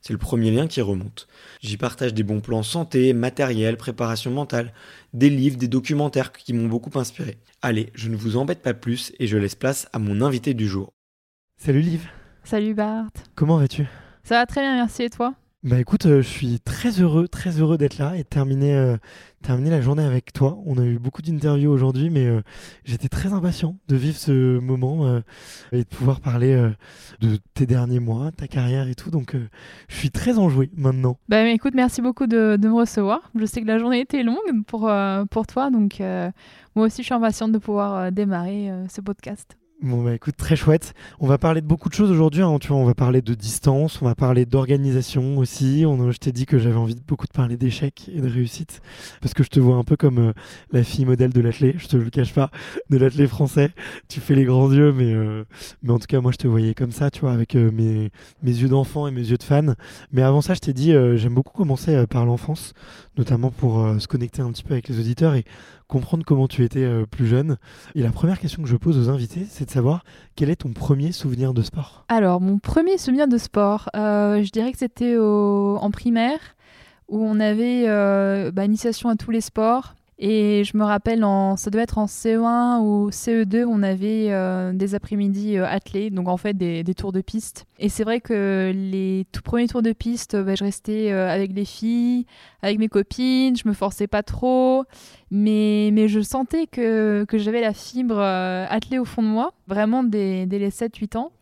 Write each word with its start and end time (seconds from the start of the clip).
C'est 0.00 0.12
le 0.12 0.18
premier 0.18 0.50
lien 0.50 0.66
qui 0.66 0.80
remonte. 0.80 1.26
J'y 1.60 1.76
partage 1.76 2.14
des 2.14 2.22
bons 2.22 2.40
plans 2.40 2.62
santé, 2.62 3.12
matériel, 3.12 3.76
préparation 3.76 4.30
mentale, 4.30 4.72
des 5.12 5.30
livres, 5.30 5.56
des 5.56 5.68
documentaires 5.68 6.32
qui 6.32 6.52
m'ont 6.52 6.68
beaucoup 6.68 6.96
inspiré. 6.98 7.38
Allez, 7.62 7.90
je 7.94 8.08
ne 8.08 8.16
vous 8.16 8.36
embête 8.36 8.62
pas 8.62 8.74
plus 8.74 9.12
et 9.18 9.26
je 9.26 9.36
laisse 9.36 9.54
place 9.54 9.88
à 9.92 9.98
mon 9.98 10.20
invité 10.22 10.54
du 10.54 10.68
jour. 10.68 10.92
Salut 11.56 11.80
Liv. 11.80 12.08
Salut 12.44 12.74
Bart. 12.74 13.10
Comment 13.34 13.58
vas-tu? 13.58 13.86
Ça 14.22 14.36
va 14.36 14.46
très 14.46 14.60
bien, 14.60 14.74
merci. 14.74 15.04
Et 15.04 15.10
toi? 15.10 15.34
Bah 15.66 15.80
écoute, 15.80 16.06
euh, 16.06 16.22
je 16.22 16.28
suis 16.28 16.60
très 16.60 16.90
heureux, 17.00 17.26
très 17.26 17.58
heureux 17.58 17.76
d'être 17.76 17.98
là 17.98 18.14
et 18.14 18.22
de 18.22 18.28
terminer, 18.28 18.76
euh, 18.76 18.96
terminer 19.42 19.70
la 19.70 19.80
journée 19.80 20.04
avec 20.04 20.32
toi. 20.32 20.60
On 20.64 20.78
a 20.78 20.84
eu 20.84 21.00
beaucoup 21.00 21.22
d'interviews 21.22 21.72
aujourd'hui, 21.72 22.08
mais 22.08 22.24
euh, 22.24 22.40
j'étais 22.84 23.08
très 23.08 23.32
impatient 23.32 23.76
de 23.88 23.96
vivre 23.96 24.16
ce 24.16 24.60
moment 24.60 25.20
et 25.72 25.78
de 25.78 25.88
pouvoir 25.88 26.20
parler 26.20 26.54
de 27.20 27.38
tes 27.54 27.66
derniers 27.66 27.98
mois, 27.98 28.30
ta 28.30 28.46
carrière 28.46 28.86
et 28.86 28.94
tout. 28.94 29.10
Donc 29.10 29.34
je 29.88 29.96
suis 29.96 30.10
très 30.10 30.38
enjoué 30.38 30.70
maintenant. 30.76 31.18
Bah 31.28 31.44
écoute, 31.48 31.74
merci 31.74 32.00
beaucoup 32.00 32.28
de, 32.28 32.56
de, 32.56 32.68
me 32.68 32.74
recevoir. 32.74 33.32
Je 33.34 33.44
sais 33.44 33.60
que 33.60 33.66
la 33.66 33.78
journée 33.78 33.98
était 33.98 34.22
longue 34.22 34.64
pour, 34.68 34.88
pour 35.32 35.46
toi, 35.48 35.70
donc 35.70 35.98
moi 36.76 36.86
aussi 36.86 37.02
je 37.02 37.06
suis 37.06 37.14
impatiente 37.14 37.50
de 37.50 37.58
pouvoir 37.58 38.12
démarrer 38.12 38.70
ce 38.88 39.00
podcast. 39.00 39.56
Bon 39.82 40.02
bah 40.02 40.14
écoute, 40.14 40.38
très 40.38 40.56
chouette. 40.56 40.94
On 41.20 41.26
va 41.26 41.36
parler 41.36 41.60
de 41.60 41.66
beaucoup 41.66 41.90
de 41.90 41.94
choses 41.94 42.10
aujourd'hui. 42.10 42.40
Hein, 42.40 42.56
tu 42.58 42.68
vois, 42.68 42.78
on 42.78 42.86
va 42.86 42.94
parler 42.94 43.20
de 43.20 43.34
distance, 43.34 44.00
on 44.00 44.06
va 44.06 44.14
parler 44.14 44.46
d'organisation 44.46 45.36
aussi. 45.36 45.84
On, 45.86 46.10
je 46.10 46.16
t'ai 46.16 46.32
dit 46.32 46.46
que 46.46 46.58
j'avais 46.58 46.76
envie 46.76 46.94
de 46.94 47.02
beaucoup 47.06 47.26
de 47.26 47.32
parler 47.32 47.58
d'échecs 47.58 48.10
et 48.10 48.22
de 48.22 48.26
réussite 48.26 48.80
parce 49.20 49.34
que 49.34 49.44
je 49.44 49.50
te 49.50 49.60
vois 49.60 49.76
un 49.76 49.84
peu 49.84 49.96
comme 49.96 50.18
euh, 50.18 50.32
la 50.72 50.82
fille 50.82 51.04
modèle 51.04 51.30
de 51.30 51.42
l'athlète. 51.42 51.74
Je 51.76 51.88
te 51.88 51.96
le 51.98 52.08
cache 52.08 52.32
pas, 52.32 52.50
de 52.88 52.96
l'athlète 52.96 53.28
français. 53.28 53.70
Tu 54.08 54.20
fais 54.20 54.34
les 54.34 54.44
grands 54.44 54.72
yeux, 54.72 54.94
mais 54.94 55.12
euh, 55.12 55.44
mais 55.82 55.90
en 55.90 55.98
tout 55.98 56.06
cas 56.06 56.22
moi 56.22 56.32
je 56.32 56.38
te 56.38 56.48
voyais 56.48 56.72
comme 56.72 56.90
ça, 56.90 57.10
tu 57.10 57.20
vois, 57.20 57.32
avec 57.32 57.54
euh, 57.54 57.70
mes 57.70 58.10
mes 58.42 58.52
yeux 58.52 58.68
d'enfant 58.68 59.06
et 59.06 59.10
mes 59.10 59.28
yeux 59.28 59.36
de 59.36 59.42
fan. 59.42 59.74
Mais 60.10 60.22
avant 60.22 60.40
ça, 60.40 60.54
je 60.54 60.60
t'ai 60.60 60.72
dit, 60.72 60.94
j'aime 61.16 61.34
beaucoup 61.34 61.52
commencer 61.52 62.06
par 62.06 62.24
l'enfance, 62.24 62.72
notamment 63.18 63.50
pour 63.50 63.86
se 63.98 64.08
connecter 64.08 64.40
un 64.40 64.50
petit 64.52 64.62
peu 64.62 64.72
avec 64.72 64.88
les 64.88 64.98
auditeurs 64.98 65.34
et 65.34 65.44
comprendre 65.86 66.24
comment 66.24 66.48
tu 66.48 66.64
étais 66.64 66.88
plus 67.10 67.26
jeune. 67.26 67.58
Et 67.94 68.02
la 68.02 68.10
première 68.10 68.40
question 68.40 68.62
que 68.62 68.68
je 68.68 68.76
pose 68.76 68.98
aux 68.98 69.10
invités, 69.10 69.46
c'est 69.48 69.65
de 69.66 69.70
savoir 69.70 70.04
quel 70.34 70.48
est 70.48 70.56
ton 70.56 70.72
premier 70.72 71.12
souvenir 71.12 71.52
de 71.52 71.62
sport? 71.62 72.04
Alors, 72.08 72.40
mon 72.40 72.58
premier 72.58 72.96
souvenir 72.96 73.28
de 73.28 73.36
sport, 73.38 73.90
euh, 73.94 74.42
je 74.42 74.50
dirais 74.50 74.72
que 74.72 74.78
c'était 74.78 75.16
en 75.18 75.90
primaire, 75.90 76.40
où 77.08 77.22
on 77.22 77.38
avait 77.40 77.84
euh, 77.86 78.50
bah, 78.50 78.64
initiation 78.64 79.08
à 79.08 79.16
tous 79.16 79.30
les 79.30 79.40
sports. 79.40 79.94
Et 80.18 80.64
je 80.64 80.78
me 80.78 80.84
rappelle, 80.84 81.24
en, 81.24 81.56
ça 81.56 81.68
devait 81.68 81.82
être 81.82 81.98
en 81.98 82.06
CE1 82.06 82.80
ou 82.80 83.10
CE2, 83.10 83.66
on 83.66 83.82
avait 83.82 84.28
euh, 84.30 84.72
des 84.72 84.94
après-midi 84.94 85.58
euh, 85.58 85.66
attelés, 85.68 86.08
donc 86.08 86.28
en 86.28 86.38
fait 86.38 86.54
des, 86.54 86.82
tours 86.96 87.12
de 87.12 87.20
piste. 87.20 87.66
Et 87.78 87.90
c'est 87.90 88.02
vrai 88.02 88.22
que 88.22 88.72
les 88.74 89.26
tout 89.30 89.42
premiers 89.42 89.68
tours 89.68 89.82
de 89.82 89.92
piste, 89.92 90.34
bah, 90.34 90.54
je 90.54 90.64
restais 90.64 91.12
euh, 91.12 91.28
avec 91.28 91.52
les 91.52 91.66
filles, 91.66 92.24
avec 92.62 92.78
mes 92.78 92.88
copines, 92.88 93.56
je 93.56 93.68
me 93.68 93.74
forçais 93.74 94.06
pas 94.06 94.22
trop, 94.22 94.84
mais, 95.30 96.08
je 96.08 96.20
sentais 96.22 96.66
que, 96.66 97.26
j'avais 97.34 97.60
la 97.60 97.74
fibre 97.74 98.18
attelée 98.18 98.98
au 98.98 99.04
fond 99.04 99.22
de 99.22 99.28
moi, 99.28 99.52
vraiment 99.66 100.02
dès 100.02 100.46
les 100.46 100.70
7-8 100.70 101.18
ans. 101.18 101.32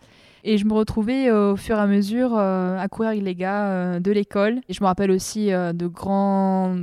Et 0.47 0.59
je 0.59 0.67
me 0.67 0.75
retrouvais 0.75 1.31
au 1.31 1.56
fur 1.56 1.77
et 1.77 1.81
à 1.81 1.87
mesure 1.87 2.37
à 2.37 2.87
courir 2.91 3.11
avec 3.11 3.23
les 3.23 3.35
gars 3.35 3.99
de 3.99 4.11
l'école. 4.11 4.61
Et 4.69 4.75
je 4.75 4.83
me 4.83 4.87
rappelle 4.87 5.11
aussi 5.11 5.47
de 5.49 5.87
grands 5.87 6.77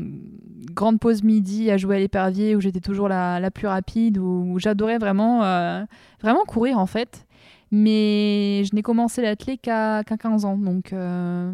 grande 0.62 1.00
pause 1.00 1.24
midi 1.24 1.72
à 1.72 1.78
jouer 1.78 1.98
à 1.98 2.00
l'épervier 2.00 2.56
où 2.56 2.62
j'étais 2.62 2.80
toujours 2.80 3.08
la, 3.08 3.52
plus 3.52 3.68
rapide, 3.68 4.18
où, 4.18 4.60
j'adorais 4.60 4.98
vraiment, 4.98 5.44
euh, 5.44 5.84
vraiment 6.22 6.44
courir 6.46 6.78
en 6.78 6.86
fait. 6.86 7.26
Mais 7.72 8.64
je 8.66 8.76
n'ai 8.76 8.82
commencé 8.82 9.22
l'athlète 9.22 9.62
qu'à 9.62 10.04
15 10.04 10.46
ans, 10.46 10.58
donc 10.58 10.92
euh, 10.92 11.52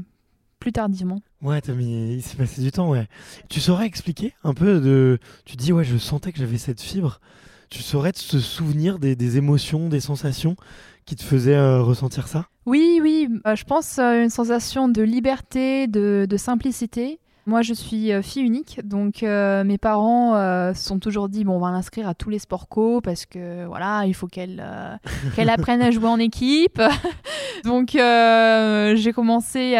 plus 0.59 0.71
tardivement. 0.71 1.21
Ouais, 1.43 1.61
mais 1.67 2.15
il 2.15 2.23
s'est 2.23 2.37
passé 2.37 2.61
du 2.61 2.71
temps, 2.71 2.89
ouais. 2.89 3.07
Tu 3.49 3.59
saurais 3.59 3.85
expliquer 3.85 4.33
un 4.43 4.55
peu 4.55 4.79
de. 4.79 5.19
Tu 5.45 5.55
dis, 5.55 5.71
ouais, 5.71 5.83
je 5.83 5.97
sentais 5.97 6.31
que 6.31 6.39
j'avais 6.39 6.57
cette 6.57 6.81
fibre. 6.81 7.19
Tu 7.69 7.83
saurais 7.83 8.13
te 8.13 8.19
souvenir 8.19 8.97
des, 8.97 9.37
émotions, 9.37 9.89
des 9.89 9.99
sensations 9.99 10.55
qui 11.05 11.15
te 11.15 11.23
faisaient 11.23 11.55
euh, 11.55 11.83
ressentir 11.83 12.27
ça? 12.27 12.47
Oui, 12.65 12.99
oui. 13.01 13.29
je 13.45 13.63
pense 13.63 13.99
une 13.99 14.29
sensation 14.29 14.89
de 14.89 15.01
liberté, 15.03 15.87
de, 15.87 16.25
de 16.27 16.37
simplicité. 16.37 17.19
Moi, 17.47 17.61
je 17.61 17.73
suis 17.73 18.11
euh, 18.11 18.21
fille 18.21 18.43
unique, 18.43 18.81
donc 18.83 19.23
euh, 19.23 19.63
mes 19.63 19.77
parents 19.77 20.35
euh, 20.35 20.73
se 20.73 20.83
sont 20.83 20.99
toujours 20.99 21.29
dit 21.29 21.45
bon, 21.45 21.53
on 21.53 21.59
va 21.59 21.71
l'inscrire 21.71 22.05
à 22.05 22.13
tous 22.13 22.29
les 22.29 22.39
sports 22.39 22.67
co 22.67 22.99
parce 22.99 23.25
que 23.25 23.65
voilà, 23.65 24.03
il 24.05 24.13
faut 24.13 24.27
qu'elle 24.27 24.61
qu'elle 25.35 25.49
apprenne 25.49 25.81
à 25.81 25.89
jouer 25.89 26.09
en 26.09 26.19
équipe. 26.19 26.81
donc 27.63 27.91
j'ai 27.93 29.13
commencé, 29.13 29.71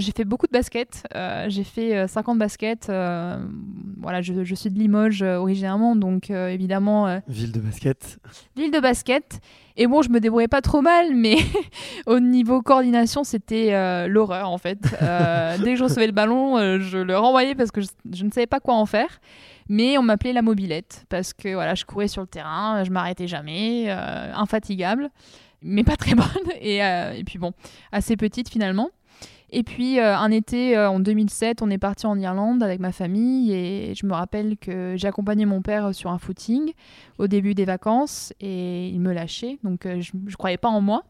j'ai 0.00 0.12
fait 0.12 0.26
beaucoup 0.26 0.46
de 0.46 0.52
basket. 0.52 1.02
j'ai 1.48 1.64
fait 1.64 2.06
50 2.06 2.38
basket. 2.38 2.88
voilà, 2.88 4.20
je, 4.20 4.44
je, 4.44 4.54
suis 4.54 4.68
de 4.68 4.78
Limoges 4.78 5.22
originairement, 5.22 5.96
donc 5.96 6.28
évidemment. 6.28 7.20
Ville 7.26 7.52
de 7.52 7.60
basket. 7.60 8.18
Ville 8.54 8.70
de 8.70 8.80
basket. 8.80 9.40
Et 9.76 9.88
bon, 9.88 10.02
je 10.02 10.10
me 10.10 10.20
débrouillais 10.20 10.48
pas 10.48 10.60
trop 10.60 10.82
mal, 10.82 11.14
mais 11.14 11.36
au 12.06 12.20
niveau 12.20 12.62
coordination, 12.62 13.24
c'était 13.24 13.74
euh, 13.74 14.06
l'horreur 14.06 14.48
en 14.48 14.58
fait. 14.58 14.78
Euh, 15.02 15.58
dès 15.62 15.72
que 15.72 15.76
je 15.76 15.84
recevais 15.84 16.06
le 16.06 16.12
ballon, 16.12 16.56
euh, 16.58 16.78
je 16.78 16.98
le 16.98 17.18
renvoyais 17.18 17.56
parce 17.56 17.72
que 17.72 17.80
je, 17.80 18.24
ne 18.24 18.30
savais 18.30 18.46
pas 18.46 18.60
quoi 18.60 18.74
en 18.74 18.86
faire. 18.86 19.20
Mais 19.68 19.98
on 19.98 20.02
m'appelait 20.02 20.32
la 20.32 20.42
mobilette 20.42 21.06
parce 21.08 21.32
que 21.32 21.54
voilà, 21.54 21.74
je 21.74 21.84
courais 21.84 22.06
sur 22.06 22.20
le 22.20 22.28
terrain, 22.28 22.84
je 22.84 22.90
m'arrêtais 22.90 23.26
jamais, 23.26 23.88
infatigable, 23.90 25.08
mais 25.62 25.84
pas 25.84 25.96
très 25.96 26.14
bonne. 26.14 26.26
Et, 26.60 26.80
et, 26.80 27.24
puis 27.24 27.38
bon, 27.38 27.52
assez 27.90 28.16
petite 28.16 28.50
finalement. 28.50 28.90
Et 29.56 29.62
puis 29.62 30.00
euh, 30.00 30.16
un 30.16 30.32
été 30.32 30.76
en 30.76 30.98
2007, 30.98 31.62
on 31.62 31.70
est 31.70 31.78
parti 31.78 32.06
en 32.06 32.18
Irlande 32.18 32.60
avec 32.60 32.80
ma 32.80 32.90
famille 32.90 33.52
et 33.52 33.94
je 33.94 34.04
me 34.04 34.12
rappelle 34.12 34.56
que 34.56 34.94
j'ai 34.96 35.06
accompagné 35.06 35.46
mon 35.46 35.62
père 35.62 35.94
sur 35.94 36.10
un 36.10 36.18
footing 36.18 36.72
au 37.18 37.28
début 37.28 37.54
des 37.54 37.64
vacances 37.64 38.32
et 38.40 38.88
il 38.88 39.00
me 39.00 39.12
lâchait, 39.12 39.60
donc 39.62 39.84
je 39.84 40.10
ne 40.12 40.32
croyais 40.32 40.56
pas 40.56 40.68
en 40.68 40.80
moi. 40.80 41.04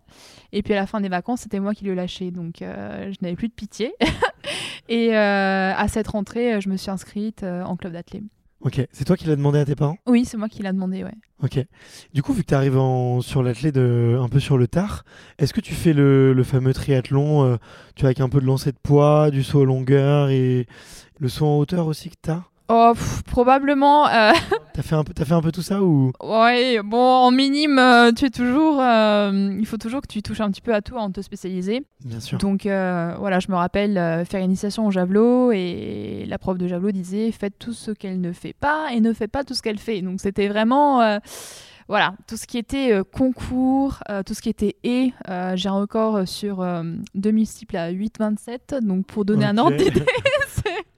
Et 0.52 0.62
puis 0.62 0.74
à 0.74 0.76
la 0.76 0.86
fin 0.86 1.00
des 1.00 1.08
vacances, 1.08 1.40
c'était 1.40 1.58
moi 1.58 1.72
qui 1.72 1.86
le 1.86 1.94
lâchais, 1.94 2.30
donc 2.30 2.56
je 2.60 3.16
n'avais 3.22 3.34
plus 3.34 3.48
de 3.48 3.54
pitié. 3.54 3.94
et 4.90 5.16
à 5.16 5.86
cette 5.88 6.08
rentrée, 6.08 6.60
je 6.60 6.68
me 6.68 6.76
suis 6.76 6.90
inscrite 6.90 7.42
en 7.44 7.76
club 7.76 7.94
d'athlète. 7.94 8.24
Ok, 8.64 8.80
c'est 8.92 9.04
toi 9.04 9.16
qui 9.16 9.26
l'as 9.26 9.36
demandé 9.36 9.58
à 9.58 9.64
tes 9.66 9.74
parents? 9.74 9.98
Oui, 10.06 10.24
c'est 10.24 10.38
moi 10.38 10.48
qui 10.48 10.62
l'ai 10.62 10.72
demandé, 10.72 11.04
ouais. 11.04 11.12
Ok. 11.42 11.62
Du 12.14 12.22
coup, 12.22 12.32
vu 12.32 12.42
que 12.42 12.48
tu 12.48 12.54
arrives 12.54 12.78
en... 12.78 13.20
sur 13.20 13.42
l'athlète 13.42 13.76
un 13.76 14.28
peu 14.30 14.40
sur 14.40 14.56
le 14.56 14.66
tard, 14.66 15.04
est-ce 15.38 15.52
que 15.52 15.60
tu 15.60 15.74
fais 15.74 15.92
le, 15.92 16.32
le 16.32 16.42
fameux 16.44 16.72
triathlon, 16.72 17.44
euh, 17.44 17.56
tu 17.94 18.00
vois, 18.00 18.08
avec 18.08 18.20
un 18.20 18.30
peu 18.30 18.40
de 18.40 18.46
lancer 18.46 18.72
de 18.72 18.78
poids, 18.82 19.30
du 19.30 19.42
saut 19.42 19.62
à 19.62 19.64
longueur 19.66 20.30
et 20.30 20.66
le 21.20 21.28
saut 21.28 21.46
en 21.46 21.58
hauteur 21.58 21.86
aussi 21.86 22.08
que 22.08 22.16
tu 22.22 22.30
as 22.30 22.44
Oh, 22.68 22.92
probablement. 23.26 24.08
Euh... 24.08 24.32
T'as 24.74 24.82
fait 24.82 24.94
un 24.94 25.04
peu, 25.04 25.12
as 25.20 25.24
fait 25.24 25.34
un 25.34 25.42
peu 25.42 25.52
tout 25.52 25.62
ça 25.62 25.82
ou? 25.82 26.12
Ouais, 26.22 26.80
bon, 26.82 26.98
en 26.98 27.30
minime, 27.30 27.78
euh, 27.78 28.10
tu 28.12 28.24
es 28.24 28.30
toujours, 28.30 28.80
euh, 28.80 29.54
il 29.58 29.66
faut 29.66 29.76
toujours 29.76 30.00
que 30.00 30.06
tu 30.06 30.22
touches 30.22 30.40
un 30.40 30.50
petit 30.50 30.62
peu 30.62 30.74
à 30.74 30.80
tout 30.80 30.94
de 30.94 31.12
te 31.12 31.20
spécialiser. 31.20 31.84
Bien 32.04 32.20
sûr. 32.20 32.38
Donc 32.38 32.62
voilà, 32.62 33.38
je 33.40 33.50
me 33.50 33.56
rappelle 33.56 34.24
faire 34.26 34.40
initiation 34.40 34.86
au 34.86 34.90
javelot 34.90 35.52
et 35.52 36.24
la 36.26 36.38
prof 36.38 36.56
de 36.56 36.66
javelot 36.66 36.92
disait 36.92 37.30
faites 37.32 37.58
tout 37.58 37.74
ce 37.74 37.90
qu'elle 37.90 38.20
ne 38.20 38.32
fait 38.32 38.54
pas 38.54 38.88
et 38.92 39.00
ne 39.00 39.12
fait 39.12 39.28
pas 39.28 39.44
tout 39.44 39.54
ce 39.54 39.62
qu'elle 39.62 39.78
fait. 39.78 40.00
Donc 40.00 40.20
c'était 40.20 40.48
vraiment 40.48 41.20
voilà, 41.86 42.14
tout 42.26 42.38
ce 42.38 42.46
qui 42.46 42.56
était 42.56 42.98
concours, 43.12 44.02
tout 44.24 44.32
ce 44.32 44.40
qui 44.40 44.48
était 44.48 44.76
et, 44.84 45.12
j'ai 45.54 45.68
un 45.68 45.74
record 45.74 46.26
sur 46.26 46.64
demi-cycle 47.14 47.76
à 47.76 47.92
8,27. 47.92 48.80
Donc 48.80 49.06
pour 49.06 49.24
donner 49.24 49.44
un 49.44 49.58
ordre 49.58 49.76
d'idée, 49.76 50.04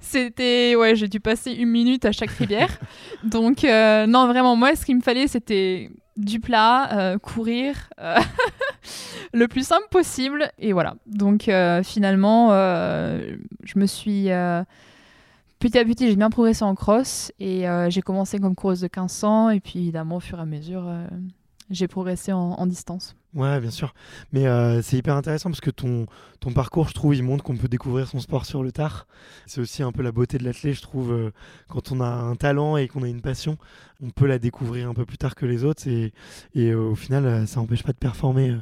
c'était 0.00 0.74
ouais 0.76 0.96
j'ai 0.96 1.08
dû 1.08 1.20
passer 1.20 1.52
une 1.52 1.70
minute 1.70 2.04
à 2.04 2.12
chaque 2.12 2.30
rivière. 2.30 2.78
Donc 3.24 3.64
euh, 3.64 4.06
non 4.06 4.26
vraiment 4.26 4.56
moi 4.56 4.74
ce 4.76 4.84
qu'il 4.84 4.96
me 4.96 5.02
fallait 5.02 5.28
c'était 5.28 5.90
du 6.16 6.40
plat 6.40 6.92
euh, 6.92 7.18
courir 7.18 7.88
euh, 8.00 8.18
le 9.32 9.48
plus 9.48 9.66
simple 9.66 9.86
possible. 9.90 10.50
Et 10.58 10.72
voilà. 10.72 10.94
Donc 11.06 11.50
finalement 11.84 12.50
je 12.50 13.78
me 13.78 13.86
suis 13.86 14.28
petit 15.58 15.78
à 15.78 15.84
petit 15.84 16.08
j'ai 16.08 16.16
bien 16.16 16.30
progressé 16.30 16.64
en 16.64 16.74
cross 16.74 17.32
et 17.38 17.64
j'ai 17.88 18.02
commencé 18.02 18.38
comme 18.38 18.54
coureuse 18.54 18.80
de 18.80 18.86
1500 18.86 19.50
et 19.50 19.60
puis 19.60 19.80
évidemment 19.80 20.16
au 20.16 20.20
fur 20.20 20.38
et 20.38 20.42
à 20.42 20.46
mesure 20.46 20.90
j'ai 21.70 21.88
progressé 21.88 22.32
en 22.32 22.66
distance 22.66 23.14
Ouais, 23.32 23.60
bien 23.60 23.70
sûr. 23.70 23.94
Mais 24.32 24.46
euh, 24.48 24.82
c'est 24.82 24.96
hyper 24.96 25.14
intéressant 25.14 25.50
parce 25.50 25.60
que 25.60 25.70
ton, 25.70 26.06
ton 26.40 26.52
parcours, 26.52 26.88
je 26.88 26.94
trouve, 26.94 27.14
il 27.14 27.22
montre 27.22 27.44
qu'on 27.44 27.56
peut 27.56 27.68
découvrir 27.68 28.08
son 28.08 28.18
sport 28.18 28.44
sur 28.44 28.64
le 28.64 28.72
tard. 28.72 29.06
C'est 29.46 29.60
aussi 29.60 29.84
un 29.84 29.92
peu 29.92 30.02
la 30.02 30.10
beauté 30.10 30.36
de 30.36 30.44
l'athlète, 30.44 30.74
je 30.74 30.82
trouve. 30.82 31.12
Euh, 31.12 31.30
quand 31.68 31.92
on 31.92 32.00
a 32.00 32.08
un 32.08 32.34
talent 32.34 32.76
et 32.76 32.88
qu'on 32.88 33.04
a 33.04 33.08
une 33.08 33.20
passion, 33.20 33.56
on 34.02 34.10
peut 34.10 34.26
la 34.26 34.40
découvrir 34.40 34.88
un 34.88 34.94
peu 34.94 35.04
plus 35.04 35.18
tard 35.18 35.36
que 35.36 35.46
les 35.46 35.64
autres. 35.64 35.86
Et, 35.86 36.12
euh, 36.56 36.90
au 36.90 36.96
final, 36.96 37.46
ça 37.46 37.60
n'empêche 37.60 37.84
pas 37.84 37.92
de 37.92 37.98
performer 37.98 38.56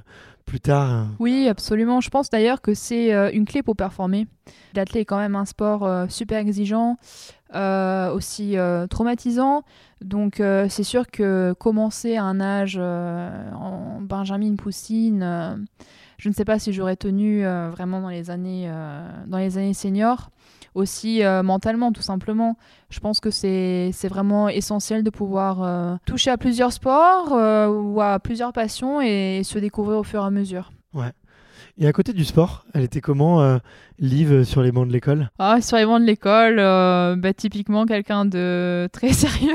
plus 0.48 0.60
tard. 0.60 0.90
Hein. 0.90 1.10
Oui, 1.18 1.46
absolument. 1.48 2.00
Je 2.00 2.10
pense 2.10 2.30
d'ailleurs 2.30 2.60
que 2.60 2.74
c'est 2.74 3.12
une 3.32 3.44
clé 3.44 3.62
pour 3.62 3.76
performer. 3.76 4.26
L'athlète 4.74 5.02
est 5.02 5.04
quand 5.04 5.18
même 5.18 5.36
un 5.36 5.44
sport 5.44 6.10
super 6.10 6.38
exigeant. 6.38 6.96
Euh, 7.54 8.12
aussi 8.12 8.58
euh, 8.58 8.86
traumatisant. 8.86 9.62
Donc 10.02 10.38
euh, 10.38 10.66
c'est 10.68 10.82
sûr 10.82 11.06
que 11.06 11.54
commencer 11.58 12.16
à 12.16 12.24
un 12.24 12.40
âge 12.40 12.76
en 12.76 14.00
Benjamin 14.02 14.54
Poussine, 14.56 15.66
je 16.18 16.28
ne 16.28 16.34
sais 16.34 16.44
pas 16.44 16.58
si 16.58 16.74
j'aurais 16.74 16.96
tenu 16.96 17.44
vraiment 17.44 18.02
dans 18.02 18.10
les 18.10 18.28
années, 18.28 18.70
dans 19.26 19.38
les 19.38 19.56
années 19.56 19.74
seniors. 19.74 20.30
Aussi 20.78 21.22
mentalement, 21.42 21.92
tout 21.92 22.02
simplement. 22.02 22.56
Je 22.88 23.00
pense 23.00 23.18
que 23.20 23.30
c'est 23.30 23.90
vraiment 24.08 24.48
essentiel 24.48 25.02
de 25.02 25.10
pouvoir 25.10 25.98
toucher 26.06 26.30
à 26.30 26.38
plusieurs 26.38 26.72
sports 26.72 27.32
ou 27.32 28.00
à 28.00 28.18
plusieurs 28.20 28.52
passions 28.52 29.00
et 29.00 29.42
se 29.44 29.58
découvrir 29.58 29.98
au 29.98 30.04
fur 30.04 30.22
et 30.22 30.26
à 30.26 30.30
mesure. 30.30 30.70
Ouais. 30.94 31.12
Et 31.80 31.86
à 31.86 31.92
côté 31.92 32.12
du 32.12 32.24
sport, 32.24 32.64
elle 32.74 32.82
était 32.82 33.00
comment, 33.00 33.40
euh, 33.40 33.58
Liv, 34.00 34.32
euh, 34.32 34.44
sur 34.44 34.62
les 34.62 34.72
bancs 34.72 34.88
de 34.88 34.92
l'école? 34.92 35.30
Ah, 35.38 35.60
Sur 35.60 35.76
les 35.76 35.86
bancs 35.86 36.00
de 36.00 36.06
l'école, 36.06 36.58
euh, 36.58 37.14
bah, 37.14 37.32
typiquement 37.32 37.86
quelqu'un 37.86 38.24
de 38.24 38.88
très 38.92 39.12
sérieux. 39.12 39.54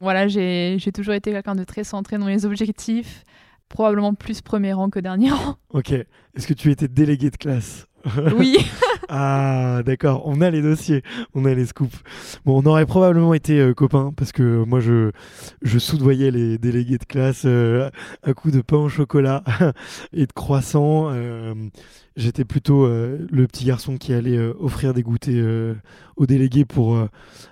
voilà, 0.00 0.28
j'ai 0.28 0.78
toujours 0.94 1.14
été 1.14 1.32
quelqu'un 1.32 1.54
de 1.54 1.64
très 1.64 1.82
centré 1.82 2.18
dans 2.18 2.26
les 2.26 2.44
objectifs, 2.44 3.24
probablement 3.70 4.12
plus 4.12 4.42
premier 4.42 4.74
rang 4.74 4.90
que 4.90 5.00
dernier 5.00 5.30
rang. 5.30 5.56
Ok. 5.70 5.92
Est-ce 5.92 6.46
que 6.46 6.52
tu 6.52 6.70
étais 6.70 6.88
délégué 6.88 7.30
de 7.30 7.36
classe? 7.36 7.86
Oui. 8.36 8.58
ah, 9.08 9.82
d'accord. 9.84 10.22
On 10.26 10.40
a 10.40 10.50
les 10.50 10.62
dossiers, 10.62 11.02
on 11.34 11.44
a 11.44 11.54
les 11.54 11.66
scoops. 11.66 11.96
Bon, 12.44 12.62
on 12.62 12.66
aurait 12.66 12.86
probablement 12.86 13.34
été 13.34 13.58
euh, 13.58 13.74
copains 13.74 14.12
parce 14.16 14.32
que 14.32 14.64
moi, 14.64 14.80
je, 14.80 15.10
je 15.62 15.78
soudoyais 15.78 16.30
les 16.30 16.58
délégués 16.58 16.98
de 16.98 17.04
classe 17.04 17.42
euh, 17.44 17.90
à 18.22 18.34
coup 18.34 18.50
de 18.50 18.60
pain 18.60 18.76
au 18.76 18.88
chocolat 18.88 19.42
et 20.12 20.26
de 20.26 20.32
croissants. 20.32 21.10
Euh, 22.18 22.20
j'étais 22.20 22.44
plutôt 22.44 22.86
le 22.86 23.46
petit 23.46 23.64
garçon 23.64 23.96
qui 23.96 24.12
allait 24.12 24.38
offrir 24.38 24.94
des 24.94 25.02
goûters 25.02 25.76
aux 26.16 26.26
délégués 26.26 26.64
pour 26.64 26.98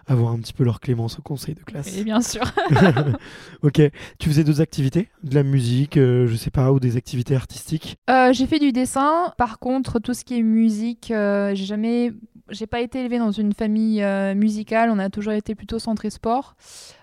avoir 0.07 0.33
un 0.33 0.39
petit 0.39 0.53
peu 0.53 0.65
leur 0.65 0.81
clémence 0.81 1.19
au 1.19 1.23
conseil 1.23 1.55
de 1.55 1.63
classe. 1.63 1.97
Et 1.97 2.05
bien 2.05 2.21
sûr. 2.21 2.43
ok. 3.63 3.81
Tu 4.19 4.29
faisais 4.29 4.45
d'autres 4.45 4.61
activités? 4.61 5.09
De 5.23 5.35
la 5.35 5.43
musique, 5.43 5.97
je 5.97 6.35
sais 6.37 6.51
pas, 6.51 6.73
ou 6.73 6.81
des 6.81 6.97
activités 6.97 7.35
artistiques? 7.35 7.99
J'ai 8.33 8.47
fait 8.47 8.59
du 8.59 8.73
dessin. 8.73 9.33
Par 9.37 9.59
contre, 9.59 9.99
tout 9.99 10.15
ce 10.15 10.25
qui 10.25 10.39
est 10.39 10.43
musique, 10.43 11.11
euh, 11.11 11.55
j'ai 11.55 11.65
jamais, 11.65 12.13
j'ai 12.49 12.67
pas 12.67 12.81
été 12.81 13.01
élevée 13.01 13.19
dans 13.19 13.31
une 13.31 13.53
famille 13.53 14.03
euh, 14.03 14.35
musicale. 14.35 14.91
On 14.91 14.99
a 14.99 15.11
toujours 15.11 15.33
été 15.33 15.55
plutôt 15.55 15.79
centré 15.79 16.11
sport. 16.11 16.57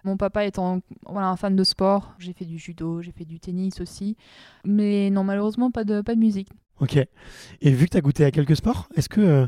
Mon 0.04 0.18
papa 0.18 0.46
étant 0.46 0.82
voilà 1.06 1.28
un 1.28 1.36
fan 1.36 1.56
de 1.56 1.64
sport, 1.64 2.14
j'ai 2.20 2.34
fait 2.34 2.46
du 2.46 2.58
judo, 2.58 3.02
j'ai 3.02 3.12
fait 3.12 3.26
du 3.26 3.40
tennis 3.40 3.82
aussi, 3.82 4.16
mais 4.64 5.10
non 5.10 5.24
malheureusement 5.24 5.72
pas 5.72 5.84
de 5.84 6.02
pas 6.02 6.16
de 6.16 6.20
musique. 6.20 6.50
Ok. 6.80 6.98
Et 7.62 7.72
vu 7.72 7.86
que 7.86 7.92
tu 7.92 7.98
as 7.98 8.02
goûté 8.02 8.26
à 8.26 8.32
quelques 8.32 8.56
sports, 8.56 8.88
est-ce 8.96 9.10
que 9.10 9.22
euh, 9.22 9.48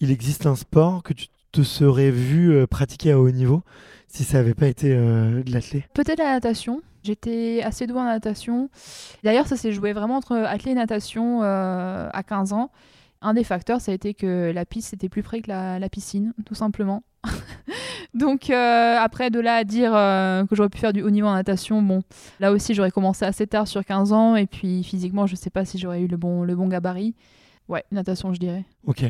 il 0.00 0.10
existe 0.10 0.46
un 0.46 0.56
sport 0.56 1.02
que 1.02 1.12
tu 1.12 1.26
te 1.52 1.62
serais 1.62 2.10
vu 2.10 2.66
pratiquer 2.66 3.12
à 3.12 3.18
haut 3.18 3.30
niveau 3.30 3.62
si 4.06 4.22
ça 4.24 4.38
n'avait 4.38 4.54
pas 4.54 4.66
été 4.66 4.90
de 4.94 5.50
l'athlé? 5.50 5.84
Peut-être 5.94 6.18
la 6.18 6.34
natation. 6.34 6.82
J'étais 7.02 7.62
assez 7.64 7.86
douée 7.86 8.00
en 8.00 8.04
natation. 8.04 8.68
D'ailleurs, 9.24 9.46
ça 9.46 9.56
s'est 9.56 9.72
joué 9.72 9.92
vraiment 9.92 10.16
entre 10.16 10.36
athlète 10.36 10.72
et 10.72 10.74
natation 10.74 11.42
à 11.42 12.22
15 12.26 12.52
ans. 12.52 12.70
Un 13.20 13.34
des 13.34 13.44
facteurs, 13.44 13.80
ça 13.80 13.90
a 13.90 13.94
été 13.94 14.14
que 14.14 14.52
la 14.54 14.64
piste 14.64 14.94
était 14.94 15.08
plus 15.08 15.22
près 15.22 15.40
que 15.40 15.48
la, 15.48 15.88
piscine, 15.88 16.34
tout 16.46 16.54
simplement. 16.54 17.02
Donc 18.14 18.48
euh, 18.48 18.96
après, 18.98 19.30
de 19.30 19.40
là 19.40 19.56
à 19.56 19.64
dire 19.64 19.92
euh, 19.94 20.44
que 20.46 20.54
j'aurais 20.54 20.68
pu 20.68 20.78
faire 20.78 20.92
du 20.92 21.02
haut 21.02 21.10
niveau 21.10 21.26
en 21.26 21.34
natation, 21.34 21.82
bon, 21.82 22.02
là 22.38 22.52
aussi 22.52 22.74
j'aurais 22.74 22.92
commencé 22.92 23.24
assez 23.24 23.46
tard 23.46 23.66
sur 23.66 23.84
15 23.84 24.12
ans, 24.12 24.36
et 24.36 24.46
puis 24.46 24.84
physiquement, 24.84 25.26
je 25.26 25.34
sais 25.34 25.50
pas 25.50 25.64
si 25.64 25.78
j'aurais 25.78 26.00
eu 26.00 26.06
le 26.06 26.16
bon, 26.16 26.44
le 26.44 26.54
bon 26.54 26.68
gabarit. 26.68 27.14
Ouais, 27.68 27.84
natation, 27.92 28.32
je 28.32 28.40
dirais. 28.40 28.64
Ok. 28.86 29.04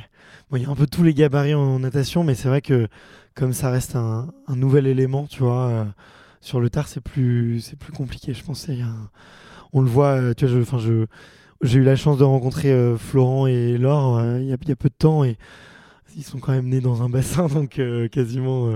Bon, 0.51 0.57
il 0.57 0.65
y 0.65 0.67
a 0.67 0.71
un 0.71 0.75
peu 0.75 0.87
tous 0.87 1.05
les 1.05 1.15
gabarits 1.15 1.55
en 1.55 1.79
natation, 1.79 2.25
mais 2.25 2.35
c'est 2.35 2.49
vrai 2.49 2.61
que 2.61 2.89
comme 3.35 3.53
ça 3.53 3.71
reste 3.71 3.95
un, 3.95 4.33
nouvel 4.49 4.89
élément, 4.89 5.27
tu 5.27 5.45
vois, 5.45 5.69
euh, 5.69 5.85
sur 6.41 6.59
le 6.59 6.69
tard, 6.71 6.89
c'est 6.89 7.01
plus, 7.01 7.75
plus 7.79 7.93
compliqué. 7.93 8.35
Je 8.35 8.43
pense 8.43 8.69
on 9.73 9.81
le 9.81 9.89
voit, 9.89 10.35
tu 10.35 10.47
vois, 10.47 10.79
je, 10.79 10.79
je, 10.79 11.07
j'ai 11.63 11.81
eu 11.81 11.83
la 11.83 11.97
chance 11.97 12.19
de 12.19 12.25
rencontrer 12.25 12.71
euh, 12.71 12.97
Florent 12.97 13.47
et 13.47 13.79
Laure 13.79 14.19
euh, 14.19 14.41
il 14.41 14.47
y, 14.47 14.53
a 14.53 14.57
peu 14.77 14.89
de 14.89 14.95
temps 14.97 15.25
et 15.25 15.37
ils 16.17 16.23
sont 16.23 16.39
quand 16.39 16.53
même 16.53 16.69
nés 16.69 16.81
dans 16.81 17.03
un 17.03 17.09
bassin, 17.09 17.47
donc 17.53 17.79
euh, 17.79 18.09
quasiment. 18.09 18.69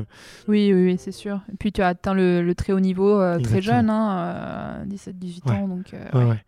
Oui, 0.48 0.72
oui, 0.72 0.84
oui 0.84 0.96
c'est 0.98 1.12
sûr. 1.12 1.40
Et 1.52 1.56
puis 1.56 1.72
tu 1.72 1.80
as 1.82 1.88
atteint 1.88 2.14
le, 2.14 2.52
très 2.54 2.72
haut 2.72 2.80
niveau 2.80 3.20
très 3.40 3.62
jeune, 3.62 3.90
hein, 3.90 4.84
17-18 4.88 5.50
ans. 5.50 5.68
Donc, 5.68 5.94
ouais. 6.14 6.42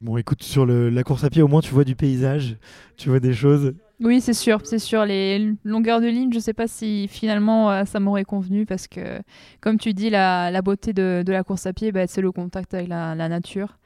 Bon, 0.00 0.16
écoute, 0.16 0.42
sur 0.42 0.64
la 0.64 1.02
course 1.02 1.24
à 1.24 1.30
pied, 1.30 1.42
au 1.42 1.48
moins 1.48 1.60
tu 1.60 1.74
vois 1.74 1.84
du 1.84 1.94
paysage, 1.94 2.56
tu 2.96 3.10
vois 3.10 3.20
des 3.20 3.34
choses. 3.34 3.74
Oui, 4.02 4.22
c'est 4.22 4.32
sûr, 4.32 4.60
c'est 4.64 4.78
sûr. 4.78 5.04
Les 5.04 5.52
longueurs 5.62 6.00
de 6.00 6.06
ligne, 6.06 6.30
je 6.32 6.36
ne 6.36 6.42
sais 6.42 6.54
pas 6.54 6.66
si 6.66 7.06
finalement 7.08 7.84
ça 7.84 8.00
m'aurait 8.00 8.24
convenu 8.24 8.64
parce 8.64 8.86
que, 8.86 9.20
comme 9.60 9.78
tu 9.78 9.92
dis, 9.92 10.08
la, 10.08 10.62
beauté 10.62 10.94
de, 10.94 11.22
la 11.26 11.44
course 11.44 11.66
à 11.66 11.74
pied, 11.74 11.92
bah, 11.92 12.06
c'est 12.06 12.22
le 12.22 12.32
contact 12.32 12.72
avec 12.72 12.88
la 12.88 13.28
nature. 13.28 13.76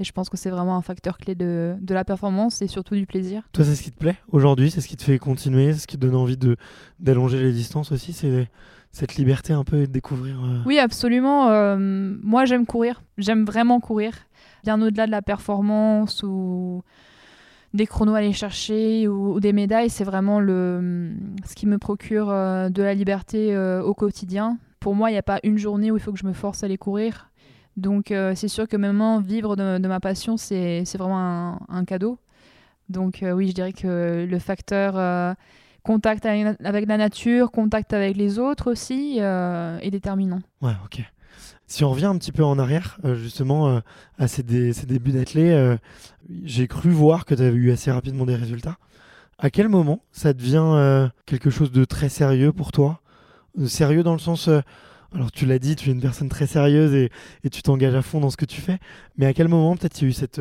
Et 0.00 0.04
je 0.04 0.12
pense 0.12 0.28
que 0.28 0.36
c'est 0.36 0.50
vraiment 0.50 0.76
un 0.76 0.82
facteur 0.82 1.18
clé 1.18 1.34
de, 1.34 1.76
de, 1.80 1.94
la 1.94 2.04
performance 2.04 2.62
et 2.62 2.66
surtout 2.66 2.96
du 2.96 3.06
plaisir. 3.06 3.42
Toi, 3.52 3.64
c'est 3.64 3.76
ce 3.76 3.82
qui 3.82 3.92
te 3.92 3.98
plaît 3.98 4.16
aujourd'hui 4.28 4.70
C'est 4.70 4.80
ce 4.80 4.88
qui 4.88 4.96
te 4.96 5.04
fait 5.04 5.18
continuer 5.18 5.72
C'est 5.72 5.80
ce 5.80 5.86
qui 5.86 5.96
te 5.96 6.04
donne 6.04 6.16
envie 6.16 6.38
d'allonger 6.98 7.40
les 7.40 7.52
distances 7.52 7.92
aussi 7.92 8.12
C'est 8.12 8.48
cette 8.90 9.16
liberté 9.16 9.52
un 9.52 9.64
peu 9.64 9.80
de 9.80 9.86
découvrir 9.86 10.36
euh 10.44 10.62
Oui, 10.66 10.78
absolument. 10.78 11.48
Euh, 11.50 11.76
moi, 11.78 12.44
j'aime 12.44 12.64
courir. 12.64 13.02
J'aime 13.18 13.44
vraiment 13.44 13.80
courir. 13.80 14.14
Bien 14.62 14.80
au-delà 14.80 15.06
de 15.06 15.10
la 15.10 15.20
performance 15.20 16.22
ou 16.22 16.82
des 17.72 17.86
chronos 17.86 18.14
à 18.14 18.18
aller 18.18 18.32
chercher 18.32 19.08
ou, 19.08 19.40
des 19.40 19.52
médailles, 19.52 19.90
c'est 19.90 20.04
vraiment 20.04 20.38
le, 20.38 21.12
ce 21.44 21.56
qui 21.56 21.66
me 21.66 21.78
procure 21.78 22.28
de 22.28 22.82
la 22.82 22.94
liberté 22.94 23.56
au 23.58 23.94
quotidien. 23.94 24.58
Pour 24.78 24.94
moi, 24.94 25.10
il 25.10 25.14
n'y 25.14 25.18
a 25.18 25.24
pas 25.24 25.40
une 25.42 25.58
journée 25.58 25.90
où 25.90 25.96
il 25.96 26.00
faut 26.00 26.12
que 26.12 26.18
je 26.18 26.26
me 26.26 26.32
force 26.32 26.62
à 26.62 26.66
aller 26.66 26.78
courir. 26.78 27.30
Donc 27.76 28.12
c'est 28.34 28.48
sûr 28.48 28.68
que 28.68 28.76
maintenant, 28.76 29.20
vivre 29.20 29.56
de, 29.56 29.88
ma 29.88 30.00
passion, 30.00 30.36
c'est 30.36 30.84
vraiment 30.96 31.58
un, 31.68 31.84
cadeau. 31.84 32.18
Donc 32.88 33.22
oui, 33.22 33.48
je 33.48 33.54
dirais 33.54 33.72
que 33.72 34.26
le 34.28 34.38
facteur 34.38 35.36
contact 35.82 36.24
avec, 36.26 36.86
la 36.86 36.96
nature, 36.96 37.50
contact 37.50 37.92
avec 37.92 38.16
les 38.16 38.38
autres 38.38 38.70
aussi 38.70 39.18
est 39.18 39.90
déterminant. 39.90 40.40
Ouais, 40.62 40.72
ok. 40.84 41.02
Si 41.66 41.82
on 41.82 41.90
revient 41.90 42.06
un 42.06 42.18
petit 42.18 42.32
peu 42.32 42.44
en 42.44 42.58
arrière, 42.58 42.98
euh, 43.04 43.14
justement, 43.14 43.68
euh, 43.68 43.80
à 44.18 44.28
ces, 44.28 44.42
débuts 44.42 45.12
d'athlète, 45.12 45.54
euh, 45.54 45.76
j'ai 46.44 46.68
cru 46.68 46.90
voir 46.90 47.24
que 47.24 47.34
tu 47.34 47.42
avais 47.42 47.56
eu 47.56 47.72
assez 47.72 47.90
rapidement 47.90 48.26
des 48.26 48.36
résultats. 48.36 48.76
À 49.38 49.50
quel 49.50 49.68
moment 49.68 50.02
ça 50.12 50.32
devient 50.32 51.10
quelque 51.26 51.50
chose 51.50 51.72
de 51.72 51.84
très 51.84 52.08
sérieux 52.08 52.52
pour 52.52 52.70
toi? 52.70 53.00
Sérieux 53.66 54.04
dans 54.04 54.12
le 54.12 54.20
sens. 54.20 54.48
Alors, 55.14 55.30
tu 55.32 55.46
l'as 55.46 55.58
dit, 55.58 55.76
tu 55.76 55.90
es 55.90 55.92
une 55.92 56.00
personne 56.00 56.28
très 56.28 56.46
sérieuse 56.46 56.94
et, 56.94 57.10
tu 57.50 57.62
t'engages 57.62 57.94
à 57.94 58.02
fond 58.02 58.20
dans 58.20 58.30
ce 58.30 58.36
que 58.36 58.44
tu 58.44 58.60
fais. 58.60 58.78
Mais 59.16 59.26
à 59.26 59.32
quel 59.32 59.48
moment, 59.48 59.76
peut-être, 59.76 60.00
il 60.00 60.04
y 60.04 60.06
a 60.06 60.10
eu 60.10 60.12
cette 60.12 60.40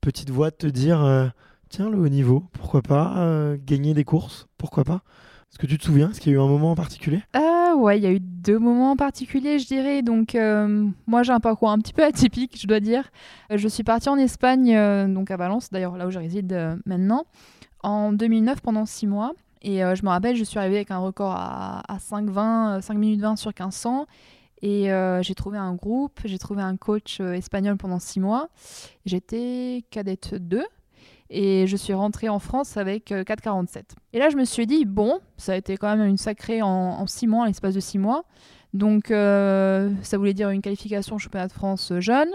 petite 0.00 0.30
voix 0.30 0.50
de 0.50 0.56
te 0.56 0.66
dire 0.66 1.32
tiens, 1.68 1.88
le 1.88 1.98
haut 1.98 2.08
niveau, 2.08 2.44
pourquoi 2.52 2.82
pas 2.82 3.54
Gagner 3.66 3.94
des 3.94 4.04
courses, 4.04 4.46
pourquoi 4.58 4.84
pas? 4.84 5.02
Est-ce 5.50 5.58
que 5.58 5.66
tu 5.66 5.78
te 5.78 5.84
souviens 5.84 6.10
Est-ce 6.10 6.20
qu'il 6.20 6.32
y 6.32 6.34
a 6.34 6.38
eu 6.38 6.40
un 6.40 6.48
moment 6.48 6.72
en 6.72 6.76
particulier? 6.76 7.22
Ouais, 7.80 7.98
il 7.98 8.04
y 8.04 8.06
a 8.06 8.12
eu 8.12 8.20
deux 8.20 8.58
moments 8.58 8.96
particuliers, 8.96 9.58
je 9.58 9.66
dirais. 9.66 10.02
Donc, 10.02 10.34
euh, 10.34 10.86
moi, 11.06 11.22
j'ai 11.22 11.32
un 11.32 11.40
parcours 11.40 11.70
un 11.70 11.78
petit 11.78 11.92
peu 11.92 12.04
atypique, 12.04 12.58
je 12.60 12.66
dois 12.66 12.80
dire. 12.80 13.10
Euh, 13.50 13.56
je 13.56 13.68
suis 13.68 13.84
partie 13.84 14.08
en 14.08 14.16
Espagne, 14.16 14.74
euh, 14.76 15.06
donc 15.06 15.30
à 15.30 15.36
Valence, 15.36 15.70
d'ailleurs, 15.70 15.96
là 15.96 16.06
où 16.06 16.10
je 16.10 16.18
réside 16.18 16.78
maintenant, 16.84 17.24
en 17.82 18.12
2009 18.12 18.60
pendant 18.60 18.86
six 18.86 19.06
mois. 19.06 19.32
Et 19.62 19.80
je 19.80 20.04
me 20.04 20.08
rappelle, 20.08 20.36
je 20.36 20.44
suis 20.44 20.58
arrivée 20.58 20.76
avec 20.76 20.90
un 20.90 20.98
record 20.98 21.32
à, 21.32 21.82
à 21.92 21.98
5, 21.98 22.30
20, 22.30 22.80
5 22.80 22.94
minutes 22.94 23.20
20 23.20 23.36
sur 23.36 23.50
1500. 23.50 24.06
Et 24.62 24.90
j'ai 25.22 25.34
trouvé 25.34 25.58
un 25.58 25.74
groupe, 25.74 26.20
j'ai 26.24 26.38
trouvé 26.38 26.62
un 26.62 26.76
coach 26.76 27.20
espagnol 27.20 27.76
pendant 27.76 27.98
six 27.98 28.20
mois. 28.20 28.48
J'étais 29.04 29.84
cadette 29.90 30.34
2, 30.34 30.64
et 31.30 31.66
je 31.68 31.76
suis 31.76 31.92
rentrée 31.92 32.28
en 32.28 32.40
France 32.40 32.76
avec 32.76 33.10
4,47. 33.10 33.76
Euh, 33.76 33.80
et 34.12 34.18
là, 34.18 34.30
je 34.30 34.36
me 34.36 34.44
suis 34.44 34.66
dit, 34.66 34.84
bon, 34.84 35.20
ça 35.36 35.52
a 35.52 35.56
été 35.56 35.76
quand 35.76 35.96
même 35.96 36.06
une 36.06 36.18
sacrée 36.18 36.60
en, 36.60 37.06
six 37.06 37.28
mois, 37.28 37.46
l'espace 37.46 37.74
de 37.74 37.80
six 37.80 37.98
mois. 37.98 38.24
Donc, 38.74 39.10
euh, 39.10 39.90
ça 40.02 40.18
voulait 40.18 40.34
dire 40.34 40.50
une 40.50 40.60
qualification 40.60 41.16
au 41.16 41.18
championnat 41.18 41.46
de 41.46 41.52
France 41.52 41.92
jeune. 42.00 42.30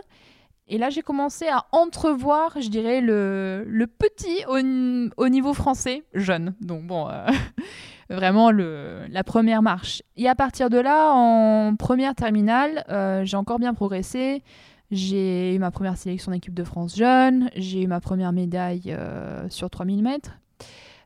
Et 0.68 0.78
là, 0.78 0.90
j'ai 0.90 1.02
commencé 1.02 1.48
à 1.48 1.66
entrevoir, 1.72 2.60
je 2.60 2.70
dirais, 2.70 3.02
le, 3.02 3.86
petit 3.86 4.44
au, 4.48 5.30
niveau 5.30 5.54
français 5.54 6.04
jeune. 6.14 6.56
Donc, 6.62 6.88
bon, 6.88 7.08
euh, 7.08 7.28
vraiment 8.10 8.52
le, 8.52 9.06
la 9.10 9.24
première 9.24 9.62
marche. 9.62 10.02
Et 10.18 10.28
à 10.28 10.36
partir 10.36 10.70
de 10.70 10.80
là, 10.80 11.12
en 11.14 11.76
première 11.76 12.16
terminale, 12.16 12.84
j'ai 13.26 13.38
encore 13.38 13.60
bien 13.60 13.74
progressé. 13.74 14.42
J'ai 14.92 15.56
eu 15.56 15.60
ma 15.60 15.72
première 15.72 15.98
sélection 15.98 16.32
d'équipe 16.32 16.54
de 16.54 16.64
France 16.64 16.96
jeune, 16.96 17.50
j'ai 17.56 17.84
eu 17.84 17.88
ma 17.88 18.00
première 18.00 18.32
médaille 18.32 18.84
euh, 18.88 19.50
sur 19.50 19.70
3000 19.70 20.04
mètres 20.04 20.38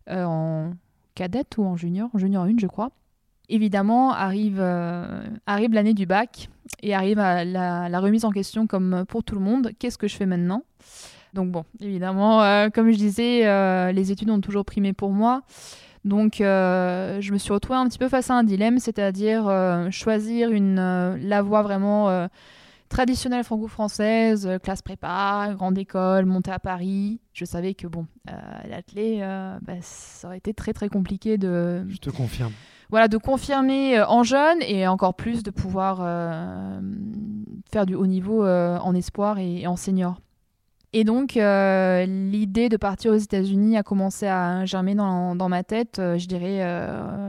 euh, 0.09 0.25
en 0.25 0.73
cadette 1.15 1.57
ou 1.57 1.63
en 1.63 1.75
junior, 1.77 2.09
en 2.13 2.17
junior 2.17 2.43
1 2.43 2.57
je 2.59 2.67
crois. 2.67 2.91
Évidemment, 3.49 4.13
arrive, 4.13 4.59
euh, 4.59 5.23
arrive 5.45 5.73
l'année 5.73 5.93
du 5.93 6.05
bac 6.05 6.49
et 6.81 6.93
arrive 6.93 7.17
la, 7.17 7.99
remise 7.99 8.25
en 8.25 8.31
question 8.31 8.67
comme 8.67 9.05
pour 9.07 9.23
tout 9.23 9.35
le 9.35 9.41
monde. 9.41 9.71
Qu'est-ce 9.79 9.97
que 9.97 10.07
je 10.07 10.15
fais 10.15 10.25
maintenant? 10.25 10.63
Donc 11.33 11.51
bon, 11.51 11.63
évidemment, 11.79 12.69
comme 12.71 12.91
je 12.91 12.97
disais, 12.97 13.91
les 13.91 14.11
études 14.11 14.29
ont 14.29 14.41
toujours 14.41 14.65
primé 14.65 14.93
pour 14.93 15.11
moi. 15.11 15.41
Donc 16.05 16.35
je 16.39 17.31
me 17.31 17.37
suis 17.37 17.51
retrouvée 17.51 17.79
un 17.79 17.87
petit 17.87 17.99
peu 17.99 18.07
face 18.07 18.29
à 18.29 18.35
un 18.35 18.43
dilemme, 18.43 18.79
c'est-à-dire 18.79 19.51
choisir 19.91 20.51
une, 20.51 20.77
la 21.21 21.41
voie 21.41 21.61
vraiment 21.61 22.29
traditionnelle 22.89 23.43
franco-française, 23.43 24.45
euh, 24.47 24.57
classe 24.57 24.81
prépa, 24.81 25.53
grande 25.55 25.77
école, 25.77 26.25
montée 26.25 26.51
à 26.51 26.59
Paris. 26.59 27.21
Je 27.33 27.45
savais 27.45 27.75
que 27.75 27.87
bon, 27.87 28.07
euh, 28.29 28.33
euh, 28.97 29.59
bah, 29.61 29.73
ça 29.81 30.27
aurait 30.27 30.37
été 30.37 30.53
très 30.53 30.73
très 30.73 30.89
compliqué 30.89 31.37
de. 31.37 31.85
Je 31.87 31.97
te 31.97 32.09
confirme. 32.09 32.51
Voilà, 32.89 33.07
de 33.07 33.17
confirmer 33.17 34.01
en 34.01 34.23
jeune 34.23 34.61
et 34.61 34.87
encore 34.87 35.13
plus 35.13 35.43
de 35.43 35.51
pouvoir 35.51 35.97
faire 37.71 37.85
du 37.85 37.95
haut 37.95 38.07
niveau 38.07 38.45
en 38.45 38.95
espoir 38.95 39.37
et, 39.37 39.67
en 39.67 39.75
senior. 39.75 40.19
Et 40.91 41.03
donc, 41.03 41.33
l'idée 41.35 42.67
de 42.67 42.77
partir 42.77 43.11
aux 43.11 43.17
États-Unis 43.17 43.77
a 43.77 43.83
commencé 43.83 44.25
à 44.25 44.65
germer 44.65 44.95
dans, 44.95 45.35
dans 45.35 45.49
ma 45.49 45.63
tête, 45.63 45.97
je 45.97 46.25
dirais, 46.25 46.59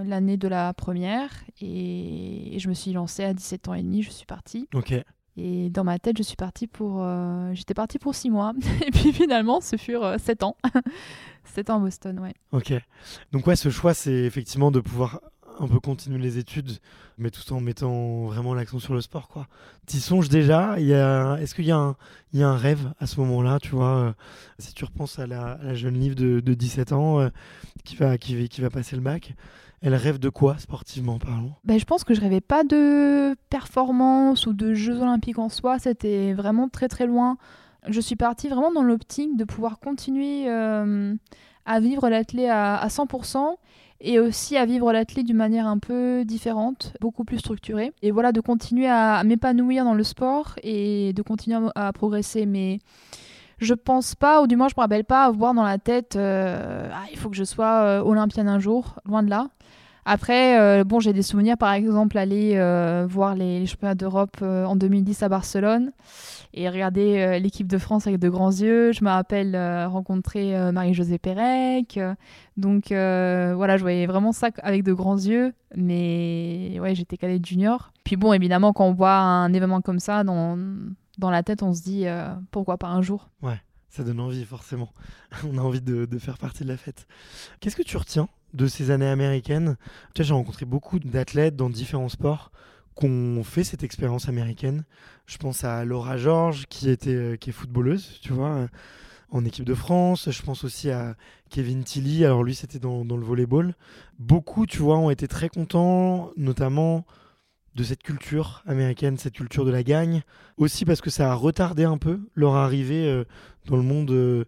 l'année 0.06 0.38
de 0.38 0.48
la 0.48 0.72
première. 0.72 1.28
Et, 1.60 2.56
et, 2.56 2.58
je 2.58 2.68
me 2.70 2.74
suis 2.74 2.92
lancée 2.92 3.24
à 3.24 3.34
17 3.34 3.68
ans 3.68 3.74
et 3.74 3.82
demi, 3.82 4.02
je 4.02 4.10
suis 4.10 4.24
partie. 4.24 4.66
Ok. 4.74 4.94
Et 5.36 5.70
dans 5.70 5.84
ma 5.84 5.98
tête, 5.98 6.18
je 6.18 6.22
suis 6.22 6.36
partie 6.36 6.66
pour, 6.66 7.02
euh, 7.02 7.50
j'étais 7.54 7.74
partie 7.74 7.98
pour 7.98 8.14
six 8.14 8.30
mois. 8.30 8.52
et 8.86 8.90
puis 8.90 9.12
finalement, 9.12 9.60
ce 9.60 9.76
furent 9.76 10.04
euh, 10.04 10.18
sept 10.18 10.42
ans. 10.42 10.56
sept 11.44 11.70
ans 11.70 11.76
à 11.76 11.80
Boston, 11.80 12.18
ouais. 12.20 12.34
Ok. 12.52 12.74
Donc 13.32 13.46
ouais, 13.46 13.56
ce 13.56 13.70
choix, 13.70 13.94
c'est 13.94 14.12
effectivement 14.12 14.70
de 14.70 14.80
pouvoir 14.80 15.20
un 15.60 15.68
peu 15.68 15.78
continuer 15.78 16.18
les 16.18 16.38
études, 16.38 16.78
mais 17.18 17.30
tout 17.30 17.52
en 17.52 17.60
mettant 17.60 18.26
vraiment 18.26 18.54
l'accent 18.54 18.78
sur 18.78 18.94
le 18.94 19.00
sport, 19.00 19.28
quoi. 19.28 19.46
T'y 19.86 20.00
songes 20.00 20.28
déjà. 20.28 20.80
Est-ce 20.80 21.54
qu'il 21.54 21.66
y, 21.66 21.70
a 21.70 21.78
un... 21.78 21.96
il 22.32 22.40
y 22.40 22.42
a 22.42 22.48
un 22.48 22.56
rêve 22.56 22.92
à 22.98 23.06
ce 23.06 23.20
moment-là, 23.20 23.58
tu 23.60 23.70
vois 23.70 23.96
euh, 23.96 24.12
Si 24.58 24.74
tu 24.74 24.84
repenses 24.84 25.18
à 25.18 25.26
la, 25.26 25.74
jeune 25.74 25.98
livre 25.98 26.16
de, 26.16 26.40
de 26.40 26.54
17 26.54 26.92
ans 26.92 27.30
qui, 27.84 27.96
va, 27.96 28.18
qui, 28.18 28.48
qui 28.48 28.60
va 28.60 28.70
passer 28.70 28.96
le 28.96 29.02
bac, 29.02 29.34
elle 29.82 29.94
rêve 29.94 30.18
de 30.18 30.28
quoi 30.28 30.58
sportivement 30.58 31.18
parlant? 31.18 31.56
Ben, 31.64 31.78
Je 31.78 31.84
pense 31.84 32.04
que 32.04 32.14
je 32.14 32.20
rêvais 32.20 32.40
pas 32.40 32.64
de 32.64 33.34
performance 33.48 34.46
ou 34.46 34.52
de 34.52 34.74
Jeux 34.74 35.00
olympiques 35.00 35.38
en 35.38 35.48
soi, 35.48 35.78
c'était 35.78 36.34
vraiment 36.34 36.68
très 36.68 36.88
très 36.88 37.06
loin. 37.06 37.38
Je 37.88 38.00
suis 38.00 38.16
partie 38.16 38.48
vraiment 38.48 38.72
dans 38.72 38.82
l'optique 38.82 39.36
de 39.36 39.44
pouvoir 39.44 39.78
continuer 39.78 40.50
euh, 40.50 41.14
à 41.66 41.80
vivre 41.80 42.08
l'athlète 42.08 42.50
à, 42.50 42.86
100% 42.88 43.56
et 44.02 44.18
aussi 44.18 44.56
à 44.56 44.64
vivre 44.64 44.92
l'athlète 44.92 45.26
d'une 45.26 45.36
manière 45.36 45.66
un 45.66 45.78
peu 45.78 46.24
différente, 46.24 46.94
beaucoup 47.00 47.24
plus 47.24 47.38
structurée. 47.38 47.92
Et 48.02 48.10
voilà, 48.10 48.32
de 48.32 48.40
continuer 48.40 48.88
à, 48.88 49.22
m'épanouir 49.24 49.84
dans 49.84 49.94
le 49.94 50.04
sport 50.04 50.54
et 50.62 51.12
de 51.12 51.22
continuer 51.22 51.58
à, 51.74 51.92
progresser. 51.92 52.46
Mais 52.46 52.78
je 53.58 53.74
pense 53.74 54.14
pas, 54.14 54.42
ou 54.42 54.46
du 54.46 54.56
moins 54.56 54.68
je 54.68 54.74
me 54.76 54.80
rappelle 54.80 55.04
pas 55.04 55.24
avoir 55.24 55.52
dans 55.54 55.64
la 55.64 55.78
tête, 55.78 56.16
euh, 56.16 56.88
ah, 56.92 57.04
il 57.12 57.18
faut 57.18 57.28
que 57.28 57.36
je 57.36 57.44
sois 57.44 57.82
euh, 57.82 58.00
olympienne 58.02 58.48
un 58.48 58.58
jour, 58.58 58.96
loin 59.04 59.22
de 59.22 59.30
là. 59.30 59.48
Après, 60.06 60.58
euh, 60.58 60.82
bon, 60.82 60.98
j'ai 60.98 61.12
des 61.12 61.22
souvenirs, 61.22 61.58
par 61.58 61.72
exemple, 61.72 62.16
aller 62.16 62.56
voir 63.06 63.34
les, 63.34 63.66
championnats 63.66 63.94
d'Europe 63.94 64.38
en 64.40 64.76
2010 64.76 65.22
à 65.22 65.28
Barcelone 65.28 65.92
et 66.54 66.68
regarder 66.68 67.38
l'équipe 67.40 67.66
de 67.66 67.78
France 67.78 68.06
avec 68.06 68.18
de 68.20 68.28
grands 68.28 68.50
yeux. 68.50 68.92
Je 68.92 69.04
me 69.04 69.10
rappelle 69.10 69.56
rencontrer 69.86 70.72
Marie-Josée 70.72 71.18
Pérec. 71.18 71.98
donc 72.56 72.86
voilà, 72.88 73.76
je 73.76 73.82
voyais 73.82 74.06
vraiment 74.06 74.32
ça 74.32 74.50
avec 74.62 74.82
de 74.82 74.92
grands 74.92 75.18
yeux. 75.18 75.52
Mais 75.76 76.78
ouais, 76.80 76.94
j'étais 76.94 77.16
cadette 77.16 77.46
junior. 77.46 77.92
Puis 78.04 78.16
bon, 78.16 78.32
évidemment, 78.32 78.72
quand 78.72 78.86
on 78.86 78.92
voit 78.92 79.16
un 79.16 79.52
événement 79.52 79.80
comme 79.80 80.00
ça 80.00 80.24
dans, 80.24 80.58
dans 81.18 81.30
la 81.30 81.42
tête, 81.42 81.62
on 81.62 81.72
se 81.72 81.82
dit 81.82 82.06
pourquoi 82.50 82.78
pas 82.78 82.88
un 82.88 83.02
jour? 83.02 83.28
Ouais. 83.42 83.60
Ça 83.90 84.04
donne 84.04 84.20
envie, 84.20 84.44
forcément. 84.44 84.92
On 85.44 85.58
a 85.58 85.60
envie 85.62 85.80
de, 85.80 86.04
de 86.06 86.18
faire 86.20 86.38
partie 86.38 86.62
de 86.62 86.68
la 86.68 86.76
fête. 86.76 87.08
Qu'est-ce 87.58 87.74
que 87.74 87.82
tu 87.82 87.96
retiens 87.96 88.28
de 88.54 88.68
ces 88.68 88.92
années 88.92 89.08
américaines? 89.08 89.76
J'ai 90.14 90.32
rencontré 90.32 90.64
beaucoup 90.64 91.00
d'athlètes 91.00 91.56
dans 91.56 91.68
différents 91.68 92.08
sports 92.08 92.52
qui 92.98 93.06
ont 93.06 93.42
fait 93.44 93.64
cette 93.64 93.82
expérience 93.82 94.28
américaine. 94.28 94.84
Je 95.26 95.38
pense 95.38 95.64
à 95.64 95.84
Laura 95.84 96.16
George, 96.16 96.66
qui, 96.68 96.90
était, 96.90 97.14
euh, 97.14 97.36
qui 97.36 97.50
est 97.50 97.52
footballeuse, 97.52 98.18
tu 98.22 98.32
vois, 98.32 98.50
euh, 98.50 98.68
en 99.30 99.44
équipe 99.44 99.64
de 99.64 99.74
France. 99.74 100.30
Je 100.30 100.42
pense 100.42 100.64
aussi 100.64 100.90
à 100.90 101.14
Kevin 101.50 101.84
Tilly. 101.84 102.24
Alors 102.24 102.42
lui, 102.42 102.54
c'était 102.54 102.78
dans, 102.78 103.04
dans, 103.04 103.16
le 103.16 103.24
volleyball. 103.24 103.74
Beaucoup, 104.18 104.66
tu 104.66 104.78
vois, 104.78 104.98
ont 104.98 105.10
été 105.10 105.28
très 105.28 105.48
contents, 105.48 106.30
notamment 106.36 107.06
de 107.76 107.84
cette 107.84 108.02
culture 108.02 108.62
américaine, 108.66 109.16
cette 109.16 109.34
culture 109.34 109.64
de 109.64 109.70
la 109.70 109.82
gagne. 109.82 110.22
Aussi 110.56 110.84
parce 110.84 111.00
que 111.00 111.10
ça 111.10 111.30
a 111.30 111.34
retardé 111.34 111.84
un 111.84 111.98
peu 111.98 112.20
leur 112.34 112.56
arrivée 112.56 113.06
euh, 113.06 113.24
dans 113.66 113.76
le 113.76 113.82
monde 113.82 114.46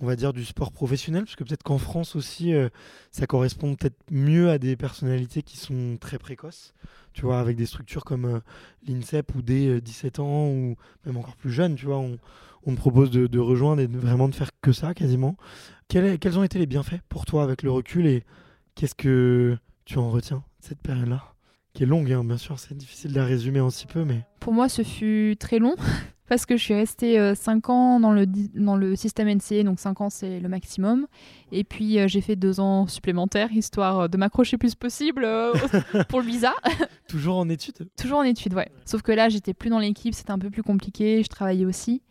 on 0.00 0.06
va 0.06 0.16
dire, 0.16 0.32
du 0.32 0.44
sport 0.44 0.72
professionnel, 0.72 1.24
parce 1.24 1.36
que 1.36 1.44
peut-être 1.44 1.62
qu'en 1.62 1.78
France 1.78 2.16
aussi, 2.16 2.54
euh, 2.54 2.68
ça 3.10 3.26
correspond 3.26 3.74
peut-être 3.74 3.98
mieux 4.10 4.50
à 4.50 4.58
des 4.58 4.76
personnalités 4.76 5.42
qui 5.42 5.56
sont 5.56 5.96
très 6.00 6.18
précoces, 6.18 6.74
tu 7.12 7.22
vois, 7.22 7.40
avec 7.40 7.56
des 7.56 7.66
structures 7.66 8.04
comme 8.04 8.24
euh, 8.24 8.40
l'INSEP 8.86 9.34
ou 9.34 9.42
des 9.42 9.80
17 9.80 10.20
ans, 10.20 10.48
ou 10.48 10.76
même 11.04 11.16
encore 11.16 11.36
plus 11.36 11.50
jeunes, 11.50 11.74
tu 11.74 11.86
vois, 11.86 11.98
on, 11.98 12.18
on 12.68 12.74
te 12.74 12.80
propose 12.80 13.10
de, 13.10 13.38
rejoindre 13.38 13.80
et 13.80 13.86
vraiment 13.86 14.28
de 14.28 14.34
faire 14.34 14.50
que 14.60 14.72
ça, 14.72 14.94
quasiment. 14.94 15.36
quels 15.88 16.38
ont 16.38 16.42
été 16.42 16.58
les 16.58 16.66
bienfaits 16.66 17.00
pour 17.08 17.24
toi 17.24 17.42
avec 17.42 17.62
le 17.62 17.70
recul 17.70 18.06
et 18.06 18.24
qu'est-ce 18.74 18.94
que 18.94 19.56
tu 19.84 19.98
en 19.98 20.10
retiens 20.10 20.44
de 20.60 20.66
cette 20.66 20.80
période-là? 20.80 21.34
Qui 21.72 21.84
est 21.84 21.86
longue, 21.86 22.12
hein, 22.12 22.24
bien 22.24 22.36
sûr, 22.36 22.58
c'est 22.58 22.76
difficile 22.76 23.12
de 23.12 23.16
la 23.16 23.24
résumer 23.24 23.60
en 23.60 23.70
si 23.70 23.86
peu, 23.86 24.04
mais... 24.04 24.24
Pour 24.40 24.52
moi, 24.52 24.68
ce 24.68 24.82
fut 24.82 25.36
très 25.38 25.58
long. 25.58 25.76
Parce 26.28 26.46
que 26.46 26.56
je 26.56 26.62
suis 26.62 26.74
restée 26.74 27.34
5 27.34 27.70
ans 27.70 28.00
dans 28.00 28.12
le, 28.12 28.26
dans 28.26 28.76
le 28.76 28.96
système 28.96 29.28
NCA, 29.28 29.62
donc 29.62 29.80
5 29.80 30.00
ans 30.00 30.10
c'est 30.10 30.40
le 30.40 30.48
maximum. 30.48 31.06
Et 31.52 31.64
puis 31.64 31.98
j'ai 32.06 32.20
fait 32.20 32.36
2 32.36 32.60
ans 32.60 32.86
supplémentaires, 32.86 33.52
histoire 33.52 34.08
de 34.08 34.16
m'accrocher 34.16 34.58
plus 34.58 34.74
possible 34.74 35.26
pour 36.08 36.20
le 36.20 36.26
visa. 36.26 36.52
Toujours 37.08 37.38
en 37.38 37.48
études 37.48 37.88
Toujours 37.96 38.18
en 38.18 38.22
études, 38.22 38.54
ouais. 38.54 38.70
Sauf 38.84 39.02
que 39.02 39.12
là, 39.12 39.28
j'étais 39.28 39.54
plus 39.54 39.70
dans 39.70 39.78
l'équipe, 39.78 40.14
c'était 40.14 40.30
un 40.30 40.38
peu 40.38 40.50
plus 40.50 40.62
compliqué, 40.62 41.22
je 41.22 41.28
travaillais 41.28 41.64
aussi. 41.64 42.02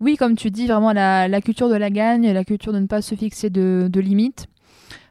Oui, 0.00 0.16
comme 0.16 0.36
tu 0.36 0.50
dis, 0.50 0.66
vraiment 0.66 0.92
la, 0.92 1.28
la 1.28 1.40
culture 1.40 1.68
de 1.68 1.74
la 1.74 1.90
gagne, 1.90 2.32
la 2.32 2.44
culture 2.44 2.72
de 2.72 2.78
ne 2.78 2.86
pas 2.86 3.02
se 3.02 3.14
fixer 3.14 3.50
de, 3.50 3.88
de 3.90 4.00
limites 4.00 4.46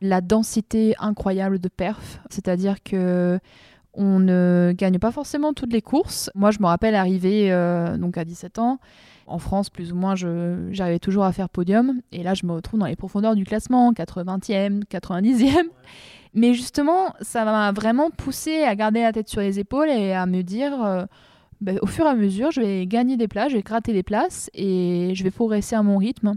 la 0.02 0.22
densité 0.22 0.96
incroyable 1.00 1.60
de 1.60 1.68
perf, 1.68 2.20
c'est-à-dire 2.30 2.82
que 2.84 3.40
on 3.96 4.20
ne 4.20 4.74
gagne 4.76 5.00
pas 5.00 5.12
forcément 5.12 5.54
toutes 5.54 5.74
les 5.74 5.82
courses. 5.82 6.30
Moi, 6.36 6.52
je 6.52 6.60
me 6.60 6.66
rappelle 6.66 6.96
arriver 6.96 7.52
euh, 7.52 7.98
donc 7.98 8.18
à 8.18 8.26
17 8.26 8.60
ans. 8.60 8.80
En 9.28 9.40
France, 9.40 9.70
plus 9.72 9.92
ou 9.92 9.96
moins, 9.96 10.14
j'arrivais 10.16 11.00
toujours 11.00 11.24
à 11.24 11.32
faire 11.32 11.50
podium. 11.50 12.02
Et 12.12 12.22
là, 12.22 12.36
je 12.36 12.46
me 12.46 12.54
retrouve 12.54 12.80
dans 12.80 12.86
les 12.86 12.96
profondeurs 12.96 13.36
du 13.36 13.44
classement, 13.44 13.92
80e, 13.92 14.84
90e. 14.86 15.64
Mais 16.36 16.54
justement, 16.54 17.14
ça 17.22 17.46
m'a 17.46 17.72
vraiment 17.72 18.12
poussé 18.12 18.64
à 18.64 18.76
garder 18.76 19.02
la 19.02 19.14
tête 19.14 19.30
sur 19.30 19.42
les 19.42 19.58
épaules 19.60 19.90
et 19.90 20.14
à 20.14 20.26
me 20.26 20.42
dire, 20.42 20.84
euh, 20.84 21.06
ben, 21.62 21.80
au 21.82 21.88
fur 21.88 22.06
et 22.06 22.10
à 22.10 22.16
mesure, 22.16 22.52
je 22.52 22.62
vais 22.62 22.86
gagner 22.86 23.18
des 23.18 23.30
places, 23.30 23.52
je 23.52 23.56
vais 23.56 23.64
gratter 23.64 23.94
des 23.94 24.04
places 24.04 24.50
et 24.54 25.14
je 25.16 25.24
vais 25.24 25.32
progresser 25.32 25.76
à 25.76 25.82
mon 25.82 25.98
rythme. 25.98 26.36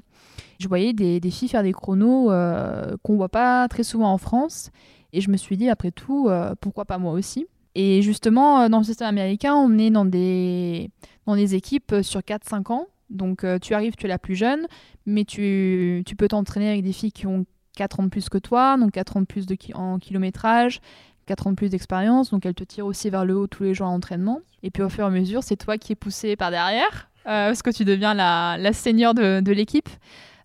Je 0.61 0.69
voyais 0.69 0.93
des, 0.93 1.21
filles 1.31 1.49
faire 1.49 1.63
des 1.63 1.73
chronos 1.73 2.31
euh, 2.31 2.97
qu'on 3.03 3.17
voit 3.17 3.29
pas 3.29 3.69
très 3.69 3.83
souvent 3.83 4.13
en 4.13 4.19
France. 4.19 4.71
Et 5.13 5.21
je 5.21 5.31
me 5.31 5.37
suis 5.37 5.57
dit, 5.57 5.69
après 5.69 5.91
tout, 5.91 6.29
euh, 6.29 6.55
pourquoi 6.61 6.85
pas 6.85 6.99
moi 6.99 7.13
aussi 7.13 7.47
Et 7.75 8.03
justement, 8.03 8.61
euh, 8.61 8.69
dans 8.69 8.79
le 8.79 8.85
système 8.85 9.09
américain, 9.09 9.55
on 9.55 9.79
est 9.79 9.91
dans 9.91 10.05
des, 10.05 10.91
dans 11.27 11.37
des 11.37 11.55
équipes 11.55 11.97
sur 12.03 12.21
4-5 12.21 12.73
ans. 12.73 12.87
Donc 13.11 13.47
tu 13.63 13.73
arrives, 13.73 13.95
tu 13.97 14.05
es 14.05 14.09
la 14.09 14.19
plus 14.19 14.35
jeune, 14.35 14.67
mais 15.07 15.25
tu, 15.25 16.03
tu 16.05 16.15
peux 16.15 16.29
t'entraîner 16.29 16.69
avec 16.69 16.83
des 16.83 16.93
filles 16.93 17.11
qui 17.11 17.27
ont 17.27 17.47
4 17.75 18.01
ans 18.01 18.03
de 18.03 18.09
plus 18.09 18.29
que 18.29 18.37
toi, 18.37 18.77
donc 18.77 18.91
4 18.93 19.17
ans 19.17 19.21
de 19.23 19.27
plus 19.27 19.47
de 19.47 19.57
en 19.73 19.99
kilométrage, 19.99 20.83
4 21.25 21.47
ans 21.47 21.51
de 21.53 21.57
plus 21.57 21.71
d'expérience, 21.71 22.31
donc 22.31 22.45
elles 22.45 22.55
te 22.55 22.65
tirent 22.65 22.85
aussi 22.85 23.09
vers 23.09 23.25
le 23.25 23.35
haut 23.35 23.47
tous 23.47 23.63
les 23.63 23.73
jours 23.73 23.87
à 23.87 23.91
l'entraînement. 23.93 24.41
Et 24.63 24.71
puis 24.71 24.83
au 24.83 24.91
fur 24.91 25.05
et 25.05 25.07
à 25.07 25.11
mesure, 25.11 25.43
c'est 25.43 25.57
toi 25.57 25.79
qui 25.79 25.93
es 25.93 25.95
poussé 25.95 26.37
par 26.37 26.51
derrière, 26.51 27.09
parce 27.25 27.63
que 27.63 27.71
tu 27.71 27.87
deviens 27.87 28.13
la, 28.13 28.59
la 28.59 28.75
senior 28.75 29.15
de, 29.15 29.41
de 29.41 29.53
l'équipe. 29.53 29.89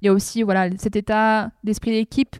Il 0.02 0.06
y 0.06 0.10
a 0.10 0.14
aussi 0.14 0.44
voilà, 0.44 0.70
cet 0.78 0.96
état 0.96 1.52
d'esprit 1.66 1.92
d'équipe 1.92 2.38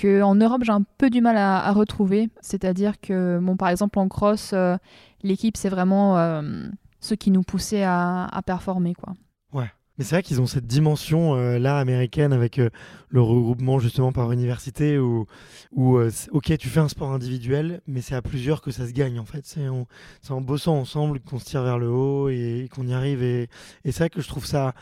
qu'en 0.00 0.34
Europe 0.34 0.62
j'ai 0.64 0.72
un 0.72 0.84
peu 0.98 1.10
du 1.10 1.20
mal 1.20 1.36
à, 1.36 1.72
retrouver. 1.72 2.28
C'est-à-dire 2.40 3.00
que, 3.00 3.38
bon, 3.40 3.56
par 3.56 3.68
exemple 3.68 3.98
en 3.98 4.08
cross, 4.08 4.52
euh, 4.52 4.76
l'équipe 5.22 5.56
c'est 5.56 5.68
vraiment 5.68 6.18
euh, 6.18 6.68
ce 7.00 7.14
qui 7.14 7.30
nous 7.30 7.42
poussait 7.42 7.84
à, 7.84 8.40
performer. 8.46 8.94
Quoi. 8.94 9.14
Ouais. 9.52 9.70
Mais 9.98 10.04
c'est 10.04 10.16
vrai 10.16 10.22
qu'ils 10.22 10.42
ont 10.42 10.46
cette 10.46 10.66
dimension 10.66 11.36
euh, 11.36 11.58
là 11.58 11.78
américaine 11.78 12.34
avec 12.34 12.60
le 13.08 13.22
regroupement 13.22 13.78
justement 13.78 14.12
par 14.12 14.30
université 14.30 14.98
où, 14.98 15.26
ok 15.74 16.58
tu 16.58 16.68
fais 16.68 16.80
un 16.80 16.88
sport 16.88 17.12
individuel 17.12 17.80
mais 17.86 18.02
c'est 18.02 18.14
à 18.14 18.20
plusieurs 18.20 18.60
que 18.60 18.70
ça 18.70 18.86
se 18.86 18.92
gagne 18.92 19.18
en 19.18 19.24
fait. 19.24 19.46
C'est 19.46 19.68
en, 19.68 19.86
en, 20.28 20.40
bossant 20.42 20.76
ensemble 20.76 21.20
qu'on 21.20 21.38
se 21.38 21.46
tire 21.46 21.62
vers 21.62 21.78
le 21.78 21.88
haut 21.88 22.28
et, 22.28 22.68
qu'on 22.74 22.86
y 22.86 22.92
arrive 22.92 23.22
et, 23.22 23.48
et 23.84 23.92
c'est 23.92 24.00
vrai 24.00 24.10
que 24.10 24.20
je 24.20 24.28
trouve 24.28 24.44
ça 24.44 24.74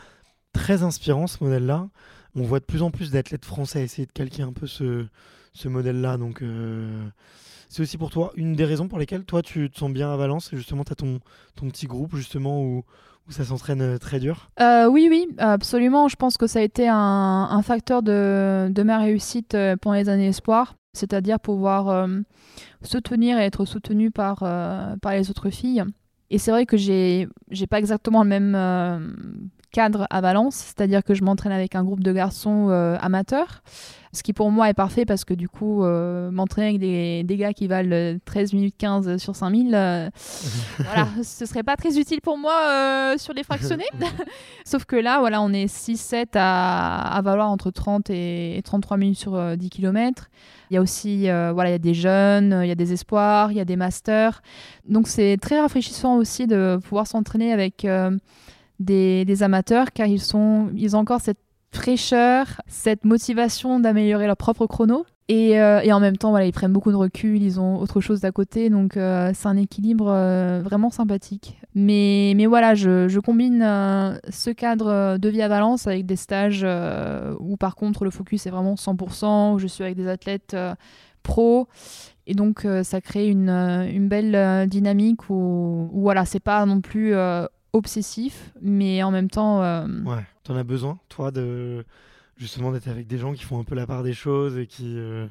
très 0.51 0.83
inspirant 0.83 1.27
ce 1.27 1.43
modèle-là 1.43 1.87
on 2.35 2.43
voit 2.43 2.59
de 2.59 2.65
plus 2.65 2.81
en 2.81 2.91
plus 2.91 3.11
d'athlètes 3.11 3.45
français 3.45 3.83
essayer 3.83 4.05
de 4.05 4.11
calquer 4.11 4.43
un 4.43 4.53
peu 4.53 4.67
ce, 4.67 5.07
modèle-là. 5.65 6.17
Donc, 6.17 6.41
euh, 6.41 7.07
c'est 7.69 7.81
aussi 7.81 7.97
pour 7.97 8.11
toi 8.11 8.31
une 8.35 8.53
des 8.53 8.65
raisons 8.65 8.87
pour 8.87 8.99
lesquelles 8.99 9.23
toi 9.23 9.41
tu 9.41 9.69
te 9.69 9.77
sens 9.77 9.91
bien 9.91 10.11
à 10.11 10.17
Valence 10.17 10.51
et 10.51 10.57
justement 10.57 10.83
tu 10.83 10.91
as 10.91 10.95
ton, 10.95 11.19
petit 11.69 11.87
groupe 11.87 12.15
justement 12.15 12.61
où, 12.61 12.83
ça 13.29 13.43
s'entraîne 13.43 13.81
euh, 13.81 13.97
très 13.97 14.19
dur? 14.19 14.51
Euh, 14.59 14.87
Oui, 14.87 15.07
oui, 15.09 15.27
absolument. 15.39 16.07
Je 16.07 16.15
pense 16.15 16.37
que 16.37 16.45
ça 16.45 16.59
a 16.59 16.61
été 16.61 16.87
un, 16.87 17.61
facteur 17.63 18.03
de, 18.03 18.83
ma 18.83 18.99
réussite 18.99 19.57
pendant 19.81 19.95
les 19.95 20.09
années 20.09 20.27
espoirs, 20.27 20.75
c'est-à-dire 20.93 21.39
pouvoir 21.39 22.07
soutenir 22.83 23.39
et 23.39 23.45
être 23.45 23.65
soutenu 23.65 24.11
par, 24.11 24.39
par 25.01 25.13
les 25.13 25.29
autres 25.29 25.49
filles. 25.49 25.83
Et 26.31 26.37
c'est 26.37 26.51
vrai 26.51 26.65
que 26.65 26.75
j'ai 26.75 27.27
j'ai 27.49 27.67
pas 27.67 27.79
exactement 27.79 28.23
le 28.23 28.29
même 28.29 29.49
cadre 29.75 30.07
à 30.09 30.21
Valence, 30.21 30.55
c'est-à-dire 30.55 31.03
que 31.03 31.13
je 31.13 31.21
m'entraîne 31.25 31.51
avec 31.51 31.75
un 31.75 31.83
groupe 31.83 32.01
de 32.01 32.13
garçons 32.13 32.69
euh, 32.69 32.95
amateurs, 33.01 33.61
ce 34.13 34.23
qui 34.23 34.31
pour 34.31 34.49
moi 34.49 34.69
est 34.69 34.73
parfait 34.73 35.03
parce 35.03 35.25
que 35.25 35.33
du 35.33 35.49
coup, 35.49 35.83
euh, 35.83 36.31
m'entraîner 36.31 36.67
avec 36.69 36.79
des, 36.79 37.23
des, 37.23 37.35
gars 37.35 37.51
qui 37.51 37.67
valent 37.67 38.17
13 38.23 38.53
minutes 38.53 38.75
15 38.77 39.17
sur 39.17 39.35
5000, 39.35 39.75
euh, 39.75 40.09
voilà, 40.77 41.09
ce 41.21 41.45
serait 41.45 41.63
pas 41.63 41.75
très 41.75 41.99
utile 41.99 42.21
pour 42.21 42.37
moi 42.37 43.17
sur 43.17 43.33
les 43.33 43.43
fractionnés. 43.43 43.83
Sauf 44.65 44.85
que 44.85 44.95
là, 44.95 45.19
voilà, 45.19 45.41
on 45.41 45.51
est 45.51 45.65
6-7 45.65 46.27
à, 46.35 47.13
à, 47.13 47.21
valoir 47.21 47.49
entre 47.49 47.69
30 47.69 48.09
et, 48.11 48.61
33 48.63 48.95
minutes 48.95 49.19
sur 49.19 49.57
10 49.57 49.69
km. 49.69 50.29
Il 50.71 50.75
y 50.75 50.77
a 50.77 50.81
aussi, 50.81 51.23
voilà, 51.23 51.67
il 51.67 51.73
y 51.73 51.75
a 51.75 51.79
des 51.79 51.93
jeunes, 51.93 52.61
il 52.63 52.69
y 52.69 52.71
a 52.71 52.75
des 52.75 52.93
espoirs, 52.93 53.51
il 53.51 53.57
y 53.57 53.61
a 53.61 53.65
des 53.65 53.75
masters. 53.75 54.41
Donc 54.87 55.09
c'est 55.09 55.35
très 55.41 55.59
rafraîchissant 55.59 56.15
aussi 56.15 56.47
de 56.47 56.79
pouvoir 56.81 57.07
s'entraîner 57.07 57.51
avec 57.51 57.85
des, 58.79 59.43
amateurs 59.43 59.91
car 59.91 60.07
ils, 60.07 60.21
sont, 60.21 60.69
ils 60.75 60.95
ont 60.95 60.99
encore 60.99 61.21
cette 61.21 61.39
fraîcheur, 61.71 62.61
cette 62.67 63.05
motivation 63.05 63.79
d'améliorer 63.79 64.27
leur 64.27 64.37
propre 64.37 64.65
chrono. 64.65 65.05
Et, 65.27 65.59
euh, 65.59 65.81
et, 65.81 65.91
en 65.91 65.99
même 65.99 66.17
temps, 66.17 66.29
voilà, 66.29 66.45
ils 66.45 66.51
prennent 66.51 66.71
beaucoup 66.71 66.91
de 66.91 66.97
recul, 66.97 67.41
ils 67.41 67.59
ont 67.59 67.79
autre 67.79 67.99
chose 67.99 68.21
d'à 68.21 68.31
côté, 68.31 68.69
donc 68.69 68.95
euh, 68.95 69.31
c'est 69.33 69.47
un 69.47 69.57
équilibre 69.57 70.07
euh, 70.07 70.61
vraiment 70.63 70.91
sympathique. 70.91 71.59
Mais, 71.73 72.33
mais 72.35 72.45
voilà, 72.45 72.75
je, 72.75 73.07
je 73.07 73.19
combine 73.19 73.61
ce 74.29 74.51
cadre 74.51 75.17
de 75.17 75.29
vie 75.29 75.41
à 75.41 75.47
Valence 75.47 75.87
avec 75.87 76.05
des 76.05 76.15
stages 76.15 76.65
où 77.39 77.57
par 77.57 77.75
contre 77.75 78.05
le 78.05 78.11
focus 78.11 78.45
est 78.45 78.51
vraiment 78.51 78.75
100%, 78.75 79.55
où 79.55 79.59
je 79.59 79.67
suis 79.67 79.83
avec 79.83 79.95
des 79.97 80.07
athlètes 80.07 80.55
pros. 81.23 81.67
Et 82.27 82.33
donc 82.33 82.65
ça 82.83 83.01
crée 83.01 83.27
une, 83.27 83.49
une 83.49 84.07
belle 84.07 84.69
dynamique 84.69 85.29
où, 85.29 85.89
où 85.91 86.01
voilà, 86.01 86.23
c'est 86.25 86.39
pas 86.39 86.65
non 86.65 86.79
plus 86.79 87.13
obsessif, 87.75 88.51
mais 88.61 89.03
en 89.03 89.11
même 89.11 89.29
temps. 89.29 89.61
Euh... 89.63 89.85
Ouais, 90.05 90.25
t'en 90.43 90.55
as 90.55 90.63
besoin, 90.63 90.97
toi, 91.09 91.31
de 91.31 91.85
justement 92.37 92.71
d'être 92.71 92.87
avec 92.87 93.07
des 93.07 93.17
gens 93.17 93.33
qui 93.33 93.43
font 93.43 93.59
un 93.59 93.63
peu 93.63 93.75
la 93.75 93.87
part 93.87 94.03
des 94.03 94.13
choses 94.13 94.57
et 94.57 94.67
qui 94.67 94.95
euh, 94.97 95.27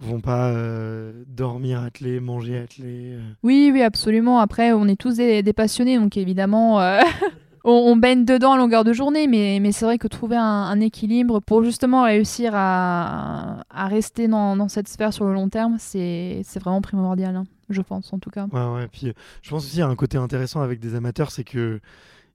vont 0.00 0.20
pas 0.20 0.50
euh, 0.50 1.12
dormir 1.26 1.80
attelés, 1.80 2.20
manger 2.20 2.58
attelés. 2.58 3.16
Oui, 3.42 3.70
oui, 3.72 3.82
absolument. 3.82 4.38
Après, 4.38 4.72
on 4.72 4.86
est 4.86 5.00
tous 5.00 5.16
des, 5.16 5.42
passionnés, 5.52 5.98
donc 5.98 6.16
évidemment. 6.16 6.80
on, 7.64 7.96
baigne 7.96 8.24
dedans 8.24 8.52
à 8.52 8.56
longueur 8.56 8.84
de 8.84 8.92
journée, 8.92 9.26
mais, 9.26 9.72
c'est 9.72 9.84
vrai 9.84 9.98
que 9.98 10.08
trouver 10.08 10.36
un, 10.36 10.80
équilibre 10.80 11.40
pour 11.40 11.62
justement 11.62 12.04
réussir 12.04 12.52
à, 12.54 13.64
à 13.70 13.86
rester 13.86 14.28
dans, 14.28 14.68
cette 14.68 14.88
sphère 14.88 15.12
sur 15.12 15.24
le 15.24 15.34
long 15.34 15.48
terme, 15.48 15.76
c'est 15.78 16.42
vraiment 16.60 16.80
primordial. 16.80 17.36
Hein 17.36 17.44
je 17.72 17.82
pense 17.82 18.12
en 18.12 18.18
tout 18.18 18.30
cas. 18.30 18.46
Ouais, 18.52 18.74
ouais. 18.74 18.88
Puis 18.88 19.12
je 19.42 19.50
pense 19.50 19.64
aussi 19.64 19.80
a 19.82 19.88
un 19.88 19.96
côté 19.96 20.18
intéressant 20.18 20.60
avec 20.60 20.78
des 20.78 20.94
amateurs, 20.94 21.30
c'est 21.30 21.44
que 21.44 21.80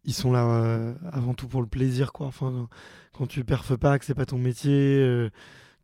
ils 0.05 0.13
sont 0.13 0.31
là 0.31 0.45
euh, 0.45 0.93
avant 1.11 1.33
tout 1.33 1.47
pour 1.47 1.61
le 1.61 1.67
plaisir, 1.67 2.13
quoi. 2.13 2.31
Quand 3.13 3.27
tu 3.27 3.43
perfes 3.43 3.75
pas, 3.75 3.99
que 3.99 4.05
c'est 4.05 4.13
pas 4.13 4.25
ton 4.25 4.37
métier, 4.37 4.99
euh, 4.99 5.29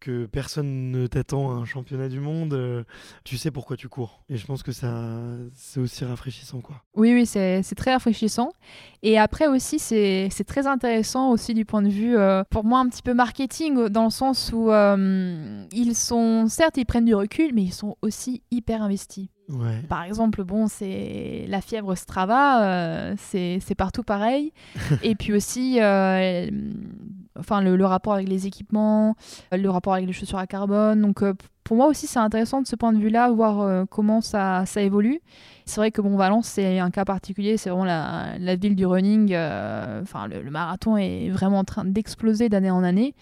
que 0.03 0.25
personne 0.25 0.91
ne 0.91 1.07
t'attend 1.07 1.51
à 1.51 1.53
un 1.53 1.63
championnat 1.63 2.09
du 2.09 2.19
monde, 2.19 2.53
euh, 2.53 2.83
tu 3.23 3.37
sais 3.37 3.51
pourquoi 3.51 3.77
tu 3.77 3.87
cours. 3.87 4.21
Et 4.27 4.35
je 4.35 4.45
pense 4.45 4.61
que 4.61 4.73
ça, 4.73 4.91
c'est 5.55 5.79
aussi 5.79 6.03
rafraîchissant, 6.03 6.59
quoi. 6.59 6.75
Oui, 6.93 7.13
oui, 7.13 7.25
c'est 7.25 7.63
très 7.75 7.93
rafraîchissant. 7.93 8.51
Et 9.01 9.17
après 9.17 9.47
aussi, 9.47 9.79
c'est 9.79 10.29
très 10.45 10.67
intéressant 10.67 11.31
aussi 11.31 11.53
du 11.53 11.63
point 11.63 11.81
de 11.81 11.87
vue, 11.87 12.17
euh, 12.17 12.43
pour 12.49 12.65
moi, 12.65 12.79
un 12.79 12.89
petit 12.89 13.01
peu 13.01 13.13
marketing, 13.13 13.87
dans 13.87 14.03
le 14.03 14.09
sens 14.09 14.51
où 14.53 14.71
euh, 14.71 15.65
ils 15.71 15.95
sont, 15.95 16.47
certes, 16.49 16.75
ils 16.75 16.85
prennent 16.85 17.05
du 17.05 17.15
recul, 17.15 17.53
mais 17.53 17.63
ils 17.63 17.73
sont 17.73 17.95
aussi 18.01 18.43
hyper 18.51 18.81
investis. 18.81 19.29
Par 19.87 20.03
exemple, 20.03 20.43
bon, 20.43 20.67
c'est 20.67 21.45
la 21.47 21.61
fièvre 21.61 21.95
Strava, 21.95 23.15
c'est 23.17 23.75
partout 23.77 24.03
pareil. 24.03 24.51
et 25.03 25.15
puis 25.15 25.31
aussi, 25.31 25.79
enfin 27.37 27.61
le, 27.61 27.85
rapport 27.85 28.13
avec 28.13 28.27
les 28.27 28.47
équipements, 28.47 29.15
le 29.51 29.69
rapport 29.69 29.93
avec 29.93 30.05
les 30.05 30.13
chaussures 30.13 30.37
à 30.37 30.47
carbone. 30.47 31.01
Donc 31.01 31.21
euh, 31.21 31.33
pour 31.63 31.77
moi 31.77 31.87
aussi 31.87 32.07
c'est 32.07 32.19
intéressant 32.19 32.61
de 32.61 32.67
ce 32.67 32.75
point 32.75 32.93
de 32.93 32.99
vue-là, 32.99 33.29
voir 33.31 33.61
euh, 33.61 33.85
comment 33.89 34.21
ça, 34.21 34.65
ça 34.65 34.81
évolue. 34.81 35.19
C'est 35.65 35.79
vrai 35.79 35.91
que 35.91 36.01
Valence 36.01 36.47
c'est 36.47 36.79
un 36.79 36.89
cas 36.89 37.05
particulier, 37.05 37.57
c'est 37.57 37.69
vraiment 37.69 37.85
la, 37.85 38.55
ville 38.55 38.75
du 38.75 38.85
running. 38.85 39.33
Euh, 39.33 40.01
enfin 40.01 40.27
le, 40.27 40.49
marathon 40.49 40.97
est 40.97 41.29
vraiment 41.29 41.59
en 41.59 41.63
train 41.63 41.85
d'exploser 41.85 42.49
d'année 42.49 42.71
en 42.71 42.83
année. 42.83 43.15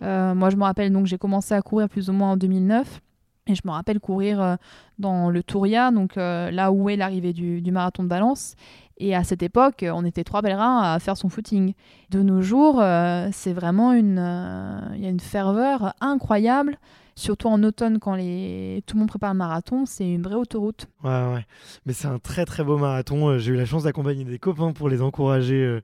moi 0.00 0.50
je 0.50 0.56
me 0.56 0.62
rappelle 0.62 0.92
donc 0.92 1.06
j'ai 1.06 1.18
commencé 1.18 1.54
à 1.54 1.62
courir 1.62 1.88
plus 1.88 2.08
ou 2.08 2.12
moins 2.12 2.32
en 2.32 2.36
2009. 2.36 3.00
Et 3.48 3.54
je 3.54 3.62
me 3.64 3.70
rappelle 3.70 3.98
courir 3.98 4.58
dans 4.98 5.30
le 5.30 5.42
Touria, 5.42 5.90
donc 5.90 6.16
là 6.16 6.70
où 6.70 6.90
est 6.90 6.96
l'arrivée 6.96 7.32
du, 7.32 7.62
du, 7.62 7.72
marathon 7.72 8.02
de 8.02 8.08
Valence. 8.08 8.56
Et 8.98 9.14
à 9.14 9.22
cette 9.22 9.42
époque, 9.42 9.84
on 9.88 10.04
était 10.04 10.24
trois 10.24 10.42
pèlerins 10.42 10.82
à 10.82 10.98
faire 10.98 11.16
son 11.16 11.28
footing. 11.28 11.74
De 12.10 12.22
nos 12.22 12.42
jours, 12.42 12.80
euh, 12.80 13.28
c'est 13.32 13.52
vraiment 13.52 13.92
une, 13.92 14.18
euh, 14.18 14.80
il 14.96 15.02
y 15.02 15.06
a 15.06 15.08
une 15.08 15.20
ferveur 15.20 15.94
incroyable. 16.00 16.78
Surtout 17.14 17.48
en 17.48 17.62
automne, 17.62 17.98
quand 17.98 18.14
tout 18.14 18.20
le 18.20 18.98
monde 18.98 19.08
prépare 19.08 19.32
le 19.32 19.38
marathon, 19.38 19.86
c'est 19.86 20.08
une 20.08 20.22
vraie 20.22 20.36
autoroute. 20.36 20.86
Ouais, 21.02 21.10
ouais. 21.10 21.46
Mais 21.86 21.92
c'est 21.92 22.06
un 22.06 22.18
très 22.18 22.44
très 22.44 22.64
beau 22.64 22.76
marathon. 22.76 23.28
Euh, 23.28 23.38
j'ai 23.38 23.52
eu 23.52 23.56
la 23.56 23.66
chance 23.66 23.84
d'accompagner 23.84 24.24
des 24.24 24.38
copains 24.38 24.72
pour 24.72 24.88
les 24.88 25.00
encourager 25.00 25.80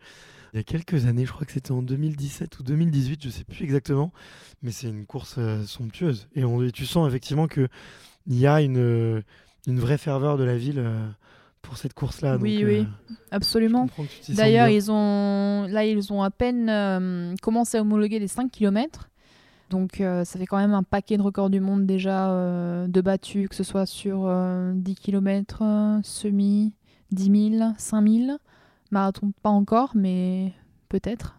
il 0.54 0.58
y 0.58 0.60
a 0.60 0.62
quelques 0.62 1.06
années, 1.06 1.26
je 1.26 1.32
crois 1.32 1.44
que 1.44 1.52
c'était 1.52 1.72
en 1.72 1.82
2017 1.82 2.60
ou 2.60 2.62
2018, 2.62 3.24
je 3.24 3.28
sais 3.28 3.42
plus 3.42 3.64
exactement, 3.64 4.12
mais 4.62 4.70
c'est 4.70 4.88
une 4.88 5.04
course 5.04 5.34
euh, 5.38 5.64
somptueuse. 5.64 6.28
Et, 6.36 6.44
on, 6.44 6.70
tu 6.70 6.86
sens 6.86 7.08
effectivement 7.08 7.48
qu'il 7.48 7.68
y 8.28 8.46
a 8.46 8.60
une, 8.60 9.24
une 9.66 9.80
vraie 9.80 9.98
ferveur 9.98 10.38
de 10.38 10.44
la 10.44 10.56
ville 10.56 10.78
euh, 10.78 11.08
pour 11.60 11.76
cette 11.76 11.92
course-là. 11.92 12.36
Oui, 12.36 12.62
oui, 12.64 12.86
absolument. 13.32 13.88
D'ailleurs, 14.28 14.68
ils 14.68 14.92
ont, 14.92 15.66
là, 15.68 15.84
ils 15.86 16.12
ont 16.12 16.22
à 16.22 16.30
peine 16.30 17.34
commencé 17.42 17.78
à 17.78 17.80
homologuer 17.80 18.20
les 18.20 18.28
5 18.28 18.52
km. 18.52 19.10
Donc 19.70 19.94
ça 19.96 20.24
fait 20.24 20.46
quand 20.46 20.58
même 20.58 20.74
un 20.74 20.82
paquet 20.84 21.16
de 21.16 21.22
records 21.22 21.50
du 21.50 21.58
monde 21.58 21.86
déjà 21.86 22.28
de 22.86 23.00
battus, 23.00 23.48
que 23.48 23.56
ce 23.56 23.64
soit 23.64 23.86
sur 23.86 24.30
10 24.74 24.94
km, 24.94 25.62
semi, 26.04 26.74
10 27.10 27.58
000, 27.58 27.72
5 27.78 28.08
000. 28.08 28.38
Marathon, 28.94 29.32
pas 29.42 29.50
encore, 29.50 29.90
mais 29.94 30.52
peut-être. 30.88 31.36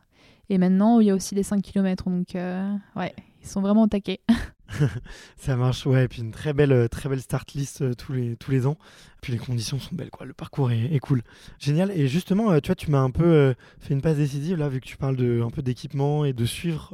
Et 0.49 0.57
maintenant, 0.57 0.99
il 0.99 1.07
y 1.07 1.09
a 1.09 1.15
aussi 1.15 1.33
les 1.33 1.41
5 1.41 1.61
km. 1.61 2.09
Donc, 2.09 2.35
euh, 2.35 2.75
ouais, 2.95 3.15
ils 3.41 3.47
sont 3.47 3.61
vraiment 3.61 3.87
taqués. 3.87 4.19
ça 5.37 5.55
marche, 5.55 5.85
ouais. 5.85 6.03
Et 6.03 6.07
puis 6.09 6.21
une 6.21 6.31
très 6.31 6.51
belle, 6.51 6.73
euh, 6.73 6.87
très 6.87 7.07
belle 7.07 7.21
start 7.21 7.53
list 7.53 7.81
euh, 7.81 7.93
tous, 7.93 8.11
les, 8.11 8.35
tous 8.35 8.51
les 8.51 8.67
ans. 8.67 8.77
Puis 9.21 9.31
les 9.31 9.39
conditions 9.39 9.79
sont 9.79 9.95
belles, 9.95 10.09
quoi. 10.09 10.25
Le 10.25 10.33
parcours 10.33 10.69
est, 10.69 10.99
cool. 10.99 11.23
Génial. 11.57 11.91
Et 11.91 12.09
justement, 12.09 12.59
tu 12.59 12.67
vois, 12.67 12.75
tu 12.75 12.91
m'as 12.91 12.99
un 12.99 13.09
peu 13.09 13.55
fait 13.79 13.93
une 13.93 14.01
passe 14.01 14.17
décisive 14.17 14.57
là, 14.57 14.67
vu 14.67 14.81
que 14.81 14.85
tu 14.85 14.97
parles 14.97 15.15
de, 15.15 15.41
un 15.41 15.49
peu 15.49 15.61
d'équipement 15.61 16.25
et 16.25 16.33
de 16.33 16.45
suivre 16.45 16.93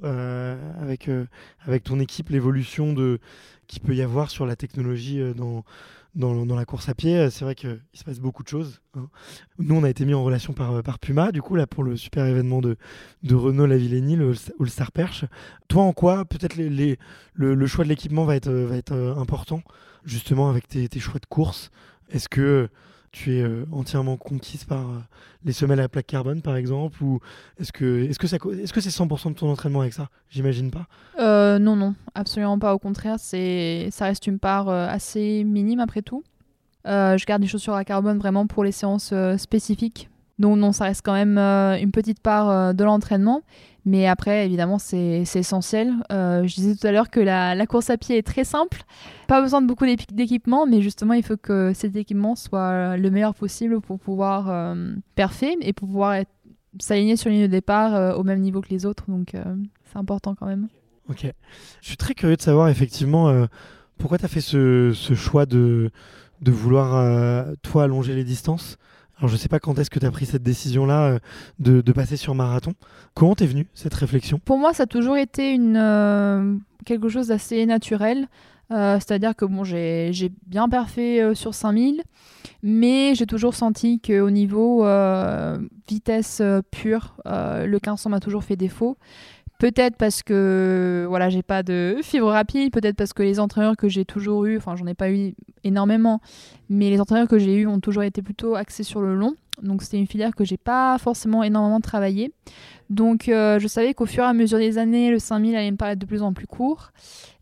avec, 0.79 1.09
avec 1.65 1.83
ton 1.83 1.99
équipe 1.99 2.29
l'évolution 2.29 2.93
de 2.93 3.19
qu'il 3.67 3.81
peut 3.81 3.95
y 3.95 4.01
avoir 4.01 4.29
sur 4.29 4.45
la 4.45 4.55
technologie 4.55 5.19
dans 5.35 5.65
dans, 6.15 6.55
la 6.55 6.65
course 6.65 6.89
à 6.89 6.93
pied, 6.93 7.17
euh, 7.17 7.29
c'est 7.29 7.45
vrai 7.45 7.55
qu'il 7.55 7.79
se 7.93 8.03
passe 8.03 8.19
beaucoup 8.19 8.43
de 8.43 8.47
choses. 8.47 8.81
Hein. 8.97 9.07
Nous, 9.59 9.75
on 9.75 9.83
a 9.83 9.89
été 9.89 10.05
mis 10.05 10.13
en 10.13 10.23
relation 10.23 10.53
par, 10.53 10.73
euh, 10.73 10.81
par 10.81 10.99
Puma, 10.99 11.31
du 11.31 11.41
coup, 11.41 11.55
là, 11.55 11.67
pour 11.67 11.83
le 11.83 11.95
super 11.95 12.25
événement 12.25 12.61
de, 12.61 12.77
de 13.23 13.35
Renault 13.35 13.65
La 13.65 13.77
Villénie, 13.77 14.15
le, 14.15 14.33
le 14.59 14.65
Star 14.67 14.91
Perche. 14.91 15.25
Toi, 15.67 15.83
en 15.83 15.93
quoi, 15.93 16.25
peut-être 16.25 16.57
le, 16.57 17.67
choix 17.67 17.83
de 17.85 17.89
l'équipement 17.89 18.25
va 18.25 18.35
être, 18.35 18.49
euh, 18.49 19.15
important, 19.15 19.61
justement, 20.03 20.49
avec 20.49 20.67
tes 20.67 20.99
choix 20.99 21.19
de 21.19 21.25
course? 21.25 21.71
Est-ce 22.09 22.27
que 22.27 22.69
tu 23.11 23.35
es 23.37 23.41
euh, 23.41 23.65
entièrement 23.71 24.15
conquise 24.17 24.63
par 24.63 24.79
euh, 24.89 24.99
les 25.43 25.53
semelles 25.53 25.81
à 25.81 25.89
plaque 25.89 26.07
carbone, 26.07 26.41
par 26.41 26.55
exemple 26.55 27.03
Ou 27.03 27.19
est-ce 27.59 27.71
que 27.73 28.05
est-ce 28.05 28.17
que 28.17 28.27
ça 28.27 28.37
est-ce 28.37 28.73
que 28.73 28.81
c'est 28.81 28.89
100% 28.89 29.29
de 29.29 29.33
ton 29.33 29.49
entraînement 29.49 29.81
avec 29.81 29.93
ça? 29.93 30.09
J'imagine 30.29 30.71
pas. 30.71 30.87
Euh, 31.19 31.59
non, 31.59 31.75
non, 31.75 31.93
absolument 32.15 32.57
pas. 32.57 32.73
Au 32.73 32.79
contraire, 32.79 33.17
c'est 33.19 33.89
ça 33.91 34.05
reste 34.05 34.27
une 34.27 34.39
part 34.39 34.69
assez 34.69 35.43
minime 35.43 35.79
après 35.79 36.01
tout. 36.01 36.23
je 36.85 37.25
garde 37.25 37.41
des 37.41 37.47
chaussures 37.47 37.75
à 37.75 37.83
carbone 37.83 38.17
vraiment 38.17 38.47
pour 38.47 38.63
les 38.63 38.71
séances 38.71 39.13
spécifiques. 39.37 40.09
Donc 40.39 40.57
non, 40.57 40.71
ça 40.71 40.85
reste 40.85 41.01
quand 41.03 41.13
même 41.13 41.37
une 41.37 41.91
petite 41.91 42.21
part 42.21 42.73
de 42.73 42.83
l'entraînement. 42.83 43.41
Mais 43.85 44.07
après, 44.07 44.45
évidemment, 44.45 44.77
c'est 44.77 45.23
essentiel. 45.35 45.93
Euh, 46.11 46.45
je 46.45 46.55
disais 46.55 46.75
tout 46.75 46.85
à 46.85 46.91
l'heure 46.91 47.09
que 47.09 47.19
la, 47.19 47.65
course 47.65 47.89
à 47.89 47.97
pied 47.97 48.17
est 48.17 48.25
très 48.25 48.43
simple. 48.43 48.83
Pas 49.27 49.41
besoin 49.41 49.61
de 49.61 49.67
beaucoup 49.67 49.85
d'équipement, 50.11 50.67
mais 50.67 50.81
justement, 50.81 51.13
il 51.13 51.23
faut 51.23 51.37
que 51.37 51.71
cet 51.73 51.95
équipement 51.95 52.35
soit 52.35 52.97
le 52.97 53.09
meilleur 53.09 53.33
possible 53.33 53.81
pour 53.81 53.99
pouvoir 53.99 54.49
euh, 54.49 54.93
et 55.61 55.73
pour 55.73 55.87
pouvoir 55.87 56.23
s'aligner 56.79 57.15
sur 57.15 57.29
ligne 57.29 57.43
de 57.43 57.47
départ 57.47 57.95
euh, 57.95 58.13
au 58.13 58.23
même 58.23 58.39
niveau 58.39 58.61
que 58.61 58.69
les 58.69 58.85
autres. 58.85 59.05
Donc, 59.07 59.33
euh, 59.33 59.43
c'est 59.91 59.97
important 59.97 60.35
quand 60.35 60.45
même. 60.45 60.67
Ok. 61.09 61.25
Je 61.81 61.87
suis 61.87 61.97
très 61.97 62.13
curieux 62.13 62.37
de 62.37 62.41
savoir 62.41 62.69
effectivement 62.69 63.47
pourquoi 63.97 64.17
tu 64.17 64.25
as 64.25 64.27
fait 64.27 64.41
ce, 64.41 64.91
ce, 64.93 65.15
choix 65.15 65.45
de, 65.45 65.91
de 66.41 66.51
vouloir, 66.51 67.53
toi, 67.63 67.83
allonger 67.83 68.13
les 68.15 68.23
distances? 68.23 68.77
Je 69.27 69.33
ne 69.33 69.37
sais 69.37 69.49
pas 69.49 69.59
quand 69.59 69.77
est-ce 69.77 69.89
que 69.89 69.99
tu 69.99 70.05
as 70.05 70.11
pris 70.11 70.25
cette 70.25 70.43
décision-là 70.43 71.03
euh, 71.03 71.19
de, 71.59 71.81
de, 71.81 71.91
passer 71.91 72.17
sur 72.17 72.33
marathon. 72.35 72.73
Comment 73.13 73.35
t'es 73.35 73.45
venue 73.45 73.67
cette 73.73 73.93
réflexion? 73.93 74.39
Pour 74.43 74.57
moi, 74.57 74.73
ça 74.73 74.83
a 74.83 74.85
toujours 74.87 75.17
été 75.17 75.51
une, 75.51 75.77
euh, 75.77 76.55
quelque 76.85 77.09
chose 77.09 77.27
d'assez 77.27 77.65
naturel. 77.65 78.27
Euh, 78.71 78.95
c'est-à-dire 78.95 79.35
que 79.35 79.45
bon, 79.45 79.63
j'ai 79.63 80.31
bien 80.47 80.69
parfait 80.69 81.35
sur 81.35 81.53
5000, 81.53 82.01
mais 82.63 83.13
j'ai 83.15 83.25
toujours 83.25 83.53
senti 83.53 83.99
qu'au 83.99 84.29
niveau 84.29 84.85
vitesse 85.89 86.41
pure, 86.71 87.17
le 87.25 87.67
1500 87.69 88.09
m'a 88.09 88.21
toujours 88.21 88.45
fait 88.45 88.55
défaut. 88.55 88.97
Peut-être 89.61 89.95
parce 89.95 90.23
que 90.23 91.05
voilà, 91.07 91.29
j'ai 91.29 91.43
pas 91.43 91.61
de 91.61 91.97
fibre 92.01 92.29
rapide, 92.29 92.73
peut-être 92.73 92.95
parce 92.95 93.13
que 93.13 93.21
les 93.21 93.39
entraîneurs 93.39 93.77
que 93.77 93.87
j'ai 93.87 94.05
toujours 94.05 94.45
eu, 94.45 94.57
enfin 94.57 94.75
j'en 94.75 94.87
ai 94.87 94.95
pas 94.95 95.11
eu 95.11 95.35
énormément, 95.63 96.19
mais 96.67 96.89
les 96.89 96.99
entraîneurs 96.99 97.27
que 97.27 97.37
j'ai 97.37 97.57
eu 97.57 97.67
ont 97.67 97.79
toujours 97.79 98.01
été 98.01 98.23
plutôt 98.23 98.55
axés 98.55 98.81
sur 98.81 99.01
le 99.01 99.13
long. 99.13 99.35
Donc 99.61 99.83
c'était 99.83 99.99
une 99.99 100.07
filière 100.07 100.33
que 100.33 100.43
j'ai 100.45 100.57
pas 100.57 100.97
forcément 100.97 101.43
énormément 101.43 101.79
travaillé. 101.79 102.33
Donc 102.89 103.29
euh, 103.29 103.59
je 103.59 103.67
savais 103.67 103.93
qu'au 103.93 104.07
fur 104.07 104.23
et 104.23 104.25
à 104.25 104.33
mesure 104.33 104.57
des 104.57 104.79
années, 104.79 105.11
le 105.11 105.19
5000 105.19 105.55
allait 105.55 105.69
me 105.69 105.77
paraître 105.77 106.01
de 106.01 106.07
plus 106.07 106.23
en 106.23 106.33
plus 106.33 106.47
court. 106.47 106.89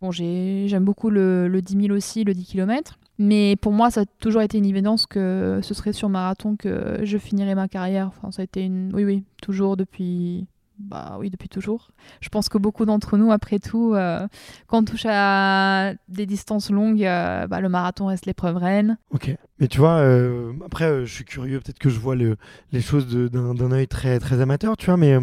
Bon, 0.01 0.11
j'aime 0.11 0.83
beaucoup 0.83 1.09
le, 1.09 1.47
le 1.47 1.61
10 1.61 1.83
000 1.83 1.95
aussi, 1.95 2.25
le 2.25 2.33
10 2.33 2.43
km. 2.43 2.99
Mais 3.17 3.55
pour 3.55 3.71
moi, 3.71 3.91
ça 3.91 4.01
a 4.01 4.05
toujours 4.19 4.41
été 4.41 4.57
une 4.57 4.65
évidence 4.65 5.05
que 5.05 5.61
ce 5.63 5.73
serait 5.73 5.93
sur 5.93 6.09
marathon 6.09 6.57
que 6.57 6.99
je 7.01 7.17
finirais 7.17 7.55
ma 7.55 7.69
carrière. 7.69 8.07
Enfin, 8.09 8.29
ça 8.31 8.41
a 8.41 8.43
été 8.43 8.65
une. 8.65 8.91
Oui, 8.93 9.05
oui, 9.05 9.23
toujours 9.41 9.77
depuis 9.77 10.47
bah 10.79 11.17
oui, 11.19 11.29
depuis 11.29 11.49
toujours. 11.49 11.89
Je 12.21 12.29
pense 12.29 12.47
que 12.47 12.57
beaucoup 12.57 12.85
d'entre 12.85 13.17
nous, 13.17 13.31
après 13.31 13.59
tout, 13.59 13.93
euh, 13.93 14.25
quand 14.67 14.79
on 14.79 14.85
touche 14.85 15.05
à 15.05 15.93
des 16.07 16.25
distances 16.25 16.71
longues, 16.71 17.03
euh, 17.03 17.47
bah, 17.47 17.59
le 17.59 17.67
marathon 17.67 18.07
reste 18.07 18.25
l'épreuve 18.25 18.55
reine. 18.55 18.97
Ok. 19.11 19.35
Mais 19.59 19.67
tu 19.67 19.79
vois, 19.79 19.97
euh, 19.97 20.53
après, 20.65 21.05
je 21.05 21.13
suis 21.13 21.25
curieux, 21.25 21.59
peut-être 21.59 21.79
que 21.79 21.89
je 21.89 21.99
vois 21.99 22.15
les 22.15 22.81
choses 22.81 23.07
d'un 23.07 23.71
œil 23.71 23.87
très, 23.87 24.17
très 24.19 24.39
amateur, 24.39 24.77
tu 24.77 24.85
vois, 24.85 24.95
mais 24.95 25.17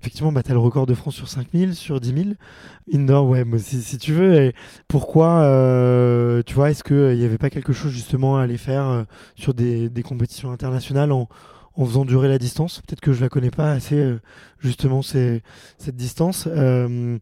effectivement, 0.00 0.32
bah, 0.32 0.42
tu 0.42 0.50
as 0.50 0.54
le 0.54 0.60
record 0.60 0.86
de 0.86 0.94
France 0.94 1.14
sur 1.14 1.28
5000, 1.28 1.74
sur 1.74 2.00
10 2.00 2.24
000. 2.24 2.34
Indoor, 2.94 3.28
ouais, 3.28 3.44
si, 3.58 3.82
si, 3.82 3.98
tu 3.98 4.14
veux. 4.14 4.52
Pourquoi, 4.88 5.40
tu 6.46 6.54
vois, 6.54 6.70
est-ce 6.70 6.82
qu'il 6.82 7.18
n'y 7.18 7.24
avait 7.24 7.38
pas 7.38 7.50
quelque 7.50 7.74
chose 7.74 7.92
justement 7.92 8.38
à 8.38 8.42
aller 8.44 8.56
faire 8.56 9.04
sur 9.36 9.52
des, 9.52 9.90
des 9.90 10.02
compétitions 10.02 10.52
internationales 10.52 11.12
en 11.12 11.28
en 11.76 11.84
faisant 11.84 12.04
durer 12.04 12.28
la 12.28 12.38
distance. 12.38 12.80
Peut-être 12.86 13.00
que 13.00 13.12
je 13.12 13.20
la 13.20 13.28
connais 13.28 13.50
pas 13.50 13.72
assez, 13.72 13.96
euh, 13.96 14.20
justement, 14.58 15.02
cette 15.02 15.42
distance. 15.96 16.48
Euh, 16.50 17.18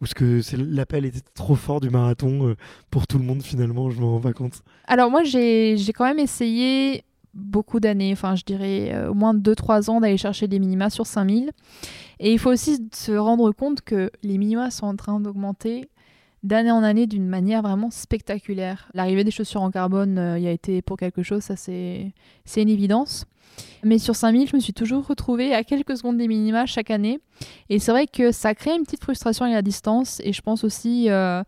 parce 0.00 0.14
que 0.14 0.42
c'est, 0.42 0.58
l'appel 0.58 1.04
était 1.04 1.20
trop 1.34 1.54
fort 1.54 1.80
du 1.80 1.88
marathon 1.88 2.48
euh, 2.48 2.56
pour 2.90 3.06
tout 3.06 3.18
le 3.18 3.24
monde, 3.24 3.42
finalement, 3.42 3.90
je 3.90 4.00
m'en 4.00 4.12
rends 4.12 4.20
pas 4.20 4.32
compte. 4.32 4.62
Alors, 4.86 5.10
moi, 5.10 5.24
j'ai, 5.24 5.76
j'ai 5.76 5.92
quand 5.92 6.04
même 6.04 6.18
essayé 6.18 7.04
beaucoup 7.32 7.80
d'années, 7.80 8.12
enfin, 8.12 8.36
je 8.36 8.44
dirais 8.44 9.08
au 9.08 9.14
moins 9.14 9.34
2-3 9.34 9.90
ans 9.90 10.00
d'aller 10.00 10.16
chercher 10.16 10.46
des 10.46 10.60
minima 10.60 10.90
sur 10.90 11.06
5000. 11.06 11.50
Et 12.20 12.32
il 12.32 12.38
faut 12.38 12.50
aussi 12.50 12.88
se 12.94 13.12
rendre 13.12 13.50
compte 13.50 13.80
que 13.80 14.10
les 14.22 14.38
minima 14.38 14.70
sont 14.70 14.86
en 14.86 14.94
train 14.94 15.18
d'augmenter 15.18 15.88
d'année 16.44 16.70
en 16.70 16.84
année 16.84 17.06
d'une 17.06 17.26
manière 17.26 17.62
vraiment 17.62 17.90
spectaculaire. 17.90 18.88
L'arrivée 18.94 19.24
des 19.24 19.32
chaussures 19.32 19.62
en 19.62 19.70
carbone 19.70 20.36
il 20.36 20.42
y 20.42 20.46
a 20.46 20.52
été 20.52 20.82
pour 20.82 20.96
quelque 20.96 21.22
chose, 21.22 21.42
ça 21.42 21.56
c'est, 21.56 22.12
c'est 22.44 22.62
une 22.62 22.68
évidence. 22.68 23.26
Mais 23.82 23.98
sur 23.98 24.16
5000, 24.16 24.48
je 24.48 24.56
me 24.56 24.60
suis 24.60 24.72
toujours 24.72 25.06
retrouvée 25.06 25.54
à 25.54 25.62
quelques 25.64 25.96
secondes 25.96 26.16
des 26.16 26.28
minima 26.28 26.66
chaque 26.66 26.90
année. 26.90 27.20
Et 27.68 27.78
c'est 27.78 27.92
vrai 27.92 28.06
que 28.06 28.32
ça 28.32 28.54
crée 28.54 28.74
une 28.74 28.84
petite 28.84 29.02
frustration 29.02 29.44
à 29.44 29.50
la 29.50 29.62
distance. 29.62 30.20
Et 30.24 30.32
je 30.32 30.40
pense 30.40 30.64
aussi, 30.64 31.10
euh, 31.10 31.42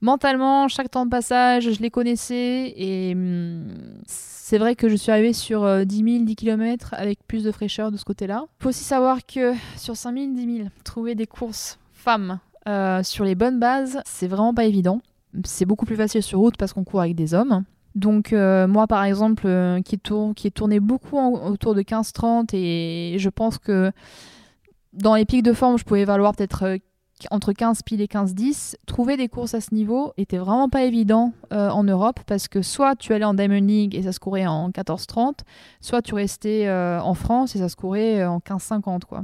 mentalement, 0.00 0.68
chaque 0.68 0.90
temps 0.90 1.04
de 1.04 1.10
passage, 1.10 1.72
je 1.72 1.80
les 1.80 1.90
connaissais. 1.90 2.74
Et 2.76 3.12
hum, 3.14 3.68
c'est 4.06 4.58
vrai 4.58 4.74
que 4.74 4.88
je 4.88 4.96
suis 4.96 5.12
arrivée 5.12 5.32
sur 5.32 5.86
10 5.86 5.96
000, 5.96 6.24
10 6.24 6.36
km 6.36 6.94
avec 6.94 7.20
plus 7.26 7.44
de 7.44 7.52
fraîcheur 7.52 7.92
de 7.92 7.96
ce 7.96 8.04
côté-là. 8.04 8.44
Il 8.60 8.62
faut 8.62 8.68
aussi 8.70 8.84
savoir 8.84 9.24
que 9.24 9.54
sur 9.76 9.96
5000, 9.96 10.34
10 10.34 10.56
000, 10.58 10.68
trouver 10.84 11.14
des 11.14 11.26
courses 11.26 11.78
femmes 11.92 12.40
euh, 12.68 13.02
sur 13.02 13.24
les 13.24 13.34
bonnes 13.34 13.58
bases, 13.58 14.00
c'est 14.04 14.28
vraiment 14.28 14.54
pas 14.54 14.64
évident. 14.64 15.00
C'est 15.44 15.64
beaucoup 15.64 15.86
plus 15.86 15.96
facile 15.96 16.22
sur 16.22 16.38
route 16.38 16.56
parce 16.56 16.72
qu'on 16.72 16.84
court 16.84 17.00
avec 17.00 17.14
des 17.14 17.34
hommes. 17.34 17.64
Donc 17.94 18.32
euh, 18.32 18.68
moi 18.68 18.86
par 18.86 19.02
exemple 19.04 19.44
euh, 19.46 19.80
qui, 19.80 19.98
tourne, 19.98 20.34
qui 20.34 20.52
beaucoup 20.80 21.18
autour 21.18 21.74
de 21.74 21.82
15-30 21.82 22.50
et 22.52 23.16
je 23.18 23.28
pense 23.28 23.58
que 23.58 23.90
dans 24.92 25.14
les 25.14 25.24
pics 25.24 25.42
de 25.42 25.52
forme 25.52 25.78
je 25.78 25.84
pouvais 25.84 26.04
valoir 26.04 26.34
peut-être 26.34 26.78
entre 27.30 27.52
15 27.52 27.82
piles 27.82 28.00
et 28.00 28.06
15-10, 28.06 28.76
trouver 28.86 29.16
des 29.16 29.28
courses 29.28 29.54
à 29.54 29.60
ce 29.60 29.74
niveau 29.74 30.12
était 30.16 30.38
vraiment 30.38 30.68
pas 30.68 30.82
évident 30.84 31.32
en 31.50 31.82
Europe 31.84 32.20
parce 32.26 32.48
que 32.48 32.62
soit 32.62 32.96
tu 32.96 33.12
allais 33.12 33.24
en 33.24 33.34
Diamond 33.34 33.60
League 33.60 33.94
et 33.94 34.02
ça 34.02 34.12
se 34.12 34.20
courait 34.20 34.46
en 34.46 34.70
14-30, 34.70 35.40
soit 35.80 36.02
tu 36.02 36.14
restais 36.14 36.68
en 36.70 37.14
France 37.14 37.56
et 37.56 37.58
ça 37.58 37.68
se 37.68 37.76
courait 37.76 38.24
en 38.24 38.38
15-50 38.38 39.02
quoi. 39.08 39.22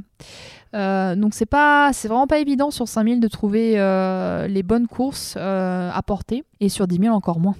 donc 1.17 1.35
c'est 1.35 1.47
pas, 1.47 1.93
c'est 1.93 2.09
vraiment 2.09 2.27
pas 2.27 2.39
évident 2.39 2.71
sur 2.71 2.89
5000 2.89 3.21
de 3.21 3.29
trouver 3.29 3.73
les 4.49 4.63
bonnes 4.63 4.89
courses 4.89 5.37
à 5.37 6.01
porter 6.07 6.45
et 6.61 6.69
sur 6.69 6.87
10 6.87 6.99
000 6.99 7.15
encore 7.15 7.41
moins. 7.41 7.55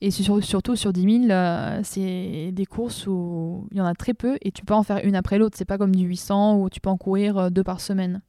Et 0.00 0.10
surtout 0.12 0.76
sur 0.76 0.92
10 0.92 1.26
000, 1.26 1.30
euh, 1.30 1.80
c'est 1.82 2.52
des 2.52 2.66
courses 2.66 3.06
où 3.08 3.66
il 3.72 3.78
y 3.78 3.80
en 3.80 3.84
a 3.84 3.94
très 3.94 4.14
peu 4.14 4.38
et 4.42 4.52
tu 4.52 4.64
peux 4.64 4.74
en 4.74 4.84
faire 4.84 5.00
une 5.04 5.16
après 5.16 5.38
l'autre. 5.38 5.56
C'est 5.58 5.64
pas 5.64 5.76
comme 5.76 5.94
du 5.94 6.04
800 6.04 6.60
où 6.60 6.70
tu 6.70 6.80
peux 6.80 6.88
en 6.88 6.96
courir 6.96 7.36
euh, 7.36 7.50
deux 7.50 7.64
par 7.64 7.80
semaine. 7.80 8.20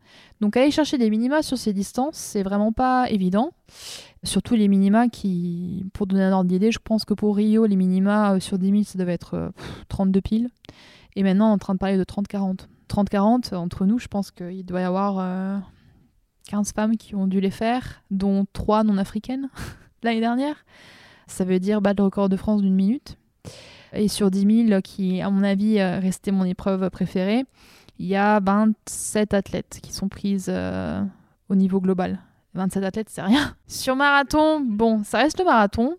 Donc 0.41 0.57
aller 0.57 0.71
chercher 0.71 0.97
des 0.97 1.09
minima 1.11 1.43
sur 1.43 1.57
ces 1.59 1.73
distances, 1.73 2.15
c'est 2.15 2.41
vraiment 2.41 2.71
pas 2.71 3.09
évident. 3.11 3.51
Surtout 4.23 4.55
les 4.55 4.67
minima 4.67 5.09
qui, 5.09 5.85
pour 5.93 6.07
donner 6.07 6.23
un 6.23 6.31
ordre 6.31 6.49
d'idée, 6.49 6.71
je 6.71 6.79
pense 6.83 7.05
que 7.05 7.13
pour 7.13 7.35
Rio, 7.35 7.67
les 7.67 7.75
minima 7.75 8.33
euh, 8.33 8.39
sur 8.39 8.57
10 8.57 8.71
000, 8.71 8.83
ça 8.83 8.97
devait 8.97 9.13
être 9.13 9.51
32 9.89 10.21
piles. 10.21 10.49
Et 11.15 11.21
maintenant, 11.21 11.49
on 11.49 11.51
est 11.51 11.53
en 11.53 11.57
train 11.59 11.73
de 11.75 11.79
parler 11.79 11.97
de 11.97 12.03
30-40. 12.03 12.61
30-40 12.89 13.53
entre 13.55 13.85
nous, 13.85 13.99
je 13.99 14.07
pense 14.07 14.31
qu'il 14.31 14.65
doit 14.65 14.81
y 14.81 14.83
avoir 14.83 15.61
15 16.49 16.73
femmes 16.73 16.97
qui 16.97 17.15
ont 17.15 17.27
dû 17.27 17.39
les 17.39 17.51
faire, 17.51 18.01
dont 18.09 18.45
3 18.53 18.83
non 18.83 18.97
africaines 18.97 19.49
l'année 20.03 20.19
dernière. 20.19 20.65
Ça 21.29 21.45
veut 21.45 21.59
dire 21.59 21.81
battre 21.81 22.01
le 22.01 22.05
record 22.05 22.29
de 22.29 22.35
France 22.35 22.61
d'une 22.61 22.75
minute. 22.75 23.17
Et 23.93 24.07
sur 24.07 24.29
10 24.29 24.67
000, 24.67 24.81
qui, 24.81 25.21
à 25.21 25.29
mon 25.29 25.43
avis, 25.43 25.81
restait 25.81 26.31
mon 26.31 26.43
épreuve 26.43 26.89
préférée, 26.89 27.45
il 27.99 28.07
y 28.07 28.15
a 28.15 28.39
27 28.39 29.33
athlètes 29.33 29.79
qui 29.83 29.93
sont 29.93 30.07
prises 30.07 30.47
euh, 30.49 31.03
au 31.49 31.55
niveau 31.55 31.81
global. 31.81 32.19
27 32.53 32.83
athlètes, 32.83 33.09
c'est 33.09 33.21
rien. 33.21 33.53
Sur 33.67 33.95
marathon, 33.97 34.61
bon, 34.61 35.03
ça 35.03 35.19
reste 35.19 35.37
le 35.37 35.45
marathon. 35.45 35.95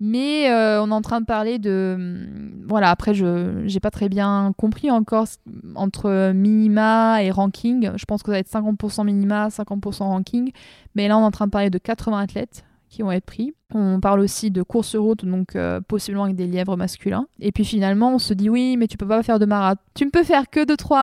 Mais 0.00 0.50
euh, 0.50 0.82
on 0.82 0.90
est 0.90 0.94
en 0.94 1.02
train 1.02 1.20
de 1.20 1.26
parler 1.26 1.58
de. 1.58 1.94
Hum, 1.94 2.64
voilà, 2.66 2.90
après, 2.90 3.14
je 3.14 3.66
n'ai 3.66 3.80
pas 3.80 3.90
très 3.90 4.08
bien 4.08 4.52
compris 4.56 4.90
encore 4.90 5.26
entre 5.74 6.32
minima 6.32 7.22
et 7.22 7.30
ranking. 7.30 7.90
Je 7.96 8.04
pense 8.06 8.22
que 8.22 8.28
ça 8.28 8.32
va 8.32 8.38
être 8.38 8.50
50% 8.50 9.04
minima, 9.04 9.48
50% 9.48 10.04
ranking. 10.04 10.52
Mais 10.94 11.06
là, 11.06 11.18
on 11.18 11.20
est 11.20 11.24
en 11.24 11.30
train 11.30 11.46
de 11.46 11.52
parler 11.52 11.70
de 11.70 11.78
80 11.78 12.18
athlètes 12.18 12.64
qui 12.96 13.02
vont 13.02 13.12
être 13.12 13.26
pris. 13.26 13.52
On 13.74 14.00
parle 14.00 14.20
aussi 14.20 14.50
de 14.50 14.62
course 14.62 14.96
route, 14.96 15.24
donc 15.24 15.54
euh, 15.54 15.80
possiblement 15.80 16.24
avec 16.24 16.36
des 16.36 16.46
lièvres 16.46 16.76
masculins. 16.76 17.26
Et 17.40 17.52
puis 17.52 17.64
finalement, 17.64 18.14
on 18.14 18.18
se 18.18 18.32
dit 18.32 18.48
oui, 18.48 18.76
mais 18.78 18.88
tu 18.88 18.96
peux 18.96 19.06
pas 19.06 19.22
faire 19.22 19.38
de 19.38 19.44
marathon. 19.44 19.80
Tu 19.94 20.06
ne 20.06 20.10
peux 20.10 20.24
faire 20.24 20.48
que 20.50 20.64
de 20.64 20.74
3. 20.74 21.02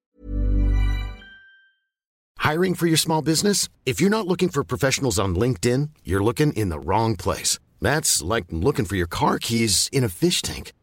Hiring 2.43 2.75
for 2.75 2.87
your 2.87 2.97
small 2.97 3.21
business? 3.21 3.69
If 3.85 4.01
you're 4.01 4.09
not 4.09 4.27
looking 4.27 4.49
for 4.49 4.63
professionals 4.63 5.19
on 5.19 5.35
LinkedIn, 5.35 5.89
you're 6.03 6.23
looking 6.23 6.51
in 6.53 6.69
the 6.69 6.79
wrong 6.83 7.15
place. 7.15 7.59
That's 7.79 8.21
like 8.21 8.45
looking 8.49 8.85
for 8.85 8.97
your 8.97 9.07
car 9.07 9.37
keys 9.39 9.87
in 9.91 10.03
a 10.03 10.09
fish 10.09 10.41
tank. 10.41 10.73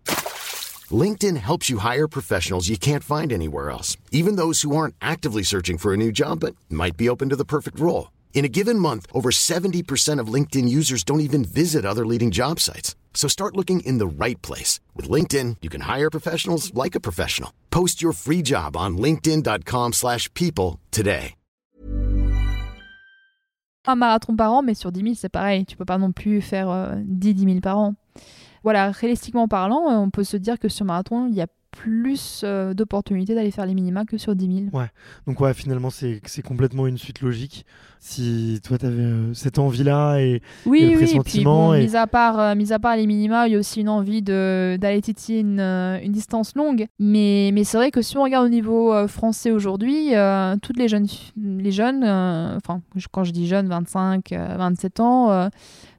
LinkedIn 0.91 1.37
helps 1.37 1.69
you 1.69 1.79
hire 1.79 2.09
professionals 2.09 2.69
you 2.69 2.79
can't 2.79 3.05
find 3.05 3.33
anywhere 3.33 3.71
else, 3.71 3.97
even 4.11 4.37
those 4.37 4.63
who 4.63 4.75
aren't 4.77 4.95
actively 5.01 5.43
searching 5.43 5.77
for 5.77 5.93
a 5.93 5.97
new 5.97 6.13
job 6.13 6.41
but 6.41 6.55
might 6.69 6.97
be 6.97 7.09
open 7.09 7.29
to 7.29 7.37
the 7.37 7.45
perfect 7.45 7.79
role. 7.81 8.11
In 8.33 8.47
a 8.47 8.49
given 8.49 8.79
month, 8.79 9.07
over 9.13 9.31
70% 9.31 10.19
of 10.19 10.33
LinkedIn 10.33 10.67
users 10.67 11.05
don't 11.05 11.21
even 11.21 11.45
visit 11.45 11.85
other 11.85 12.07
leading 12.07 12.31
job 12.31 12.59
sites. 12.59 12.97
So 13.13 13.29
start 13.29 13.57
looking 13.57 13.81
in 13.81 13.99
the 13.99 14.07
right 14.07 14.41
place. 14.41 14.81
With 14.97 15.11
LinkedIn, 15.11 15.57
you 15.61 15.69
can 15.69 15.83
hire 15.83 16.09
professionals 16.11 16.73
like 16.73 16.95
a 16.95 17.01
professional. 17.01 17.53
Post 17.71 18.01
your 18.01 18.13
free 18.15 18.41
job 18.41 18.77
on 18.77 18.97
linkedin.com 18.97 19.93
slash 19.93 20.33
people 20.33 20.81
today. 20.91 21.35
Un 23.87 23.97
marathon 23.97 24.37
par 24.37 24.53
an, 24.53 24.63
mais 24.63 24.75
sur 24.75 24.93
10 24.93 25.03
000, 25.03 25.15
c'est 25.15 25.31
pareil. 25.31 25.65
Tu 25.65 25.77
peux 25.77 25.87
pas 25.87 25.99
non 25.99 26.13
plus 26.13 26.43
faire 26.43 26.69
euh, 26.69 26.95
10 27.03 27.35
10 27.35 27.45
000 27.45 27.61
par 27.61 27.79
an. 27.79 27.95
Voilà, 28.63 28.91
réalistiquement 28.91 29.49
parlant, 29.49 29.87
on 29.87 30.11
peut 30.11 30.23
se 30.23 30.37
dire 30.37 30.59
que 30.59 30.69
sur 30.69 30.85
marathon, 30.85 31.27
il 31.27 31.35
y 31.35 31.41
a 31.41 31.47
plus 31.71 32.43
euh, 32.45 32.75
d'opportunités 32.75 33.35
d'aller 33.35 33.51
faire 33.51 33.67
les 33.67 33.75
minima 33.75 34.05
que 34.05 34.19
sur 34.19 34.35
10 34.35 34.71
000. 34.71 34.77
Ouais, 34.77 34.89
donc 35.27 35.41
ouais, 35.41 35.55
finalement, 35.55 35.91
c'est 35.91 36.21
complètement 36.45 36.87
une 36.87 36.99
suite 36.99 37.21
logique. 37.21 37.65
Si 37.99 38.61
toi, 38.65 38.79
tu 38.79 38.87
avais 38.87 39.03
euh, 39.03 39.35
cette 39.35 39.59
envie-là 39.59 40.19
et, 40.19 40.43
oui, 40.67 40.91
le 40.91 40.97
pressentiment. 40.97 41.71
Oui, 41.71 41.79
et... 41.79 41.87
mis, 41.87 41.97
à 41.97 42.07
part, 42.07 42.41
euh, 42.41 42.55
mis 42.55 42.73
à 42.73 42.79
part 42.79 42.97
les 42.97 43.07
minima, 43.07 43.47
il 43.47 43.53
y 43.53 43.57
a 43.57 43.59
aussi 43.59 43.81
une 43.81 43.89
envie 43.89 44.23
d'aller 44.23 45.01
titiller 45.03 45.41
une, 45.41 45.61
une, 45.61 46.13
distance 46.13 46.55
longue. 46.57 46.87
Mais, 46.99 47.51
mais 47.53 47.65
c'est 47.65 47.77
vrai 47.77 47.91
que 47.91 48.03
si 48.03 48.17
on 48.17 48.23
regarde 48.23 48.47
au 48.47 48.51
niveau 48.51 49.07
français 49.07 49.51
aujourd'hui, 49.51 50.13
toutes 50.63 50.79
les 50.79 50.89
jeunes, 50.89 51.07
les 51.37 51.73
jeunes 51.73 52.05
enfin, 52.05 52.81
quand 53.13 53.25
je 53.25 53.33
dis 53.33 53.47
jeunes, 53.47 53.69
25, 53.69 54.31
27 54.31 55.01
ans, 55.01 55.51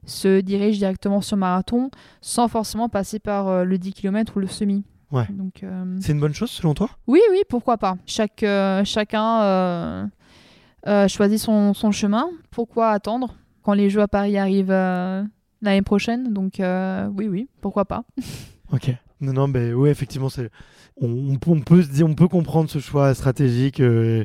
se 0.04 0.40
dirigent 0.40 0.78
directement 0.78 1.20
sur 1.20 1.36
marathon 1.36 1.90
sans 2.20 2.48
forcément 2.48 2.88
passer 2.88 3.20
par 3.20 3.64
le 3.64 3.78
10 3.78 3.92
km 3.92 4.36
ou 4.36 4.40
le 4.40 4.48
semi. 4.48 4.84
Ouais. 5.12 5.26
Donc, 5.30 5.62
euh, 5.62 5.98
C'est 6.00 6.12
une 6.12 6.20
bonne 6.20 6.34
chose 6.34 6.50
selon 6.50 6.74
toi? 6.74 6.88
Oui, 7.06 7.20
oui, 7.30 7.42
pourquoi 7.48 7.76
pas. 7.76 7.96
Chaque, 8.06 8.42
euh, 8.42 8.82
chacun 8.84 9.42
euh, 9.42 11.08
choisit 11.08 11.38
son, 11.38 11.74
son, 11.74 11.92
chemin. 11.92 12.30
Pourquoi 12.50 12.90
attendre 12.90 13.34
quand 13.62 13.74
les 13.74 13.90
Jeux 13.90 14.00
à 14.00 14.08
Paris 14.08 14.38
arrivent 14.38 14.72
l'année 14.72 15.82
prochaine? 15.82 16.32
Donc 16.32 16.54
oui, 16.58 17.28
oui, 17.28 17.48
pourquoi 17.60 17.84
pas. 17.84 18.04
ok. 18.72 18.90
Non, 19.22 19.32
non, 19.32 19.48
mais 19.48 19.72
oui, 19.72 19.88
effectivement, 19.88 20.28
c'est 20.28 20.50
on, 21.00 21.60
peut 21.60 21.82
se 21.82 21.88
dire, 21.88 22.06
on 22.06 22.14
peut 22.14 22.28
comprendre 22.28 22.68
ce 22.68 22.78
choix 22.78 23.14
stratégique. 23.14 23.80
Euh, 23.80 24.24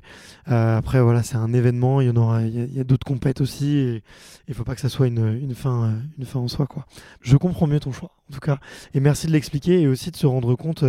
euh, 0.49 0.77
après, 0.77 1.01
voilà, 1.01 1.23
c'est 1.23 1.37
un 1.37 1.53
événement. 1.53 2.01
Il 2.01 2.07
y 2.07 2.09
en 2.09 2.15
aura, 2.15 2.41
il 2.43 2.73
y 2.73 2.79
a, 2.79 2.83
d'autres 2.83 3.05
compètes 3.05 3.41
aussi. 3.41 3.77
Et 3.77 4.03
il 4.47 4.53
faut 4.53 4.63
pas 4.63 4.75
que 4.75 4.81
ça 4.81 4.89
soit 4.89 5.07
une, 5.07 5.39
une, 5.41 5.55
fin, 5.55 5.85
euh, 5.85 5.99
une 6.17 6.25
fin 6.25 6.39
en 6.39 6.47
soi, 6.47 6.67
quoi. 6.67 6.85
Je 7.21 7.37
comprends 7.37 7.67
mieux 7.67 7.79
ton 7.79 7.91
choix, 7.91 8.11
en 8.29 8.33
tout 8.33 8.39
cas. 8.39 8.59
Et 8.93 8.99
merci 8.99 9.27
de 9.27 9.31
l'expliquer 9.31 9.81
et 9.81 9.87
aussi 9.87 10.11
de 10.11 10.17
se 10.17 10.27
rendre 10.27 10.55
compte, 10.55 10.83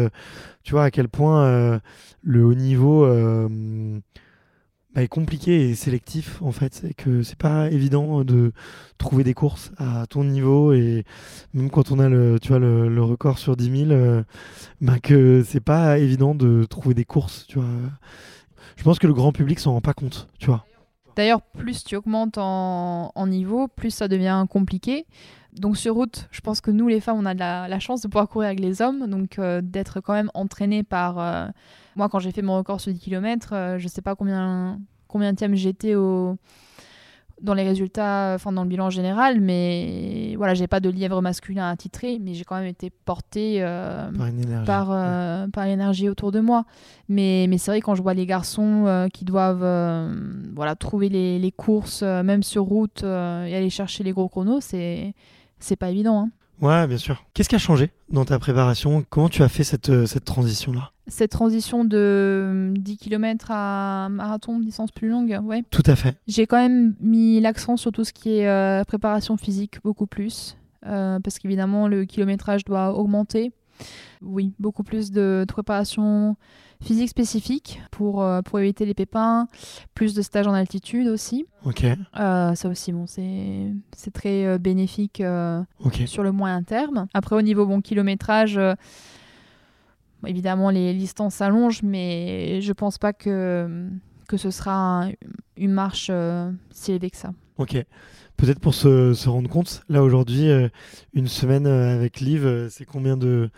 tu 0.65 0.73
vois, 0.73 0.85
à 0.85 0.91
quel 0.91 1.09
point 1.09 1.81
le 2.23 2.45
haut 2.45 2.55
niveau 2.55 3.07
est 5.03 5.09
compliqué 5.09 5.69
et 5.69 5.75
sélectif 5.75 6.41
en 6.43 6.53
fait. 6.53 6.75
C'est 6.75 6.95
que 6.95 7.23
c'est 7.23 7.39
pas 7.39 7.71
évident 7.71 8.25
de 8.25 8.53
trouver 8.99 9.25
des 9.25 9.35
courses 9.35 9.71
à 9.79 10.07
ton 10.07 10.25
niveau 10.25 10.73
et 10.73 11.05
même 11.55 11.71
quand 11.71 11.91
on 11.93 11.99
a 11.99 12.09
le, 12.09 12.39
tu 12.41 12.49
vois, 12.49 12.59
le, 12.59 13.03
record 13.03 13.39
sur 13.39 13.57
10 13.57 13.87
000, 13.87 13.91
euh, 13.91 14.23
bah, 14.81 14.99
que 15.03 15.43
c'est 15.47 15.61
pas 15.61 15.99
évident 15.99 16.35
de 16.35 16.65
trouver 16.65 16.95
des 16.95 17.05
courses. 17.05 17.47
Tu 17.49 17.59
vois. 17.59 17.69
Je 18.77 18.85
pense 18.85 18.99
que 18.99 19.07
le 19.07 19.15
grand 19.15 19.33
public 19.33 19.59
s'en 19.59 19.73
rend 19.73 19.81
pas 19.81 19.95
compte. 19.95 20.29
Tu 20.39 20.47
vois. 20.47 20.65
D'ailleurs, 21.17 21.43
plus 21.43 21.83
tu 21.83 21.97
augmentes 21.97 22.39
en, 22.39 23.27
niveau, 23.27 23.67
plus 23.67 23.91
ça 23.91 24.07
devient 24.07 24.47
compliqué. 24.49 25.05
Donc 25.53 25.77
sur 25.77 25.95
route, 25.95 26.29
je 26.31 26.41
pense 26.41 26.61
que 26.61 26.71
nous 26.71 26.87
les 26.87 27.01
femmes, 27.01 27.17
on 27.19 27.27
a 27.27 27.35
la, 27.35 27.81
chance 27.81 28.03
de 28.03 28.07
pouvoir 28.07 28.29
courir 28.29 28.47
avec 28.47 28.61
les 28.61 28.83
hommes, 28.83 29.09
donc 29.09 29.41
euh, 29.41 29.61
d'être 29.61 30.01
quand 30.01 30.13
même 30.13 30.31
entraînés 30.35 30.85
par... 30.85 31.19
Euh, 31.19 31.49
moi, 31.99 32.09
quand 32.09 32.19
j'ai 32.19 32.33
fait 32.33 32.43
mon 32.43 32.57
record 32.57 32.81
sur 32.81 32.93
10 32.93 32.99
km, 32.99 33.51
euh, 33.53 33.79
je 33.79 33.85
ne 33.85 33.89
sais 33.89 34.03
pas 34.03 34.15
combien, 34.15 34.81
combien 35.09 35.33
de 35.33 35.55
j'étais 35.55 35.95
au, 35.95 36.37
dans 37.43 37.55
les 37.55 37.65
résultats, 37.65 38.33
enfin 38.35 38.53
dans 38.53 38.63
le 38.63 38.69
bilan 38.69 38.89
général, 38.89 39.41
mais 39.41 40.35
voilà, 40.37 40.55
j'ai 40.55 40.67
pas 40.67 40.81
de 40.81 40.89
lièvre 40.89 41.21
masculin 41.21 41.69
à 41.69 41.77
titrer, 41.77 42.19
mais 42.21 42.35
j'ai 42.35 42.45
quand 42.45 42.57
même 42.57 42.67
été 42.67 42.91
portée 42.91 43.61
par, 44.65 44.89
par, 45.53 45.67
l'énergie 45.67 46.09
autour 46.09 46.33
de 46.33 46.41
moi. 46.41 46.65
Mais, 47.09 47.47
mais 47.49 47.59
c'est 47.59 47.71
vrai 47.71 47.81
quand 47.81 47.95
je 47.95 48.03
vois 48.03 48.15
les 48.15 48.27
garçons 48.27 49.09
qui 49.13 49.25
doivent 49.25 49.67
voilà 50.55 50.75
trouver 50.77 51.09
les, 51.09 51.39
les 51.39 51.53
courses, 51.53 52.03
même 52.03 52.43
sur 52.43 52.63
route, 52.65 53.03
et 53.03 53.55
aller 53.57 53.71
chercher 53.71 54.05
les 54.05 54.13
gros 54.13 54.29
chronos, 54.29 54.61
c'est 54.61 55.15
c'est 55.61 55.77
pas 55.77 55.91
évident. 55.91 56.21
Hein. 56.21 56.31
Ouais, 56.61 56.87
bien 56.87 56.99
sûr. 56.99 57.25
Qu'est-ce 57.35 57.49
qui 57.49 57.55
a 57.55 57.59
changé 57.59 57.91
dans 58.09 58.25
ta 58.25 58.39
préparation? 58.39 59.05
Comment 59.09 59.29
tu 59.29 59.43
as 59.43 59.49
fait 59.49 59.65
cette, 59.65 59.91
euh, 59.91 60.07
cette 60.07 60.25
transition-là? 60.25 60.93
Cette 61.09 61.31
transition 61.31 61.85
de 61.85 62.73
10 62.77 62.97
km 62.99 63.51
à 63.51 64.09
marathon, 64.11 64.61
distance 64.61 64.91
plus 64.91 65.09
longue, 65.09 65.39
ouais. 65.43 65.63
Tout 65.71 65.83
à 65.87 65.97
fait. 65.97 66.17
J'ai 66.27 66.47
quand 66.47 66.59
même 66.59 66.95
mis 67.01 67.41
l'accent 67.41 67.77
sur 67.77 67.93
tout 67.93 68.05
ce 68.05 68.13
qui 68.13 68.39
est 68.39 68.49
euh, 68.49 68.85
préparation 68.85 69.37
physique 69.37 69.79
beaucoup 69.83 70.07
plus. 70.07 70.57
Euh, 70.87 71.19
parce 71.21 71.39
qu'évidemment, 71.39 71.89
le 71.89 72.05
kilométrage 72.05 72.65
doit 72.65 72.95
augmenter. 72.95 73.53
Oui, 74.23 74.53
beaucoup 74.59 74.83
plus 74.83 75.11
de 75.11 75.45
préparation 75.47 76.37
physique 76.83 77.09
spécifique 77.09 77.81
pour, 77.91 78.23
euh, 78.23 78.43
pour 78.43 78.59
éviter 78.61 78.87
les 78.87 78.95
pépins, 78.95 79.49
plus 79.95 80.15
de 80.15 80.23
stages 80.23 80.47
en 80.47 80.55
altitude 80.55 81.09
aussi. 81.09 81.47
Ok. 81.65 81.85
Euh, 81.85 82.55
ça 82.55 82.69
aussi, 82.69 82.93
bon, 82.93 83.07
c'est 83.07 84.11
très 84.13 84.47
euh, 84.47 84.59
bénéfique 84.59 85.23
sur 86.07 86.23
le 86.23 86.33
moyen 86.33 86.63
terme. 86.63 87.07
Après, 87.15 87.37
au 87.37 87.43
niveau 87.43 87.67
bon 87.67 87.81
kilométrage, 87.81 88.59
évidemment, 90.27 90.71
les 90.71 90.95
distances 90.95 91.35
s'allongent, 91.35 91.83
mais 91.83 92.61
je 92.61 92.73
pense 92.73 92.99
pas 92.99 93.13
que, 93.13 93.89
que 94.29 94.37
ce 94.37 94.51
sera 94.51 95.09
une 95.57 95.73
marche 95.73 96.11
si 96.71 96.93
élevée 96.93 97.11
que 97.11 97.17
ça. 97.17 97.33
Ok 97.59 97.85
peut-être 98.39 98.61
pour 98.61 98.73
se, 98.73 99.29
rendre 99.29 99.51
compte, 99.51 99.83
là 99.91 100.03
aujourd'hui, 100.03 100.49
euh, 100.49 100.69
une 101.13 101.27
semaine 101.27 101.67
euh, 101.67 101.95
avec 101.95 102.21
Liv, 102.21 102.47
euh, 102.47 102.69
c'est 102.71 102.87
combien 102.87 103.17
de, 103.17 103.51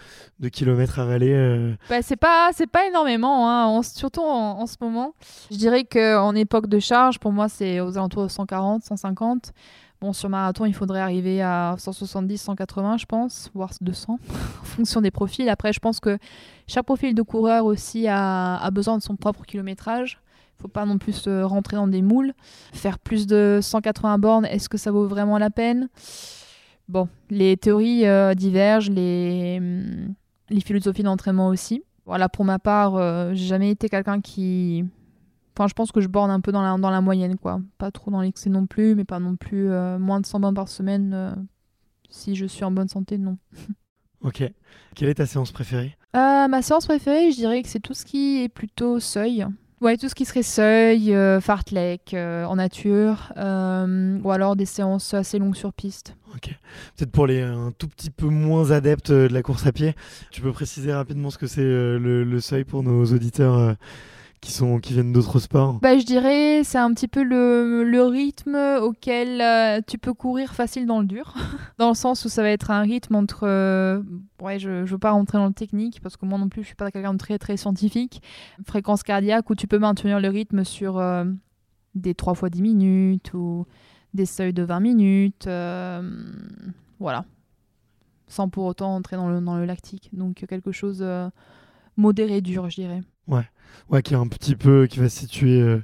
kilomètres 0.51 0.99
à 0.99 1.05
valer 1.05 1.77
bah, 1.89 2.03
C'est 2.03 2.17
pas, 2.17 2.51
pas 2.73 2.87
énormément, 2.87 3.49
hein, 3.49 3.83
surtout 3.83 4.23
en, 4.23 4.67
ce 4.67 4.77
moment. 4.81 5.15
Je 5.51 5.57
dirais 5.57 5.85
qu'en 5.85 6.35
époque 6.35 6.67
de 6.67 6.81
charge, 6.81 7.19
pour 7.21 7.31
moi, 7.31 7.49
c'est 7.49 7.81
aux 7.81 7.97
alentours 7.97 8.25
de 8.25 8.29
140, 8.29 8.83
150. 8.83 9.53
Bon, 10.01 10.13
sur 10.13 10.29
marathon, 10.31 10.65
il 10.65 10.75
faudrait 10.75 11.01
arriver 11.01 11.43
à 11.43 11.75
170, 11.79 12.39
180, 12.39 12.97
je 12.97 13.07
pense, 13.07 13.51
voire 13.55 13.71
200, 13.81 14.19
en 14.31 14.65
fonction 14.65 15.01
des 15.01 15.11
profils. 15.11 15.49
Après, 15.49 15.73
je 15.73 15.81
pense 15.81 16.01
que 16.01 16.19
chaque 16.67 16.87
profil 16.87 17.15
de 17.15 17.23
coureur 17.23 17.67
aussi 17.67 18.09
a, 18.09 18.57
a 18.57 18.71
besoin 18.71 18.97
de 18.97 19.03
son 19.03 19.17
propre 19.17 19.45
kilométrage 19.45 20.21
faut 20.61 20.69
pas 20.69 20.85
non 20.85 20.99
plus 20.99 21.27
rentrer 21.27 21.77
dans 21.77 21.89
des 21.89 22.03
moules. 22.03 22.33
Faire 22.73 22.99
plus 22.99 23.27
de 23.27 23.61
180 23.63 24.19
bornes, 24.19 24.47
est-ce 24.47 24.69
que 24.69 24.79
ça 24.79 24.91
vaut 24.91 25.07
vraiment 25.07 25.39
la 25.39 25.51
peine? 25.51 25.89
Bon, 26.89 27.09
les 27.31 27.57
théories 27.57 28.07
euh, 28.07 28.35
divergent, 28.35 28.91
les, 28.91 29.57
hum, 29.59 30.15
les 30.49 30.61
philosophies 30.61 31.03
d'entraînement 31.03 31.49
aussi. 31.49 31.83
Voilà, 32.05 32.29
pour 32.29 32.45
ma 32.45 32.59
part, 32.59 32.97
euh, 32.97 33.31
j'ai 33.35 33.47
jamais 33.47 33.71
été 33.71 33.89
quelqu'un 33.89 34.21
qui. 34.21 34.85
Enfin, 35.61 35.69
je 35.69 35.75
pense 35.75 35.93
que 35.93 36.01
je 36.01 36.09
borne 36.09 36.31
un 36.31 36.41
peu 36.41 36.53
dans 36.53 36.63
la, 36.63 36.79
dans 36.79 36.89
la 36.89 37.03
moyenne, 37.03 37.37
quoi. 37.37 37.61
Pas 37.77 37.91
trop 37.91 38.11
dans 38.11 38.23
l'excès 38.23 38.49
non 38.49 38.67
plus, 38.67 38.95
mais 38.95 39.05
pas 39.05 39.19
non 39.19 39.37
plus 39.37 39.71
euh, 39.71 39.99
moins 39.99 40.19
de 40.19 40.25
100 40.25 40.41
bornes 40.41 40.55
par 40.55 40.69
semaine. 40.69 41.47
si 42.09 42.35
je 42.35 42.47
suis 42.47 42.65
en 42.65 42.71
bonne 42.71 42.89
santé, 42.89 43.19
non. 43.19 43.37
ok. 44.23 44.43
Quelle 44.95 45.09
est 45.11 45.15
ta 45.15 45.27
séance 45.27 45.53
préférée? 45.53 45.97
Ma 46.15 46.63
séance 46.63 46.87
préférée, 46.87 47.31
je 47.31 47.37
dirais 47.37 47.63
que 47.63 47.69
c'est 47.69 47.81
tout 47.81 47.95
ce 47.95 48.07
qui 48.07 48.43
est 48.43 48.49
plutôt 48.49 49.01
seuil 49.01 49.47
Ouais, 49.81 49.97
tout 49.97 50.11
ce 50.11 50.15
qui 50.15 50.27
serait 50.27 50.43
seuil, 50.43 51.15
euh, 51.15 51.41
fartlek 51.41 52.13
euh, 52.13 52.45
en 52.45 52.57
nature, 52.57 53.33
euh, 53.39 54.19
ou 54.23 54.31
alors 54.31 54.55
des 54.55 54.67
séances 54.67 55.15
assez 55.15 55.39
longues 55.39 55.55
sur 55.55 55.73
piste. 55.73 56.17
Ok. 56.35 56.55
Peut-être 56.97 57.11
pour 57.11 57.27
les 57.27 57.41
un 57.41 57.73
tout 57.73 57.89
petit 57.89 58.11
peu 58.11 58.27
moins 58.27 58.73
adeptes 58.73 59.11
de 59.11 59.33
la 59.33 59.43
course 59.43 59.67
à 59.67 59.73
pied, 59.73 59.95
tu 60.33 60.43
peux 60.43 60.53
préciser 60.53 60.93
rapidement 60.93 61.31
ce 61.31 61.39
que 61.39 61.47
c'est 61.47 61.65
le, 61.65 62.25
le, 62.25 62.41
seuil 62.41 62.65
pour 62.65 62.83
nos 62.83 63.07
auditeurs 63.07 63.75
qui, 64.41 64.53
sont, 64.53 64.79
qui 64.79 64.95
viennent 64.95 65.13
d'autres 65.13 65.39
sports 65.39 65.79
bah, 65.81 65.99
Je 65.99 66.05
dirais 66.05 66.63
c'est 66.65 66.79
un 66.79 66.93
petit 66.95 67.09
peu 67.09 67.23
le, 67.23 68.03
rythme 68.05 68.57
auquel 68.81 69.41
euh, 69.41 69.81
tu 69.87 69.99
peux 69.99 70.15
courir 70.15 70.55
facile 70.55 70.87
dans 70.87 71.01
le 71.01 71.07
dur. 71.07 71.35
dans 71.79 71.89
le 71.89 71.95
sens 71.95 72.25
où 72.25 72.29
ça 72.29 72.43
va 72.43 72.51
être 72.51 72.71
un 72.71 72.81
rythme 72.81 73.15
entre... 73.15 73.47
Euh, 73.47 74.03
ouais, 74.41 74.59
je 74.59 74.71
ne 74.71 74.85
veux 74.85 74.99
pas 74.99 75.11
rentrer 75.11 75.39
dans 75.39 75.47
le 75.47 75.53
technique 75.53 76.01
parce 76.01 76.17
que 76.17 76.25
moi 76.25 76.39
non 76.39 76.49
plus 76.49 76.63
je 76.63 76.69
suis 76.69 76.77
pas 76.77 76.91
quelqu'un 76.91 77.13
de 77.13 77.19
très 77.19 77.39
très 77.39 77.57
scientifique. 77.57 78.23
Fréquence 78.67 79.03
cardiaque 79.03 79.51
où 79.51 79.55
tu 79.55 79.67
peux 79.67 79.79
maintenir 79.79 80.21
le 80.21 80.29
rythme 80.29 80.65
sur 80.65 80.99
euh, 80.99 81.25
des 81.95 82.15
3 82.15 82.35
fois 82.35 82.49
10 82.49 82.63
minutes 82.63 83.35
ou 83.35 83.67
des 84.15 84.27
seuils 84.27 84.55
de 84.55 84.63
20 84.63 84.81
minutes. 84.81 85.49
voilà. 86.99 87.25
Sans 88.27 88.49
pour 88.49 88.65
autant 88.65 88.95
entrer 88.95 89.17
dans 89.17 89.29
le, 89.29 89.41
dans 89.41 89.57
le 89.57 89.65
lactique. 89.65 90.09
Donc 90.13 90.45
quelque 90.49 90.73
chose 90.73 91.05
modéré 91.97 92.41
dur, 92.41 92.71
je 92.71 92.77
dirais. 92.77 93.03
Ouais. 93.31 93.45
Ouais, 93.89 94.03
qui 94.03 94.15
est 94.15 94.17
un 94.17 94.29
petit 94.29 94.55
peu, 94.55 94.87
qui 94.87 95.01
va 95.01 95.09
se 95.09 95.19
situer 95.19 95.61
euh, 95.61 95.83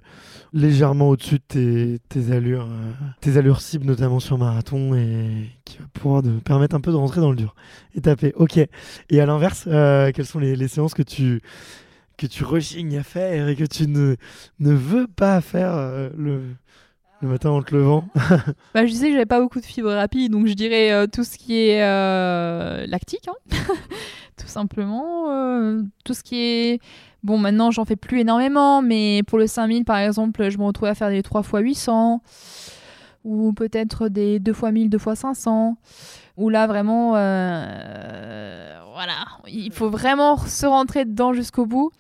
légèrement 0.53 1.09
au-dessus 1.09 1.41
de 1.55 1.99
tes, 2.09 2.33
allures, 2.33 2.69
euh, 2.71 2.93
tes 3.21 3.37
allures 3.37 3.61
cibles, 3.61 3.85
notamment 3.85 4.21
sur 4.21 4.39
marathon, 4.39 4.95
et 4.95 5.51
qui 5.65 5.79
va 5.79 5.85
pouvoir 5.93 6.23
te 6.23 6.29
permettre 6.29 6.77
un 6.77 6.81
peu 6.81 6.93
de 6.93 6.97
rentrer 6.97 7.21
dans 7.21 7.31
le 7.31 7.37
dur 7.37 7.57
et 7.97 8.01
taper. 8.01 8.33
Ok. 8.37 8.59
Et 9.11 9.21
à 9.21 9.27
l'inverse, 9.27 9.65
euh, 9.67 10.13
quelles 10.15 10.27
sont 10.27 10.39
les, 10.39 10.69
séances 10.69 10.95
que 10.95 11.03
tu 11.03 11.41
que 12.17 12.27
tu 12.27 12.45
rechignes 12.45 12.97
à 12.97 13.03
faire 13.03 13.49
et 13.49 13.57
que 13.57 13.65
tu 13.65 13.87
ne, 13.89 14.17
ne 14.61 14.73
veux 14.73 15.07
pas 15.07 15.43
faire 15.43 15.77
le, 16.17 16.45
le 17.21 17.29
matin 17.29 17.51
en 17.51 17.63
te 17.63 17.75
levant? 17.75 18.09
Bah, 18.73 18.87
Je 18.87 18.91
disais 18.91 19.09
que 19.09 19.13
j'avais 19.15 19.27
pas 19.27 19.41
beaucoup 19.41 19.61
de 19.61 19.67
fibres 19.67 19.93
rapides, 19.93 20.33
donc 20.33 20.47
je 20.47 20.55
dirais 20.55 21.07
tout 21.09 21.25
ce 21.25 21.37
qui 21.37 21.59
est 21.59 21.81
lactique, 22.87 23.29
hein 23.29 23.51
tout 24.39 24.47
simplement. 24.47 25.85
tout 26.05 26.15
ce 26.15 26.23
qui 26.23 26.37
est 26.37 26.81
Bon, 27.27 27.39
maintenant, 27.39 27.73
j'en 27.73 27.85
fais 27.85 27.97
plus 27.97 28.21
énormément, 28.21 28.83
mais 28.83 29.23
pour 29.27 29.37
le 29.37 29.49
5000, 29.49 29.85
par 29.85 29.97
exemple, 29.97 30.49
je 30.49 30.59
me 30.59 30.63
retrouve 30.63 30.87
à 30.87 30.95
faire 30.95 31.11
des 31.11 31.25
3 31.25 31.41
x 31.41 31.51
800 31.55 32.23
ou 33.25 33.53
peut-être 33.53 34.07
des 34.07 34.39
2 34.39 34.53
x 34.53 34.63
1000, 34.63 34.91
2 34.91 34.97
x 34.97 35.19
500. 35.19 35.77
Où 36.37 36.51
là, 36.51 36.69
vraiment, 36.69 37.15
euh, 37.17 38.79
voilà, 38.93 39.27
il 39.49 39.73
faut 39.73 39.91
vraiment 39.91 40.37
se 40.37 40.67
rentrer 40.67 41.05
dedans 41.05 41.33
jusqu'au 41.33 41.67
bout. 41.67 41.91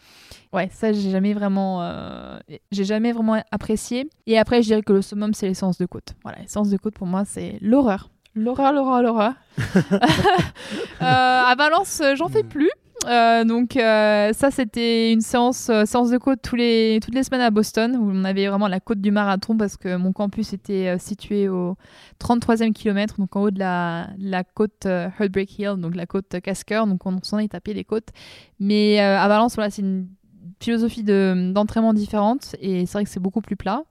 Ouais, 0.52 0.70
ça, 0.72 0.92
j'ai 0.92 1.10
jamais 1.10 1.34
vraiment, 1.34 1.82
euh, 1.82 2.38
j'ai 2.70 2.84
jamais 2.84 3.10
vraiment 3.10 3.42
apprécié. 3.50 4.08
Et 4.28 4.38
après, 4.38 4.62
je 4.62 4.68
dirais 4.68 4.82
que 4.82 4.92
le 4.92 5.02
summum, 5.02 5.34
c'est 5.34 5.48
l'essence 5.48 5.76
de 5.76 5.86
côte. 5.86 6.14
Voilà, 6.22 6.38
l'essence 6.38 6.70
de 6.70 6.76
côte, 6.76 6.94
pour 6.94 7.08
moi, 7.08 7.24
c'est 7.24 7.58
l'horreur. 7.60 8.10
L'horreur, 8.36 8.72
l'horreur, 8.72 9.02
l'horreur. 9.02 9.32
euh, 9.58 11.00
à 11.00 11.52
Valence, 11.58 12.00
j'en 12.14 12.28
fais 12.28 12.44
plus. 12.44 12.70
Euh, 13.04 13.44
donc 13.44 13.76
euh, 13.76 14.32
ça 14.32 14.50
c'était 14.50 15.12
une 15.12 15.20
séance, 15.20 15.68
euh, 15.68 15.84
séance 15.84 16.10
de 16.10 16.16
côte 16.16 16.40
tous 16.42 16.56
les, 16.56 16.98
toutes 17.02 17.14
les 17.14 17.22
semaines 17.22 17.42
à 17.42 17.50
Boston 17.50 17.94
où 17.94 18.10
on 18.10 18.24
avait 18.24 18.46
vraiment 18.48 18.68
la 18.68 18.80
côte 18.80 19.00
du 19.00 19.10
marathon 19.10 19.56
parce 19.56 19.76
que 19.76 19.96
mon 19.96 20.12
campus 20.12 20.54
était 20.54 20.96
situé 20.98 21.48
au 21.48 21.76
33e 22.20 22.72
kilomètre, 22.72 23.16
donc 23.18 23.36
en 23.36 23.42
haut 23.42 23.50
de 23.50 23.58
la, 23.58 24.08
la 24.18 24.44
côte 24.44 24.86
Heartbreak 24.86 25.58
Hill, 25.58 25.74
donc 25.76 25.94
la 25.94 26.06
côte 26.06 26.40
Casqueur, 26.40 26.86
donc 26.86 27.04
on 27.06 27.18
s'en 27.22 27.38
est 27.38 27.48
tapé 27.48 27.74
les 27.74 27.84
côtes. 27.84 28.08
Mais 28.60 28.98
à 28.98 29.28
Valence, 29.28 29.54
voilà, 29.54 29.70
c'est 29.70 29.82
une 29.82 30.08
philosophie 30.58 31.02
d'entraînement 31.04 31.92
différente 31.92 32.56
et 32.60 32.86
c'est 32.86 32.92
vrai 32.94 33.04
que 33.04 33.10
c'est 33.10 33.20
beaucoup 33.20 33.42
plus 33.42 33.56
plat. 33.56 33.82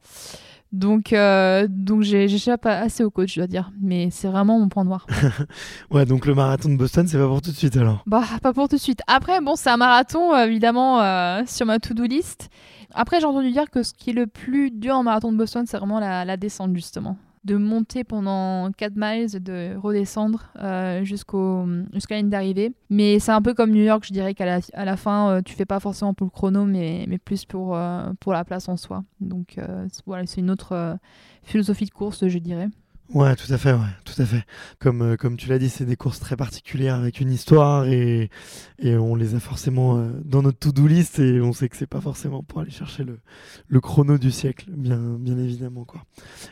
Donc, 0.75 1.13
euh, 1.13 1.67
donc 1.69 2.01
j'échappe 2.01 2.65
assez 2.65 3.05
au 3.05 3.09
coach, 3.09 3.33
je 3.33 3.39
dois 3.39 3.47
dire. 3.47 3.71
Mais 3.81 4.09
c'est 4.11 4.27
vraiment 4.27 4.59
mon 4.59 4.67
point 4.67 4.83
noir. 4.83 5.07
ouais, 5.91 6.05
donc 6.05 6.25
le 6.25 6.35
marathon 6.35 6.67
de 6.69 6.75
Boston, 6.75 7.07
c'est 7.07 7.17
pas 7.17 7.27
pour 7.27 7.41
tout 7.41 7.51
de 7.51 7.55
suite 7.55 7.77
alors 7.77 8.03
Bah, 8.05 8.23
pas 8.41 8.51
pour 8.51 8.67
tout 8.67 8.75
de 8.75 8.81
suite. 8.81 9.01
Après, 9.07 9.39
bon, 9.39 9.55
c'est 9.55 9.69
un 9.69 9.77
marathon, 9.77 10.35
évidemment, 10.35 11.01
euh, 11.01 11.43
sur 11.47 11.65
ma 11.65 11.79
to-do 11.79 12.03
list. 12.03 12.49
Après, 12.93 13.21
j'ai 13.21 13.25
entendu 13.25 13.51
dire 13.51 13.69
que 13.71 13.83
ce 13.83 13.93
qui 13.93 14.09
est 14.09 14.13
le 14.13 14.27
plus 14.27 14.69
dur 14.69 14.95
en 14.95 15.03
marathon 15.03 15.31
de 15.31 15.37
Boston, 15.37 15.65
c'est 15.65 15.77
vraiment 15.77 15.99
la 15.99 16.37
descente, 16.37 16.75
justement 16.75 17.17
de 17.45 17.55
monter 17.55 18.03
pendant 18.03 18.71
4 18.71 18.93
miles, 18.95 19.41
de 19.41 19.75
redescendre 19.77 20.51
euh, 20.59 21.03
jusqu'au, 21.03 21.65
jusqu'à 21.93 22.15
la 22.15 22.21
ligne 22.21 22.29
d'arrivée. 22.29 22.73
Mais 22.89 23.19
c'est 23.19 23.31
un 23.31 23.41
peu 23.41 23.53
comme 23.53 23.71
New 23.71 23.83
York, 23.83 24.03
je 24.05 24.13
dirais 24.13 24.33
qu'à 24.33 24.45
la, 24.45 24.59
à 24.73 24.85
la 24.85 24.97
fin, 24.97 25.29
euh, 25.29 25.41
tu 25.43 25.53
fais 25.53 25.65
pas 25.65 25.79
forcément 25.79 26.13
pour 26.13 26.25
le 26.25 26.31
chrono, 26.31 26.65
mais, 26.65 27.05
mais 27.07 27.19
plus 27.19 27.45
pour, 27.45 27.75
euh, 27.75 28.11
pour 28.19 28.33
la 28.33 28.43
place 28.43 28.67
en 28.67 28.77
soi. 28.77 29.03
Donc 29.21 29.59
voilà, 30.05 30.25
c'est 30.25 30.41
une 30.41 30.49
autre 30.49 30.97
philosophie 31.43 31.85
de 31.85 31.91
course, 31.91 32.27
je 32.27 32.39
dirais. 32.39 32.69
Ouais, 33.13 33.35
tout 33.35 33.51
à 33.53 33.57
fait, 33.59 33.71
ouais, 33.71 33.79
tout 34.03 34.19
à 34.19 34.25
fait. 34.25 34.43
Comme, 34.79 35.01
euh, 35.03 35.15
comme 35.15 35.37
tu 35.37 35.47
l'as 35.47 35.59
dit, 35.59 35.69
c'est 35.69 35.85
des 35.85 35.95
courses 35.95 36.19
très 36.19 36.35
particulières 36.35 36.95
avec 36.95 37.19
une 37.19 37.31
histoire 37.31 37.85
et, 37.85 38.31
et 38.79 38.95
on 38.97 39.15
les 39.15 39.35
a 39.35 39.39
forcément 39.39 39.97
euh, 39.97 40.09
dans 40.25 40.41
notre 40.41 40.57
to-do 40.57 40.87
list 40.87 41.19
et 41.19 41.39
on 41.39 41.53
sait 41.53 41.69
que 41.69 41.77
c'est 41.77 41.85
pas 41.85 42.01
forcément 42.01 42.41
pour 42.41 42.61
aller 42.61 42.71
chercher 42.71 43.03
le, 43.03 43.19
le 43.67 43.79
chrono 43.79 44.17
du 44.17 44.31
siècle, 44.31 44.65
bien, 44.71 44.97
bien 45.19 45.37
évidemment, 45.37 45.85
quoi. 45.85 46.03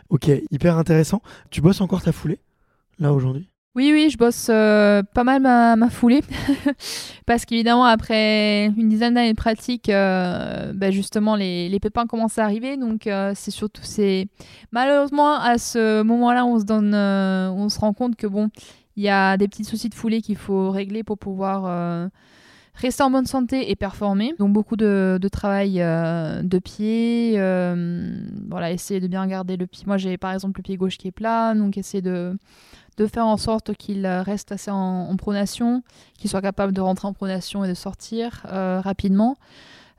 Ok, 0.10 0.30
hyper 0.52 0.78
intéressant. 0.78 1.22
Tu 1.52 1.62
bosses 1.62 1.82
encore 1.82 2.04
ta 2.04 2.12
foulée, 2.12 2.40
là, 3.00 3.14
aujourd'hui? 3.14 3.50
Oui, 3.76 3.92
oui, 3.92 4.12
je 4.12 4.18
bosse 4.20 4.48
euh, 4.52 5.02
pas 5.02 5.24
mal 5.24 5.42
ma, 5.42 5.76
ma 5.76 5.90
foulée. 5.90 6.22
Parce 7.26 7.44
qu'évidemment, 7.44 7.86
après 7.86 8.68
une 8.68 8.88
dizaine 8.88 9.16
d'années 9.16 9.32
de 9.32 9.38
pratique, 9.38 9.88
bah, 9.88 10.92
justement, 10.92 11.36
les, 11.36 11.70
les, 11.70 11.80
pépins 11.80 12.06
commencent 12.06 12.38
à 12.38 12.44
arriver. 12.44 12.78
Donc, 12.78 13.08
euh, 13.08 13.32
c'est 13.36 13.50
surtout, 13.50 13.82
c'est 13.84 14.28
malheureusement 14.72 15.40
à 15.40 15.58
ce 15.58 16.04
moment-là, 16.04 16.46
on 16.46 16.60
se 16.60 16.66
donne, 16.66 16.94
on 16.94 17.68
se 17.70 17.80
rend 17.80 17.94
compte 17.94 18.16
que 18.16 18.28
bon, 18.28 18.50
il 18.96 19.04
y 19.04 19.10
a 19.10 19.38
des 19.38 19.48
petits 19.48 19.64
soucis 19.64 19.90
de 19.90 19.96
foulée 19.96 20.22
qu'il 20.22 20.38
faut 20.38 20.70
régler 20.70 21.04
pour 21.04 21.18
pouvoir 21.18 22.12
rester 22.76 23.02
en 23.02 23.10
bonne 23.10 23.26
santé 23.26 23.72
et 23.72 23.76
performer. 23.76 24.36
Donc, 24.38 24.54
beaucoup 24.54 24.76
de 24.76 25.30
travail 25.32 25.78
de 25.78 26.60
pied. 26.60 27.38
voilà, 28.50 28.72
essayer 28.72 29.00
de 29.00 29.08
bien 29.08 29.26
garder 29.26 29.58
le 29.58 29.66
pied. 29.66 29.86
Moi, 29.88 29.98
j'ai 29.98 30.18
par 30.18 30.32
exemple 30.32 30.60
le 30.60 30.64
pied 30.64 30.78
gauche 30.78 31.00
qui 31.00 31.08
est 31.08 31.12
plat, 31.12 31.56
donc 31.56 31.76
essayer 31.76 32.04
de 32.04 32.38
de 32.98 33.08
faire 33.08 33.26
en 33.26 33.38
sorte 33.38 33.74
qu'il 33.76 34.06
euh, 34.06 34.22
reste 34.22 34.52
assez 34.52 34.72
en, 34.72 35.16
pronation, 35.18 35.84
qu'il 36.18 36.30
soit 36.30 36.42
capable 36.42 36.74
de 36.74 36.82
rentrer 36.82 37.08
en 37.08 37.14
pronation 37.14 37.64
et 37.64 37.68
de 37.68 37.74
sortir 37.74 38.46
euh, 38.52 38.82
rapidement. 38.82 39.38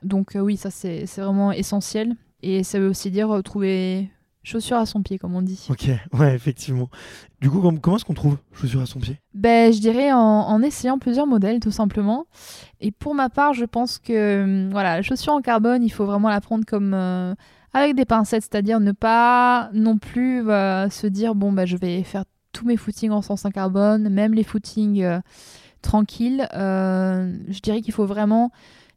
Donc 0.03 0.35
euh, 0.35 0.39
oui, 0.39 0.57
ça 0.57 0.69
c'est 0.71 1.05
vraiment 1.17 1.51
essentiel. 1.51 2.15
Et 2.41 2.63
ça 2.63 2.79
veut 2.79 2.89
aussi 2.89 3.09
dire 3.09 3.41
trouver 3.43 4.09
chaussures 4.43 4.77
à 4.77 4.85
son 4.85 5.01
pied, 5.01 5.17
comme 5.17 5.35
on 5.35 5.41
dit. 5.41 5.65
Ok, 5.69 5.89
ouais, 6.19 6.35
effectivement. 6.35 6.89
Du 7.41 7.49
coup, 7.49 7.59
comment 7.81 7.97
est-ce 7.97 8.05
qu'on 8.05 8.13
trouve 8.13 8.37
chaussures 8.53 8.81
à 8.81 8.85
son 8.85 8.99
pied? 8.99 9.19
Ben, 9.33 9.73
Je 9.73 9.79
dirais 9.79 10.11
en, 10.11 10.61
essayant 10.61 10.99
plusieurs 10.99 11.25
modèles, 11.25 11.59
tout 11.59 11.71
simplement. 11.71 12.25
Et 12.81 12.91
pour 12.91 13.15
ma 13.15 13.29
part, 13.29 13.53
je 13.53 13.65
pense 13.65 13.97
que 13.97 14.43
hum, 14.43 14.69
voilà, 14.69 14.97
la 14.97 15.01
chaussure 15.01 15.33
en 15.33 15.41
carbone, 15.41 15.83
il 15.83 15.89
faut 15.89 16.05
vraiment 16.05 16.29
la 16.29 16.41
prendre 16.41 16.65
comme... 16.65 16.93
avec 17.73 17.95
des 17.95 18.05
pincettes, 18.05 18.43
c'est-à-dire 18.43 18.79
ne 18.79 18.91
pas 18.91 19.71
non 19.73 19.97
plus 19.97 20.43
se 20.43 21.07
dire, 21.07 21.33
bon, 21.33 21.51
ben, 21.51 21.65
je 21.65 21.77
vais 21.77 22.03
faire 22.03 22.25
tous 22.55 22.65
mes 22.65 22.77
footings 22.77 23.11
en 23.11 23.21
sens 23.21 23.45
en 23.45 23.51
carbone, 23.51 24.09
même 24.09 24.33
les 24.33 24.43
footings 24.43 25.03
euh, 25.03 25.19
tranquilles. 25.81 26.47
Euh, 26.53 27.37
je 27.49 27.59
dirais 27.59 27.81
qu'il 27.81 27.93
faut 27.93 28.05
vraiment 28.05 28.51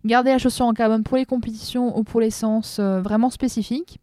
garder 0.05 0.31
la 0.31 0.39
chaussure 0.39 0.67
en 0.67 0.75
carbone 0.75 1.03
pour 1.03 1.17
les 1.17 1.27
compétitions 1.27 1.99
ou 1.99 2.05
pour 2.05 2.21
les 2.21 2.31
séances 2.31 2.79
euh, 2.79 3.03
vraiment 3.03 3.31
spécifiques. 3.31 3.99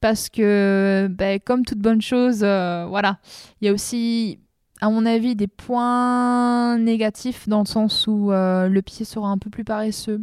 Parce 0.00 0.28
que, 0.28 1.08
ben, 1.10 1.40
comme 1.40 1.64
toute 1.64 1.78
bonne 1.78 2.00
chose, 2.00 2.38
voilà, 2.38 3.18
il 3.60 3.66
y 3.66 3.68
a 3.68 3.72
aussi, 3.74 4.38
à 4.80 4.88
mon 4.88 5.04
avis, 5.04 5.36
des 5.36 5.46
points 5.46 6.78
négatifs 6.78 7.46
dans 7.50 7.58
le 7.60 7.66
sens 7.66 8.06
où 8.06 8.30
le 8.30 8.80
pied 8.80 9.04
sera 9.04 9.28
un 9.28 9.36
peu 9.36 9.50
plus 9.50 9.62
paresseux 9.62 10.22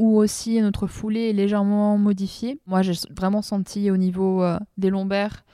ou 0.00 0.16
aussi 0.16 0.60
notre 0.60 0.88
foulée 0.88 1.30
est 1.30 1.32
légèrement 1.32 1.98
modifiée. 1.98 2.58
Moi, 2.66 2.82
j'ai 2.82 2.94
vraiment 3.16 3.42
senti 3.42 3.92
au 3.92 3.96
niveau 3.96 4.44
des 4.76 4.90
lombaires 4.90 5.44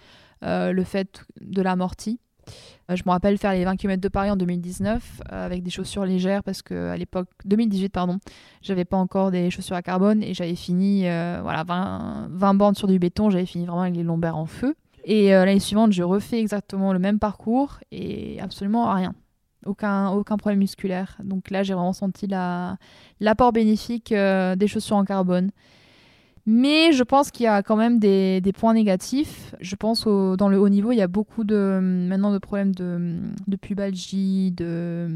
le 0.41 0.83
fait 0.83 1.23
de 1.43 1.61
l'amorti. 1.61 2.19
Euh, 2.91 2.97
je 2.97 3.03
me 3.05 3.11
rappelle 3.11 3.39
faire 3.39 3.53
les 3.53 3.65
20 3.65 3.77
km 3.77 4.01
de 4.01 4.09
Paris 4.09 4.31
en 4.31 4.37
2019 4.37 5.23
euh, 5.33 5.47
avec 5.47 5.63
des 5.63 5.71
chaussures 5.71 6.05
légères 6.05 6.43
parce 6.43 6.63
que 6.63 6.91
à 6.91 6.97
l'époque 6.97 7.29
2018 7.45 7.89
pardon, 7.91 8.19
j'avais 8.63 8.85
pas 8.85 8.97
encore 8.97 9.31
des 9.31 9.51
chaussures 9.51 9.77
à 9.77 9.83
carbone 9.83 10.23
et 10.23 10.35
j'avais 10.35 10.55
fini 10.55 11.09
euh, 11.09 11.41
voilà 11.43 11.65
20, 11.65 12.29
20 12.31 12.55
bandes 12.55 12.77
sur 12.77 12.89
du 12.89 12.99
béton, 12.99 13.31
j'avais 13.31 13.47
fini 13.47 13.67
vraiment 13.67 13.83
avec 13.83 13.97
les 13.97 14.03
lombaires 14.03 14.37
en 14.37 14.47
feu. 14.47 14.75
Et 15.09 15.31
l'année 15.31 15.61
suivante, 15.61 15.93
je 15.93 16.03
refais 16.03 16.41
exactement 16.41 16.93
le 16.93 16.99
même 16.99 17.21
parcours 17.21 17.79
et 17.93 18.41
absolument 18.41 18.93
rien. 18.93 19.15
Aucun, 19.65 20.09
aucun 20.09 20.37
problème 20.37 20.59
musculaire. 20.59 21.17
Donc 21.23 21.51
là, 21.51 21.63
j'ai 21.63 21.75
vraiment 21.75 21.93
senti 21.93 22.27
l'apport 22.27 23.53
bénéfique 23.53 24.13
des 24.13 24.67
chaussures 24.67 24.97
en 24.97 25.05
carbone. 25.05 25.53
Mais 26.47 26.93
je 26.93 27.03
pense 27.03 27.33
qu'il 27.33 27.45
y 27.45 27.49
a 27.49 27.63
quand 27.63 27.75
même 27.77 27.99
des, 27.99 28.41
points 28.57 28.73
négatifs. 28.73 29.55
Je 29.61 29.75
pense 29.75 30.07
au, 30.07 30.37
dans 30.37 30.49
le 30.49 30.59
haut 30.59 30.69
niveau, 30.69 30.93
il 30.93 30.97
y 30.97 31.03
a 31.03 31.09
beaucoup 31.09 31.43
de 31.43 31.81
maintenant 31.83 32.33
de 32.33 32.39
problèmes 32.39 32.75
de, 32.75 33.17
de 33.49 33.57
pubalgie, 33.57 34.53
de 34.53 35.09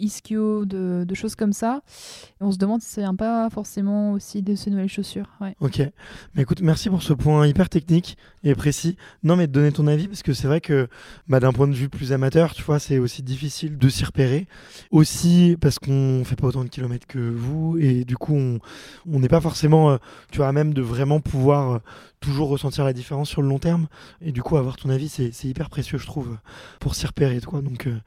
ischio, 0.00 0.64
de, 0.64 1.06
choses 1.14 1.34
comme 1.34 1.52
ça. 1.52 1.82
On 2.40 2.50
se 2.50 2.58
demande 2.58 2.80
si 2.82 2.88
ça 2.88 3.02
vient 3.02 3.14
pas 3.14 3.48
forcément 3.50 4.12
aussi 4.12 4.42
de 4.42 4.54
ces 4.54 4.70
nouvelles 4.70 4.88
chaussures. 4.88 5.28
Ok. 5.60 5.80
Mais 6.34 6.42
écoute, 6.42 6.60
merci 6.62 6.88
pour 6.88 7.02
ce 7.02 7.12
point 7.12 7.46
hyper 7.46 7.68
technique 7.68 8.16
et 8.42 8.54
précis. 8.54 8.96
Non, 9.22 9.36
mais 9.36 9.46
de 9.46 9.52
donner 9.52 9.72
ton 9.72 9.86
avis, 9.86 10.08
parce 10.08 10.22
que 10.22 10.32
c'est 10.32 10.46
vrai 10.46 10.60
que 10.60 10.88
bah, 11.28 11.40
d'un 11.40 11.52
point 11.52 11.68
de 11.68 11.74
vue 11.74 11.88
plus 11.88 12.12
amateur, 12.12 12.54
tu 12.54 12.62
vois, 12.62 12.78
c'est 12.78 12.98
aussi 12.98 13.22
difficile 13.22 13.76
de 13.76 13.88
s'y 13.88 14.04
repérer. 14.04 14.46
Aussi 14.90 15.56
parce 15.60 15.78
qu'on 15.78 16.22
fait 16.24 16.36
pas 16.36 16.46
autant 16.46 16.64
de 16.64 16.68
kilomètres 16.68 17.06
que 17.06 17.18
vous, 17.18 17.76
et 17.78 18.04
du 18.04 18.16
coup, 18.16 18.34
on 18.34 18.60
n'est 19.18 19.28
pas 19.28 19.40
forcément, 19.40 19.90
euh, 19.90 19.96
tu 20.30 20.38
vois, 20.38 20.52
même 20.52 20.72
de 20.72 20.82
vraiment 20.82 21.20
pouvoir 21.20 21.72
euh, 21.72 21.78
toujours 22.20 22.50
ressentir 22.50 22.84
la 22.84 22.92
différence 22.92 23.28
sur 23.28 23.42
le 23.42 23.48
long 23.48 23.58
terme. 23.58 23.88
Et 24.20 24.30
du 24.32 24.42
coup, 24.42 24.56
avoir 24.56 24.76
ton 24.76 24.90
avis, 24.90 25.08
c'est 25.08 25.44
hyper 25.44 25.70
précieux, 25.70 25.98
je 25.98 26.06
trouve, 26.06 26.36
pour 26.78 26.94
s'y 26.94 27.06
repérer. 27.06 27.40
Quoi. 27.40 27.62
Donc, 27.62 27.86
euh, 27.86 27.98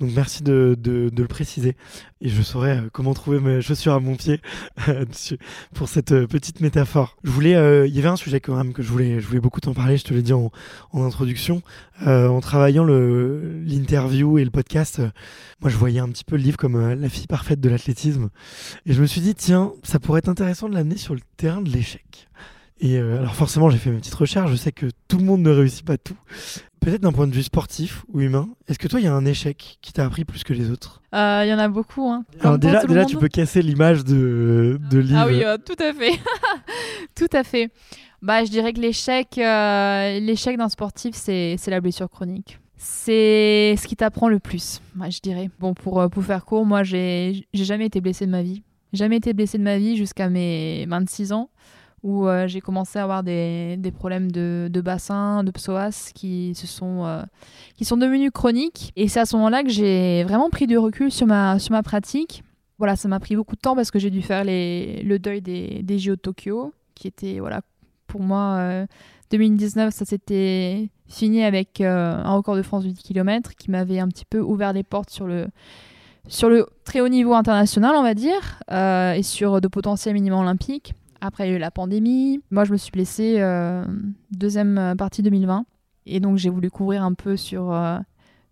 donc 0.00 0.10
merci 0.14 0.42
de, 0.42 0.76
de, 0.78 1.08
de, 1.08 1.22
le 1.22 1.28
préciser. 1.28 1.76
Et 2.20 2.28
je 2.28 2.42
saurai 2.42 2.72
euh, 2.72 2.90
comment 2.92 3.14
trouver 3.14 3.40
mes 3.40 3.62
chaussures 3.62 3.94
à 3.94 4.00
mon 4.00 4.16
pied 4.16 4.40
pour 5.74 5.88
cette 5.88 6.12
euh, 6.12 6.26
petite 6.26 6.60
métaphore. 6.60 7.16
Je 7.24 7.30
voulais, 7.30 7.86
il 7.88 7.94
y 7.94 7.98
avait 7.98 8.08
un 8.08 8.16
sujet 8.16 8.40
quand 8.40 8.54
même 8.54 8.72
que 8.72 8.82
je 8.82 8.88
voulais, 8.90 9.20
je 9.20 9.26
voulais 9.26 9.40
beaucoup 9.40 9.60
t'en 9.60 9.72
parler, 9.72 9.96
je 9.96 10.04
te 10.04 10.12
l'ai 10.12 10.22
dit 10.22 10.34
en, 10.34 10.52
en 10.92 11.04
introduction. 11.04 11.62
en 12.04 12.40
travaillant 12.40 12.84
l'interview 12.84 14.38
et 14.38 14.44
le 14.44 14.50
podcast, 14.50 15.00
moi 15.60 15.70
je 15.70 15.76
voyais 15.76 16.00
un 16.00 16.08
petit 16.08 16.24
peu 16.24 16.36
le 16.36 16.42
livre 16.42 16.56
comme 16.56 16.94
la 16.94 17.08
fille 17.08 17.26
parfaite 17.26 17.60
de 17.60 17.68
l'athlétisme. 17.68 18.28
Et 18.84 18.92
je 18.92 19.00
me 19.00 19.06
suis 19.06 19.20
dit, 19.20 19.34
tiens, 19.34 19.72
ça 19.82 19.98
pourrait 19.98 20.18
être 20.18 20.28
intéressant 20.28 20.68
de 20.68 20.74
l'amener 20.74 20.96
sur 20.96 21.14
le 21.14 21.20
terrain 21.36 21.62
de 21.62 21.70
l'échec. 21.70 22.28
Et 22.84 22.98
euh, 22.98 23.18
alors 23.18 23.34
forcément, 23.34 23.70
j'ai 23.70 23.78
fait 23.78 23.88
mes 23.88 23.96
petites 23.96 24.14
recherches. 24.14 24.50
Je 24.50 24.56
sais 24.56 24.70
que 24.70 24.86
tout 25.08 25.16
le 25.16 25.24
monde 25.24 25.40
ne 25.40 25.48
réussit 25.50 25.86
pas 25.86 25.96
tout. 25.96 26.16
Peut-être 26.80 27.00
d'un 27.00 27.12
point 27.12 27.26
de 27.26 27.32
vue 27.32 27.42
sportif 27.42 28.04
ou 28.12 28.20
humain, 28.20 28.50
est-ce 28.68 28.78
que 28.78 28.88
toi, 28.88 29.00
il 29.00 29.04
y 29.04 29.06
a 29.06 29.14
un 29.14 29.24
échec 29.24 29.78
qui 29.80 29.94
t'a 29.94 30.04
appris 30.04 30.26
plus 30.26 30.44
que 30.44 30.52
les 30.52 30.70
autres? 30.70 31.00
Euh, 31.14 31.44
Il 31.46 31.48
y 31.48 31.54
en 31.54 31.58
a 31.58 31.68
beaucoup. 31.68 32.10
Hein. 32.10 32.26
Alors 32.40 32.58
déjà, 32.58 32.84
déjà 32.84 33.06
tu 33.06 33.16
peux 33.16 33.28
casser 33.28 33.62
l'image 33.62 34.04
de, 34.04 34.78
de. 34.90 35.02
Ah 35.14 35.26
oui, 35.26 35.42
euh, 35.42 35.56
tout 35.56 35.82
à 35.82 35.94
fait. 35.94 36.12
tout 37.14 37.34
à 37.34 37.42
fait. 37.42 37.70
Bah, 38.20 38.44
je 38.44 38.50
dirais 38.50 38.74
que 38.74 38.80
l'échec, 38.80 39.28
l'échec 39.36 40.58
d'un 40.58 40.68
sportif, 40.68 41.14
c'est, 41.14 41.56
la 41.68 41.80
blessure 41.80 42.10
chronique. 42.10 42.58
C'est 42.76 43.76
ce 43.78 43.86
qui 43.86 43.96
t'apprend 43.96 44.28
le 44.28 44.40
plus, 44.40 44.82
moi, 44.94 45.08
je 45.08 45.20
dirais. 45.20 45.48
Bon, 45.58 45.72
pour, 45.72 46.10
pour 46.10 46.22
faire 46.22 46.44
court, 46.44 46.66
moi, 46.66 46.82
j'ai, 46.82 47.46
j'ai 47.54 47.64
jamais 47.64 47.86
été 47.86 48.02
blessé 48.02 48.26
de 48.26 48.30
ma 48.30 48.42
vie. 48.42 48.62
Jamais 48.92 49.16
été 49.16 49.32
blessé 49.32 49.56
de 49.56 49.62
ma 49.62 49.78
vie 49.78 49.96
jusqu'à 49.96 50.28
mes 50.28 50.84
26 50.86 51.32
ans 51.32 51.48
où 52.04 52.28
euh, 52.28 52.46
j'ai 52.46 52.60
commencé 52.60 52.98
à 52.98 53.02
avoir 53.02 53.22
des, 53.22 53.76
des 53.78 53.90
problèmes 53.90 54.30
de, 54.30 54.68
de, 54.70 54.80
bassin, 54.82 55.42
de 55.42 55.50
psoas 55.50 56.12
qui, 56.14 56.54
se 56.54 56.66
sont, 56.66 57.06
euh, 57.06 57.22
qui 57.76 57.86
sont 57.86 57.96
devenus 57.96 58.30
chroniques. 58.30 58.92
Et 58.94 59.08
c'est 59.08 59.20
à 59.20 59.24
ce 59.24 59.34
moment-là 59.36 59.62
que 59.62 59.70
j'ai 59.70 60.22
vraiment 60.24 60.50
pris 60.50 60.66
du 60.66 60.76
recul 60.76 61.10
sur 61.10 61.26
ma, 61.26 61.58
sur 61.58 61.72
ma 61.72 61.82
pratique. 61.82 62.44
Voilà, 62.76 62.94
ça 62.94 63.08
m'a 63.08 63.18
pris 63.20 63.36
beaucoup 63.36 63.56
de 63.56 63.60
temps 63.60 63.74
parce 63.74 63.90
que 63.90 63.98
j'ai 63.98 64.10
dû 64.10 64.20
faire 64.20 64.44
les, 64.44 65.02
le 65.02 65.18
deuil 65.18 65.40
des, 65.40 65.80
des 65.82 65.98
JO 65.98 66.16
de 66.16 66.20
Tokyo, 66.20 66.74
qui 66.94 67.08
était, 67.08 67.38
voilà, 67.38 67.62
pour 68.06 68.20
moi, 68.20 68.84
2019, 69.30 69.86
euh, 69.86 69.90
ça 69.90 70.04
s'était 70.04 70.90
fini 71.06 71.42
avec 71.42 71.80
un 71.80 72.34
record 72.34 72.56
de 72.56 72.62
France 72.62 72.84
de 72.84 72.90
10 72.90 73.02
km 73.02 73.54
qui 73.56 73.70
m'avait 73.70 73.98
un 73.98 74.08
petit 74.08 74.26
peu 74.26 74.40
ouvert 74.40 74.74
les 74.74 74.82
portes 74.82 75.08
sur 75.08 75.26
le, 75.26 75.46
sur 76.28 76.50
le 76.50 76.66
très 76.84 77.00
haut 77.00 77.08
niveau 77.08 77.32
international, 77.32 77.94
on 77.96 78.02
va 78.02 78.12
dire, 78.12 78.60
et 78.70 79.22
sur 79.22 79.62
de 79.62 79.68
potentiels 79.68 80.12
minimums 80.12 80.40
olympiques. 80.40 80.92
Après, 81.24 81.46
il 81.46 81.50
y 81.52 81.54
a 81.54 81.56
eu 81.56 81.58
la 81.58 81.70
pandémie. 81.70 82.42
Moi, 82.50 82.64
je 82.64 82.72
me 82.72 82.76
suis 82.76 82.90
blessée 82.90 83.36
euh, 83.38 83.82
deuxième 84.30 84.94
partie 84.98 85.22
2020. 85.22 85.64
Et 86.04 86.20
donc, 86.20 86.36
j'ai 86.36 86.50
voulu 86.50 86.70
couvrir 86.70 87.02
un 87.02 87.14
peu 87.14 87.38
sur, 87.38 87.72
euh, 87.72 87.96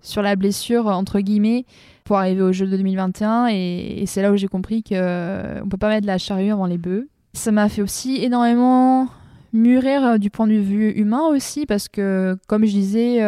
sur 0.00 0.22
la 0.22 0.36
blessure, 0.36 0.86
entre 0.86 1.20
guillemets, 1.20 1.66
pour 2.04 2.16
arriver 2.16 2.40
au 2.40 2.50
jeu 2.50 2.64
de 2.64 2.74
2021. 2.74 3.48
Et, 3.48 4.04
c'est 4.06 4.22
là 4.22 4.32
où 4.32 4.36
j'ai 4.38 4.48
compris 4.48 4.82
qu'on 4.82 4.94
ne 4.94 5.68
peut 5.68 5.76
pas 5.76 5.90
mettre 5.90 6.06
la 6.06 6.16
charrue 6.16 6.50
avant 6.50 6.64
les 6.64 6.78
bœufs. 6.78 7.10
Ça 7.34 7.52
m'a 7.52 7.68
fait 7.68 7.82
aussi 7.82 8.24
énormément 8.24 9.08
mûrir 9.52 10.06
euh, 10.06 10.16
du 10.16 10.30
point 10.30 10.46
de 10.46 10.54
vue 10.54 10.92
humain 10.92 11.26
aussi, 11.28 11.66
parce 11.66 11.88
que, 11.88 12.38
comme 12.48 12.64
je 12.64 12.72
disais, 12.72 13.18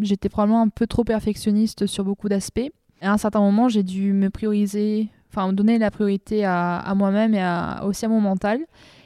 j'étais 0.00 0.28
probablement 0.28 0.62
un 0.62 0.68
peu 0.68 0.88
trop 0.88 1.04
perfectionniste 1.04 1.86
sur 1.86 2.02
beaucoup 2.02 2.28
d'aspects. 2.28 2.72
À 3.02 3.12
un 3.12 3.18
certain 3.18 3.38
moment, 3.38 3.68
j'ai 3.68 3.84
dû 3.84 4.12
me 4.12 4.30
prioriser 4.30 5.10
enfin 5.34 5.52
donner 5.52 5.78
la 5.78 5.90
priorité 5.90 6.44
à, 6.44 6.92
moi-même 6.96 7.34
et 7.34 7.44
aussi 7.84 8.04
à 8.04 8.08
mon 8.08 8.20
mental. 8.20 8.60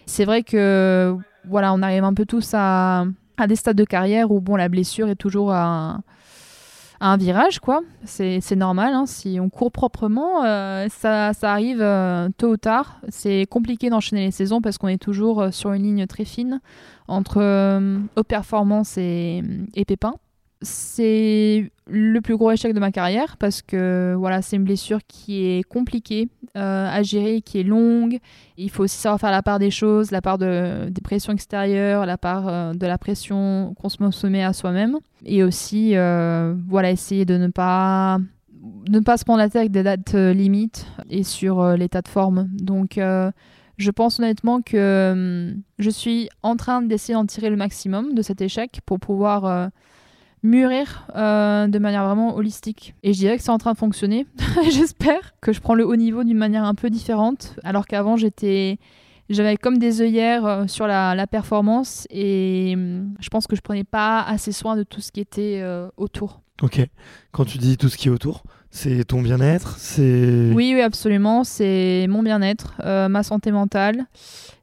C'est 0.07 0.25
vrai 0.25 0.43
que 0.43 1.17
voilà, 1.49 1.73
on 1.73 1.83
arrive 1.83 2.05
un 2.05 2.15
peu 2.15 2.27
tous 2.27 2.53
à, 2.55 3.07
des 3.47 3.57
stades 3.57 3.77
de 3.77 3.85
carrière 3.85 4.31
où 4.31 4.41
bon, 4.41 4.57
la 4.57 4.69
blessure 4.69 5.09
est 5.09 5.17
toujours 5.17 5.53
à 5.53 6.01
un, 7.01 7.17
virage, 7.17 7.61
quoi. 7.61 7.83
C'est 8.05 8.57
normal. 8.57 8.93
Hein. 8.93 9.07
Si 9.07 9.39
on 9.41 9.49
court 9.49 9.71
proprement, 9.71 10.45
euh, 10.45 10.87
ça, 10.91 11.33
arrive 11.43 11.81
euh, 11.81 12.29
tôt 12.37 12.53
ou 12.53 12.57
tard. 12.57 13.01
C'est 13.09 13.47
compliqué 13.49 13.89
d'enchaîner 13.91 14.27
les 14.27 14.31
saisons 14.31 14.61
parce 14.61 14.79
qu'on 14.79 14.89
est 14.89 15.01
toujours 15.01 15.43
euh, 15.43 15.51
sur 15.51 15.73
une 15.73 15.85
ligne 15.85 16.07
très 16.07 16.25
fine 16.25 16.61
entre 17.07 17.81
haute 18.17 18.27
performance 18.27 18.99
et, 18.99 19.43
et 19.75 19.85
pépin 19.87 20.15
c'est 20.61 21.71
le 21.87 22.21
plus 22.21 22.37
gros 22.37 22.51
échec 22.51 22.75
de 22.75 22.81
ma 22.81 22.91
carrière 22.91 23.37
parce 23.37 23.63
que 23.63 24.15
voilà, 24.19 24.43
c'est 24.43 24.57
une 24.57 24.65
blessure 24.65 24.99
qui 25.07 25.45
est 25.45 25.63
compliquée 25.63 26.29
euh, 26.57 26.89
à 26.91 27.03
gérer, 27.03 27.43
qui 27.43 27.61
est 27.61 27.65
longue. 27.65 28.19
Il 28.57 28.71
faut 28.71 28.85
aussi 28.85 28.99
savoir 28.99 29.21
faire 29.21 29.31
la 29.31 29.43
part 29.43 29.59
des 29.59 29.71
choses, 29.71 30.11
la 30.11 30.21
part 30.21 30.39
de, 30.39 30.89
des 30.91 31.01
pressions 31.01 31.33
extérieures, 31.33 32.07
la 32.07 32.19
part 32.19 32.49
euh, 32.49 32.73
de 32.73 32.87
la 32.87 32.99
pression 32.99 33.75
qu'on 33.81 34.11
se 34.11 34.27
met 34.27 34.43
à 34.43 34.53
soi-même. 34.53 34.99
Et 35.25 35.45
aussi, 35.45 35.97
euh, 35.97 36.55
voilà, 36.69 36.91
essayer 36.91 37.25
de 37.25 37.37
ne 37.37 37.49
pas, 37.49 38.19
ne 38.89 39.01
pas 39.01 39.17
se 39.17 39.25
prendre 39.25 39.39
la 39.39 39.49
tête 39.49 39.57
avec 39.57 39.71
des 39.71 39.85
dates 39.85 40.15
limites 40.15 40.87
et 41.09 41.23
sur 41.23 41.65
l'état 41.77 42.03
de 42.03 42.09
forme. 42.09 42.49
Donc, 42.53 42.99
je 42.99 43.91
pense 43.93 44.19
honnêtement 44.19 44.61
que 44.61 45.13
hum, 45.13 45.63
je 45.79 45.91
suis 45.91 46.29
en 46.43 46.57
train 46.57 46.83
d'essayer 46.83 47.15
d'en 47.15 47.27
tirer 47.27 47.49
le 47.49 47.57
maximum 47.57 48.15
de 48.15 48.23
cet 48.23 48.41
échec 48.41 48.81
pour 48.85 48.99
pouvoir 48.99 49.71
mûrir 50.43 51.07
euh, 51.17 51.67
de 51.67 51.79
manière 51.79 52.05
vraiment 52.05 52.37
holistique. 52.37 52.95
Et 53.03 53.13
je 53.13 53.19
dirais 53.19 53.37
que 53.37 53.43
c'est 53.43 53.51
en 53.51 53.59
train 53.59 53.73
de 53.73 53.79
fonctionner. 53.79 54.27
J'espère 54.71 55.35
que 55.41 55.53
je 55.53 55.61
prends 55.61 55.75
le 55.75 55.87
haut 55.87 55.97
niveau 55.97 56.25
d'une 56.25 56.39
manière 56.39 56.65
un 56.65 56.75
peu 56.75 56.91
différente, 56.91 57.57
alors 57.65 57.87
qu'avant 57.87 58.17
j'étais 58.17 58.79
j'avais 59.29 59.59
comme 59.59 59.77
des 59.79 60.01
œillères 60.01 60.47
euh, 60.47 60.67
sur 60.67 60.87
la, 60.87 61.27
performance 61.27 62.07
et 62.11 62.73
hum, 62.75 63.15
je 63.21 63.29
pense 63.29 63.47
que 63.47 63.57
je 63.57 63.61
prenais 63.61 63.85
pas 63.85 64.23
assez 64.23 64.53
soin 64.53 64.77
de 64.77 64.83
tout 64.85 65.01
ce 65.01 65.13
qui 65.13 65.21
était 65.21 65.61
euh, 65.61 65.89
autour. 65.97 66.41
Ok. 66.63 66.81
Quand 67.31 67.45
tu 67.45 67.59
dis 67.59 67.77
tout 67.77 67.89
ce 67.89 67.97
qui 67.97 68.09
est 68.09 68.11
autour, 68.11 68.43
c'est 68.71 69.05
ton 69.05 69.23
bien-être, 69.23 69.77
c'est. 69.79 70.51
Oui, 70.53 70.73
oui, 70.75 70.81
absolument. 70.81 71.45
C'est 71.45 72.07
mon 72.09 72.23
bien-être, 72.23 72.75
ma 72.85 73.23
santé 73.23 73.53
mentale. 73.53 74.07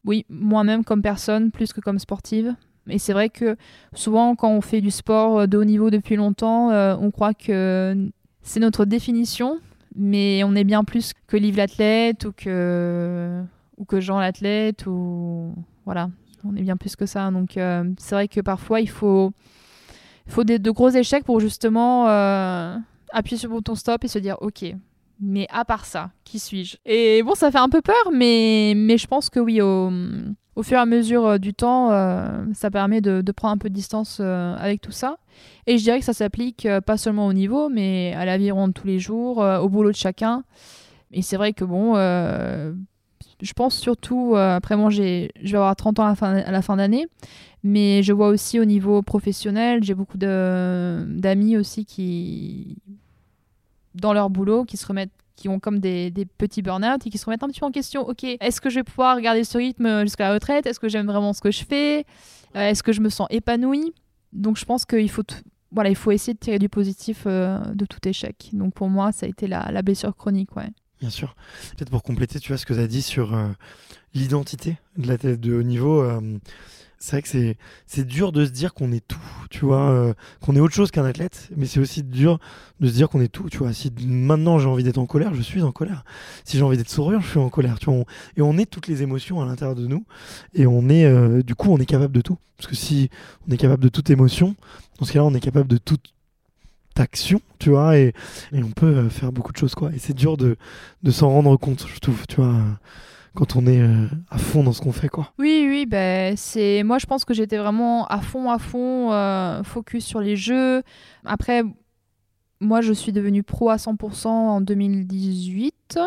Oui, 0.04 0.26
moi-même 0.30 0.84
comme 0.84 1.02
personne, 1.02 1.52
plus 1.52 1.72
que 1.72 1.80
comme 1.80 1.98
sportive. 2.00 2.54
Et 2.90 3.00
c'est 3.00 3.14
vrai 3.14 3.30
que 3.30 3.56
souvent, 3.94 4.36
quand 4.36 4.50
on 4.50 4.62
fait 4.62 4.82
du 4.82 4.92
sport 4.92 5.40
euh, 5.40 5.48
de 5.48 5.58
haut 5.58 5.64
niveau 5.64 5.90
depuis 5.90 6.16
longtemps, 6.16 6.72
euh, 6.72 6.96
on 7.00 7.12
croit 7.12 7.34
que 7.34 8.10
c'est 8.42 8.60
notre 8.60 8.86
définition, 8.86 9.60
mais 9.96 10.44
on 10.44 10.56
est 10.56 10.64
bien 10.64 10.84
plus 10.84 11.14
que 11.28 11.38
Liv 11.38 11.58
l'athlète 11.58 12.26
ou 12.26 12.32
que, 12.32 13.42
ou 13.78 13.86
que 13.86 14.00
Jean 14.00 14.20
l'athlète. 14.20 14.86
Ou... 14.86 15.54
Voilà, 15.86 16.10
on 16.44 16.56
est 16.56 16.62
bien 16.62 16.78
plus 16.78 16.96
que 16.96 17.06
ça. 17.06 17.32
Donc 17.32 17.58
euh, 17.58 17.84
c'est 17.98 18.16
vrai 18.16 18.28
que 18.28 18.42
parfois, 18.42 18.82
il 18.82 18.90
faut, 18.90 19.32
faut 20.28 20.44
des, 20.44 20.60
de 20.60 20.72
gros 20.72 20.90
échecs 20.90 21.24
pour 21.24 21.40
justement 21.40 22.06
appuyer 23.12 23.38
sur 23.38 23.50
le 23.50 23.56
bouton 23.56 23.76
stop 23.76 24.04
et 24.04 24.08
se 24.08 24.20
dire 24.20 24.38
ok. 24.42 24.66
Mais 25.22 25.48
à 25.50 25.64
part 25.64 25.86
ça, 25.86 26.12
qui 26.26 26.40
suis-je? 26.40 26.76
Et 26.86 27.24
bon, 27.24 27.36
ça 27.36 27.50
fait 27.50 27.58
un 27.58 27.70
peu 27.70 27.82
peur, 27.82 28.12
mais, 28.12 28.74
mais 28.76 28.98
je 28.98 29.08
pense 29.08 29.30
que 29.30 29.40
oui, 29.40 29.62
au, 29.62 29.90
au 30.56 30.64
fur 30.64 30.78
et 30.78 30.82
à 30.82 30.86
mesure 30.86 31.26
euh, 31.26 31.38
du 31.38 31.54
temps, 31.54 31.92
euh, 31.92 32.46
ça 32.54 32.72
permet 32.72 33.02
de, 33.02 33.22
prendre 33.32 33.54
un 33.54 33.58
peu 33.58 33.70
de 33.70 33.74
distance 33.74 34.20
euh, 34.22 34.56
avec 34.58 34.82
tout 34.82 34.92
ça. 34.92 35.18
Et 35.68 35.78
je 35.78 35.84
dirais 35.84 36.00
que 36.00 36.06
ça 36.06 36.14
s'applique 36.14 36.68
pas 36.86 36.98
seulement 36.98 37.28
au 37.28 37.34
niveau, 37.34 37.70
mais 37.70 38.14
à 38.14 38.26
l'aviron 38.26 38.70
de 38.70 38.74
tous 38.74 38.88
les 38.88 39.00
jours, 39.00 39.40
au 39.40 39.68
boulot 39.68 39.92
de 39.92 39.96
chacun. 39.96 40.44
Et 41.12 41.22
c'est 41.22 41.36
vrai 41.36 41.52
que 41.52 41.66
bon, 41.66 41.96
je 41.96 43.54
pense 43.54 43.76
surtout, 43.76 44.36
après 44.38 44.78
moi, 44.78 44.90
je 44.90 45.02
vais 45.02 45.56
avoir 45.56 45.76
30 45.76 46.00
ans 46.00 46.14
à 46.22 46.52
la 46.52 46.62
fin 46.62 46.78
d'année, 46.78 47.08
mais 47.64 48.02
je 48.02 48.14
vois 48.14 48.30
aussi 48.30 48.62
au 48.62 48.66
niveau 48.66 49.02
professionnel, 49.02 49.84
j'ai 49.84 49.94
beaucoup 49.94 50.18
d'amis 50.18 51.58
aussi 51.58 51.84
qui, 51.84 52.78
dans 53.96 54.14
leur 54.14 54.30
boulot, 54.30 54.64
qui 54.64 54.78
se 54.78 54.88
remettent 54.88 55.12
qui 55.36 55.50
ont 55.50 55.60
comme 55.60 55.80
des, 55.80 56.12
petits 56.38 56.62
burn-out 56.62 57.06
et 57.06 57.10
qui 57.10 57.18
se 57.18 57.26
remettent 57.26 57.44
un 57.44 57.48
petit 57.48 57.60
peu 57.60 57.66
en 57.66 57.72
question. 57.72 58.08
Ok, 58.08 58.24
est-ce 58.24 58.62
que 58.62 58.70
je 58.70 58.76
vais 58.76 58.84
pouvoir 58.84 59.20
garder 59.22 59.44
ce 59.44 59.58
rythme 59.58 60.02
jusqu'à 60.02 60.28
la 60.28 60.34
retraite? 60.34 60.66
Est-ce 60.66 60.80
que 60.80 60.90
j'aime 60.90 61.08
vraiment 61.08 61.34
ce 61.34 61.42
que 61.42 61.52
je 61.52 61.64
fais? 61.64 62.06
Euh, 62.56 62.70
Est-ce 62.70 62.84
que 62.84 62.94
je 62.94 63.02
me 63.02 63.10
sens 63.10 63.28
épanouie? 63.30 63.94
Donc 64.34 64.58
je 64.58 64.66
pense 64.66 64.86
qu'il 64.86 65.10
faut, 65.10 65.24
voilà, 65.72 65.90
il 65.90 65.96
faut 65.96 66.12
essayer 66.12 66.34
de 66.34 66.40
tirer 66.40 66.60
du 66.60 66.70
positif 66.70 67.24
euh, 67.26 67.60
de 67.74 67.86
tout 67.86 68.06
échec. 68.08 68.50
Donc 68.54 68.74
pour 68.74 68.90
moi, 68.90 69.12
ça 69.12 69.26
a 69.26 69.30
été 69.30 69.48
la, 69.48 69.82
blessure 69.82 70.16
chronique. 70.16 70.56
Ouais. 70.56 70.70
bien 71.00 71.10
sûr. 71.10 71.36
Peut-être 71.76 71.90
pour 71.90 72.04
compléter, 72.04 72.40
tu 72.40 72.50
vois, 72.50 72.58
ce 72.58 72.66
que 72.66 72.74
tu 72.74 72.80
as 72.80 72.88
dit 72.88 73.02
sur 73.02 73.34
euh, 73.34 73.48
l'identité 74.14 74.78
de 74.98 75.08
l'athlète 75.08 75.40
de 75.40 75.54
haut 75.54 75.64
niveau. 75.64 76.04
C'est 77.00 77.12
vrai 77.12 77.22
que 77.22 77.56
c'est, 77.86 78.04
dur 78.06 78.32
de 78.32 78.46
se 78.46 78.52
dire 78.52 78.74
qu'on 78.74 78.92
est 78.92 79.06
tout, 79.06 79.20
tu 79.50 79.66
vois, 79.66 79.90
euh, 79.90 80.14
qu'on 80.42 80.56
est 80.56 80.60
autre 80.60 80.74
chose 80.74 80.92
qu'un 80.92 81.06
athlète, 81.06 81.50
mais 81.56 81.66
c'est 81.66 81.80
aussi 81.80 82.04
dur 82.04 82.40
de 82.80 82.88
se 82.88 82.94
dire 82.94 83.10
qu'on 83.10 83.22
est 83.22 83.28
tout, 83.28 83.50
tu 83.50 83.58
vois. 83.58 83.74
Si 83.74 83.92
maintenant 84.08 84.60
j'ai 84.60 84.68
envie 84.68 84.84
d'être 84.84 84.98
en 84.98 85.06
colère, 85.06 85.34
je 85.34 85.42
suis 85.42 85.62
en 85.62 85.72
colère. 85.72 86.04
Si 86.44 86.58
j'ai 86.58 86.64
envie 86.64 86.78
d'être 86.78 86.90
souriant, 86.90 87.20
je 87.20 87.28
suis 87.28 87.40
en 87.40 87.50
colère, 87.50 87.80
tu 87.80 87.86
vois. 87.86 88.04
Et 88.38 88.42
on 88.42 88.58
est 88.58 88.70
toutes 88.70 88.88
les 88.88 89.04
émotions 89.04 89.42
à 89.42 89.46
l'intérieur 89.46 89.76
de 89.76 89.88
nous, 89.88 90.06
et 90.54 90.66
on 90.66 90.90
est, 90.90 91.06
euh, 91.06 91.44
du 91.44 91.56
coup, 91.56 91.72
on 91.72 91.78
est 91.78 91.86
capable 91.86 92.14
de 92.14 92.22
tout. 92.22 92.38
Parce 92.58 92.68
que 92.68 92.76
si 92.76 93.10
on 93.48 93.52
est 93.52 93.58
capable 93.58 93.84
de 93.84 93.90
toute 93.90 94.10
émotion, 94.10 94.56
dans 95.00 95.06
ce 95.06 95.14
cas-là, 95.14 95.26
on 95.26 95.34
est 95.34 95.42
capable 95.42 95.68
de 95.68 95.78
toute 95.78 96.14
action, 96.98 97.42
tu 97.60 97.72
vois, 97.72 97.98
et, 97.98 98.14
on 98.54 98.72
peut 98.72 98.86
euh, 98.86 99.10
faire 99.10 99.32
beaucoup 99.32 99.52
de 99.52 99.58
choses, 99.58 99.76
quoi. 99.76 99.92
Et 99.94 100.00
c'est 100.00 100.14
dur 100.14 100.38
de, 100.38 100.56
de 101.04 101.12
s'en 101.12 101.30
rendre 101.30 101.58
compte, 101.58 101.86
je 101.94 102.00
trouve, 102.00 102.26
tu 102.28 102.38
vois, 102.38 102.56
quand 103.36 103.56
on 103.56 103.68
est 103.68 103.82
euh, 103.82 104.08
à 104.30 104.38
fond 104.38 104.64
dans 104.64 104.74
ce 104.74 104.82
qu'on 104.82 104.92
fait, 104.92 105.10
quoi. 105.10 105.34
Oui, 105.38 105.66
oui, 105.70 105.86
ben 105.86 106.36
c'est 106.38 106.84
moi 106.84 106.98
je 106.98 107.06
pense 107.06 107.26
que 107.26 107.34
j'étais 107.34 107.58
vraiment 107.58 108.08
à 108.08 108.22
fond, 108.22 108.50
à 108.50 108.58
fond, 108.58 109.12
euh, 109.12 109.62
focus 109.64 110.06
sur 110.06 110.22
les 110.22 110.36
jeux. 110.36 110.82
Après, 111.26 111.64
moi 112.60 112.82
je 112.82 112.94
suis 112.94 113.12
devenue 113.12 113.44
pro 113.44 113.70
à 113.70 113.76
100% 113.76 114.28
en 114.28 114.62
2018. 114.62 116.00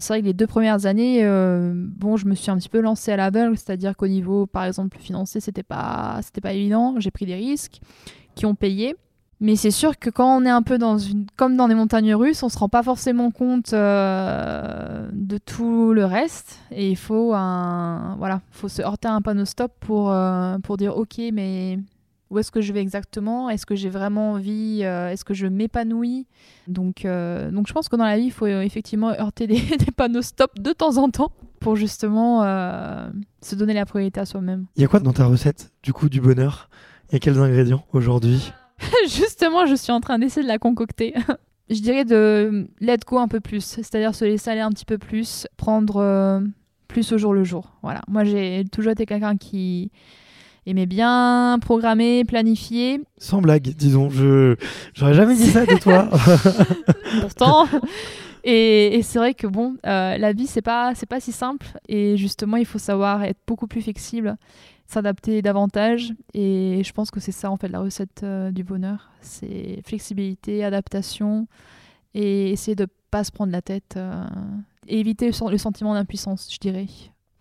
C'est 0.00 0.12
vrai 0.12 0.20
que 0.20 0.26
les 0.26 0.34
deux 0.34 0.46
premières 0.46 0.86
années, 0.86 1.24
euh, 1.24 1.72
bon, 1.74 2.16
je 2.16 2.26
me 2.26 2.34
suis 2.34 2.50
un 2.50 2.58
petit 2.58 2.68
peu 2.68 2.80
lancée 2.80 3.12
à 3.12 3.16
l'aveugle, 3.16 3.56
c'est-à-dire 3.56 3.96
qu'au 3.96 4.08
niveau, 4.08 4.46
par 4.46 4.64
exemple, 4.64 4.98
financier, 4.98 5.40
c'était 5.40 5.62
pas, 5.62 6.18
c'était 6.22 6.40
pas 6.40 6.52
évident. 6.52 6.96
J'ai 6.98 7.10
pris 7.10 7.26
des 7.26 7.36
risques 7.36 7.80
qui 8.34 8.44
ont 8.44 8.54
payé. 8.54 8.96
Mais 9.44 9.56
c'est 9.56 9.70
sûr 9.70 9.98
que 9.98 10.08
quand 10.08 10.38
on 10.38 10.46
est 10.46 10.50
un 10.50 10.62
peu 10.62 10.78
dans 10.78 10.96
une, 10.96 11.26
comme 11.36 11.54
dans 11.58 11.68
des 11.68 11.74
montagnes 11.74 12.14
russes, 12.14 12.42
on 12.42 12.48
se 12.48 12.56
rend 12.56 12.70
pas 12.70 12.82
forcément 12.82 13.30
compte 13.30 13.74
euh, 13.74 15.06
de 15.12 15.36
tout 15.36 15.92
le 15.92 16.06
reste. 16.06 16.60
Et 16.70 16.88
il 16.88 16.96
faut 16.96 17.26
voilà, 17.26 18.40
faut 18.52 18.68
se 18.68 18.80
heurter 18.80 19.08
à 19.08 19.12
un 19.12 19.20
panneau 19.20 19.44
stop 19.44 19.70
pour, 19.80 20.10
euh, 20.10 20.56
pour 20.60 20.78
dire 20.78 20.96
ok, 20.96 21.20
mais 21.34 21.78
où 22.30 22.38
est-ce 22.38 22.50
que 22.50 22.62
je 22.62 22.72
vais 22.72 22.80
exactement? 22.80 23.50
Est-ce 23.50 23.66
que 23.66 23.74
j'ai 23.74 23.90
vraiment 23.90 24.32
envie 24.32 24.80
euh, 24.82 25.10
Est-ce 25.10 25.26
que 25.26 25.34
je 25.34 25.46
m'épanouis? 25.46 26.26
Donc, 26.66 27.02
donc 27.04 27.68
je 27.68 27.72
pense 27.74 27.90
que 27.90 27.96
dans 27.96 28.06
la 28.06 28.16
vie, 28.16 28.24
il 28.24 28.32
faut 28.32 28.46
effectivement 28.46 29.10
heurter 29.10 29.46
des, 29.46 29.60
des 29.78 29.92
panneaux 29.94 30.22
stop 30.22 30.58
de 30.58 30.72
temps 30.72 30.96
en 30.96 31.10
temps 31.10 31.32
pour 31.60 31.76
justement 31.76 32.40
se 33.42 33.54
donner 33.56 33.74
la 33.74 33.84
priorité 33.84 34.20
à 34.20 34.24
soi-même. 34.24 34.64
Il 34.76 34.80
y 34.80 34.86
a 34.86 34.88
quoi 34.88 35.00
dans 35.00 35.12
ta 35.12 35.26
recette, 35.26 35.70
du 35.82 35.92
coup, 35.92 36.08
du 36.08 36.22
bonheur? 36.22 36.70
Il 37.10 37.12
y 37.12 37.16
a 37.16 37.18
quels 37.18 37.38
ingrédients 37.38 37.84
aujourd'hui? 37.92 38.54
Justement, 39.08 39.66
je 39.66 39.74
suis 39.74 39.92
en 39.92 40.00
train 40.00 40.18
d'essayer 40.18 40.42
de 40.42 40.48
la 40.48 40.58
concocter. 40.58 41.14
je 41.70 41.80
dirais 41.80 42.04
de 42.04 42.68
let 42.80 42.98
go 43.06 43.18
un 43.18 43.28
peu 43.28 43.40
plus, 43.40 43.64
c'est-à-dire 43.64 44.14
se 44.14 44.24
laisser 44.24 44.50
aller 44.50 44.60
un 44.60 44.70
petit 44.70 44.84
peu 44.84 44.98
plus, 44.98 45.46
prendre 45.56 45.96
euh, 45.96 46.40
plus 46.88 47.12
au 47.12 47.18
jour 47.18 47.32
le 47.32 47.44
jour. 47.44 47.72
Voilà. 47.82 48.02
Moi, 48.08 48.24
j'ai 48.24 48.64
toujours 48.70 48.92
été 48.92 49.06
quelqu'un 49.06 49.36
qui 49.36 49.90
aimait 50.66 50.86
bien 50.86 51.58
programmer, 51.60 52.24
planifier. 52.24 53.00
Sans 53.18 53.40
blague, 53.40 53.74
disons. 53.76 54.10
Je 54.10 54.56
j'aurais 54.94 55.14
jamais 55.14 55.34
dit 55.34 55.46
ça 55.46 55.66
de 55.66 55.76
toi. 55.78 56.08
Pourtant. 57.20 57.66
Et, 58.46 58.96
et 58.96 59.02
c'est 59.02 59.18
vrai 59.18 59.32
que 59.32 59.46
bon, 59.46 59.76
euh, 59.86 60.18
la 60.18 60.34
vie 60.34 60.46
c'est 60.46 60.60
pas 60.60 60.94
c'est 60.94 61.08
pas 61.08 61.18
si 61.18 61.32
simple 61.32 61.66
et 61.88 62.18
justement 62.18 62.58
il 62.58 62.66
faut 62.66 62.78
savoir 62.78 63.24
être 63.24 63.38
beaucoup 63.46 63.66
plus 63.66 63.80
flexible, 63.80 64.36
s'adapter 64.86 65.42
davantage 65.42 66.12
et 66.34 66.82
je 66.84 66.92
pense 66.92 67.10
que 67.10 67.20
c'est 67.20 67.32
ça 67.32 67.50
en 67.50 67.56
fait 67.56 67.68
la 67.68 67.80
recette 67.80 68.22
euh, 68.22 68.50
du 68.50 68.64
bonheur, 68.64 69.10
c'est 69.20 69.80
flexibilité, 69.86 70.62
adaptation 70.64 71.46
et 72.14 72.50
essayer 72.52 72.74
de 72.76 72.86
pas 73.10 73.24
se 73.24 73.32
prendre 73.32 73.52
la 73.52 73.62
tête 73.62 73.94
euh, 73.96 74.24
et 74.86 75.00
éviter 75.00 75.26
le, 75.26 75.32
sen- 75.32 75.50
le 75.50 75.58
sentiment 75.58 75.94
d'impuissance, 75.94 76.48
je 76.52 76.58
dirais. 76.58 76.86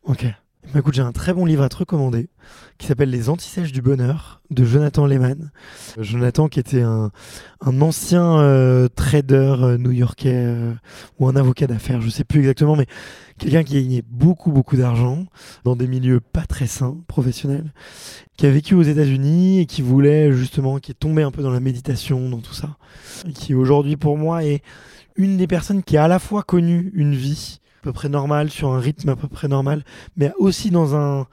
ok. 0.04 0.26
Bah, 0.72 0.80
écoute, 0.80 0.94
j'ai 0.96 1.02
un 1.02 1.12
très 1.12 1.34
bon 1.34 1.46
livre 1.46 1.62
à 1.62 1.70
te 1.70 1.76
recommander 1.76 2.30
qui 2.78 2.88
s'appelle 2.88 3.10
Les 3.10 3.30
Antisèches 3.30 3.72
du 3.72 3.82
Bonheur 3.82 4.42
de 4.50 4.64
Jonathan 4.64 5.06
Lehman. 5.06 5.52
Euh, 5.98 6.04
Jonathan 6.04 6.48
qui 6.48 6.60
était 6.60 6.82
un, 6.82 7.12
un 7.62 7.82
ancien 7.82 8.40
euh, 8.40 8.88
trader 8.88 9.56
euh, 9.62 9.78
new-yorkais 9.78 10.56
ou 11.20 11.28
un 11.28 11.36
avocat 11.36 11.68
d'affaires, 11.68 12.02
je 12.02 12.10
sais 12.10 12.24
plus 12.24 12.40
exactement, 12.40 12.76
mais 12.76 12.88
quelqu'un 13.38 13.64
qui 13.64 13.76
gagnait 13.76 14.04
beaucoup 14.08 14.52
beaucoup 14.52 14.76
d'argent 14.76 15.26
dans 15.64 15.76
des 15.76 15.86
milieux 15.86 16.22
pas 16.22 16.46
très 16.46 16.68
sains, 16.68 16.98
professionnels, 17.08 17.72
qui 18.38 18.48
a 18.48 18.50
vécu 18.50 18.74
aux 18.74 18.82
États-Unis 18.82 19.60
et 19.60 19.66
qui 19.66 19.82
voulait 19.82 20.32
justement, 20.32 20.80
qui 20.80 20.92
est 20.92 20.96
tombé 20.96 21.22
un 21.22 21.32
peu 21.32 21.44
dans 21.44 21.52
la 21.52 21.60
méditation, 21.60 22.30
dans 22.30 22.40
tout 22.40 22.54
ça, 22.54 22.78
et 23.28 23.34
qui 23.34 23.54
aujourd'hui 23.54 23.98
pour 23.98 24.18
moi 24.18 24.44
est 24.44 24.64
une 25.16 25.38
des 25.38 25.46
personnes 25.46 25.84
qui 25.84 25.98
a 25.98 26.06
à 26.06 26.08
la 26.08 26.20
fois 26.20 26.42
connu 26.42 26.92
une 26.96 27.14
vie 27.14 27.60
peu 27.84 27.94
près 27.94 28.10
normale, 28.10 28.50
sur 28.50 28.72
un 28.72 28.80
rythme 28.80 29.10
à 29.10 29.16
peu 29.16 29.28
près 29.28 29.48
normal, 29.48 29.84
mais 30.16 30.32
aussi 30.38 30.72
dans 30.72 30.96
un 30.96 31.28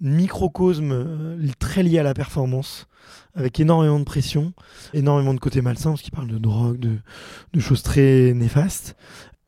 microcosme 0.00 0.92
euh, 0.92 1.48
très 1.58 1.82
lié 1.82 1.98
à 1.98 2.02
la 2.02 2.14
performance, 2.14 2.86
avec 3.34 3.60
énormément 3.60 3.98
de 3.98 4.04
pression, 4.04 4.52
énormément 4.94 5.34
de 5.34 5.40
côté 5.40 5.60
malsain, 5.60 5.90
parce 5.90 6.02
qu'il 6.02 6.12
parle 6.12 6.28
de 6.28 6.38
drogue, 6.38 6.78
de 6.78 7.60
choses 7.60 7.82
très 7.82 8.32
néfastes, 8.34 8.96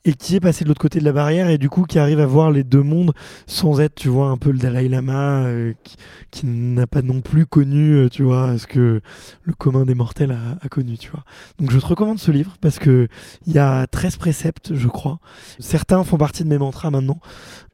et 0.08 0.14
qui 0.14 0.36
est 0.36 0.40
passé 0.40 0.64
de 0.64 0.68
l'autre 0.70 0.80
côté 0.80 1.00
de 1.00 1.04
la 1.04 1.12
barrière, 1.12 1.50
et 1.50 1.58
du 1.58 1.68
coup 1.68 1.84
qui 1.84 1.98
arrive 1.98 2.18
à 2.18 2.24
voir 2.24 2.50
les 2.50 2.64
deux 2.64 2.82
mondes 2.82 3.12
sans 3.46 3.78
être, 3.78 3.94
tu 3.94 4.08
vois, 4.08 4.28
un 4.30 4.38
peu 4.38 4.50
le 4.50 4.58
Dalai 4.58 4.88
Lama, 4.88 5.44
euh, 5.44 5.74
qui, 5.84 5.96
qui 6.30 6.46
n'a 6.46 6.86
pas 6.86 7.02
non 7.02 7.20
plus 7.20 7.44
connu, 7.44 7.92
euh, 7.92 8.08
tu 8.08 8.22
vois, 8.22 8.56
ce 8.56 8.66
que 8.66 9.02
le 9.42 9.52
commun 9.52 9.84
des 9.84 9.94
mortels 9.94 10.32
a, 10.32 10.64
a 10.64 10.68
connu, 10.70 10.96
tu 10.96 11.10
vois. 11.10 11.24
Donc 11.58 11.70
je 11.70 11.78
te 11.78 11.84
recommande 11.84 12.18
ce 12.18 12.30
livre, 12.30 12.56
parce 12.62 12.78
que 12.78 13.08
il 13.46 13.52
y 13.52 13.58
a 13.58 13.86
13 13.86 14.16
préceptes, 14.16 14.74
je 14.74 14.88
crois. 14.88 15.18
Certains 15.58 16.02
font 16.04 16.16
partie 16.16 16.42
de 16.42 16.48
mes 16.48 16.58
mantras 16.58 16.90
maintenant. 16.90 17.20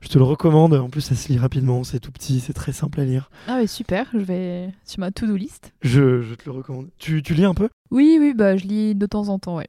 Je 0.00 0.08
te 0.08 0.18
le 0.18 0.24
recommande. 0.24 0.74
En 0.74 0.90
plus, 0.90 1.00
ça 1.00 1.14
se 1.14 1.28
lit 1.28 1.38
rapidement. 1.38 1.82
C'est 1.84 1.98
tout 2.00 2.12
petit, 2.12 2.40
c'est 2.40 2.52
très 2.52 2.72
simple 2.72 3.00
à 3.00 3.04
lire. 3.04 3.30
Ah 3.46 3.56
ouais 3.56 3.66
super, 3.66 4.06
je 4.12 4.18
vais 4.18 4.68
sur 4.84 4.98
ma 5.00 5.12
to-do 5.12 5.36
list. 5.36 5.72
Je, 5.82 6.20
je 6.20 6.34
te 6.34 6.42
le 6.44 6.50
recommande. 6.50 6.88
Tu, 6.98 7.22
tu 7.22 7.32
lis 7.32 7.44
un 7.44 7.54
peu? 7.54 7.68
Oui 7.90 8.16
oui 8.18 8.34
bah 8.34 8.56
je 8.56 8.64
lis 8.64 8.94
de 8.96 9.06
temps 9.06 9.28
en 9.28 9.38
temps 9.38 9.56
ouais, 9.56 9.68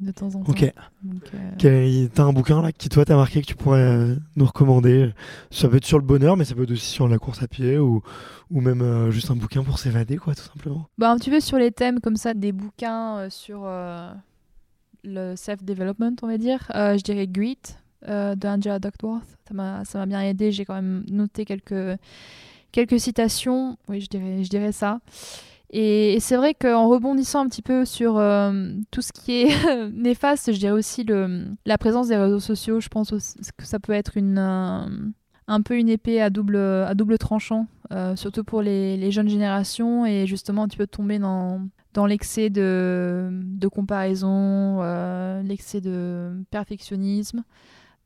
de 0.00 0.10
temps 0.12 0.26
en 0.34 0.42
temps. 0.42 0.50
Ok. 0.50 0.72
Donc, 1.02 1.22
euh, 1.34 1.50
Quel- 1.58 2.08
T'as 2.10 2.24
un 2.24 2.32
bouquin 2.32 2.60
là 2.62 2.72
qui 2.72 2.88
toi 2.88 3.04
t'as 3.04 3.16
marqué 3.16 3.40
que 3.40 3.46
tu 3.46 3.54
pourrais 3.54 3.80
euh, 3.80 4.16
nous 4.36 4.44
recommander? 4.46 5.12
Ça 5.50 5.68
peut 5.68 5.76
être 5.76 5.84
sur 5.84 5.98
le 5.98 6.04
bonheur, 6.04 6.36
mais 6.36 6.44
ça 6.44 6.54
peut 6.54 6.64
être 6.64 6.70
aussi 6.72 6.86
sur 6.90 7.08
la 7.08 7.18
course 7.18 7.42
à 7.42 7.48
pied 7.48 7.78
ou, 7.78 8.02
ou 8.50 8.60
même 8.60 8.82
euh, 8.82 9.10
juste 9.10 9.30
un 9.30 9.36
bouquin 9.36 9.62
pour 9.62 9.78
s'évader, 9.78 10.16
quoi, 10.16 10.34
tout 10.34 10.42
simplement. 10.42 10.86
Bah, 10.98 11.10
un 11.10 11.16
petit 11.18 11.30
peu 11.30 11.40
sur 11.40 11.58
les 11.58 11.72
thèmes 11.72 12.00
comme 12.00 12.16
ça, 12.16 12.34
des 12.34 12.52
bouquins 12.52 13.18
euh, 13.18 13.30
sur 13.30 13.66
le 15.04 15.34
self-development, 15.36 16.16
on 16.22 16.26
va 16.26 16.38
dire. 16.38 16.66
Je 16.74 17.02
dirais 17.02 17.26
Grit 17.26 17.58
de 18.06 18.46
Angela 18.46 18.78
Duckworth. 18.78 19.26
Ça 19.48 19.54
m'a 19.54 19.84
ça 19.84 19.98
m'a 19.98 20.06
bien 20.06 20.20
aidé. 20.22 20.52
J'ai 20.52 20.64
quand 20.64 20.74
même 20.74 21.04
noté 21.10 21.44
quelques, 21.44 21.98
quelques 22.72 22.98
citations. 23.00 23.76
Oui, 23.88 24.00
je 24.00 24.08
dirais, 24.08 24.42
je 24.44 24.48
dirais 24.50 24.72
ça. 24.72 25.00
Et, 25.70 26.18
c'est 26.20 26.36
vrai 26.36 26.54
qu'en 26.54 26.88
rebondissant 26.88 27.40
un 27.40 27.48
petit 27.48 27.62
peu 27.62 27.84
sur 27.84 28.18
euh, 28.18 28.72
tout 28.90 29.02
ce 29.02 29.12
qui 29.12 29.42
est 29.42 29.90
néfaste, 29.92 30.52
je 30.52 30.58
dirais 30.58 30.72
aussi 30.72 31.04
la 31.64 31.78
présence 31.78 32.08
des 32.08 32.16
réseaux 32.16 32.40
sociaux. 32.40 32.80
Je 32.80 32.88
pense 32.88 33.10
que 33.10 33.64
ça 33.64 33.78
peut 33.80 33.92
être 33.92 34.12
euh, 34.16 34.86
un 35.48 35.62
peu 35.62 35.76
une 35.76 35.88
épée 35.88 36.20
à 36.20 36.30
double, 36.30 37.18
tranchant, 37.18 37.66
euh, 37.92 38.16
surtout 38.16 38.44
pour 38.44 38.62
les, 38.62 39.10
jeunes 39.10 39.28
générations. 39.28 40.06
Et 40.06 40.26
justement, 40.26 40.68
tu 40.68 40.78
peux 40.78 40.86
tomber 40.86 41.18
dans, 41.18 41.60
l'excès 42.06 42.48
de, 42.48 43.68
comparaison, 43.72 44.82
l'excès 45.42 45.80
de 45.80 46.44
perfectionnisme. 46.50 47.42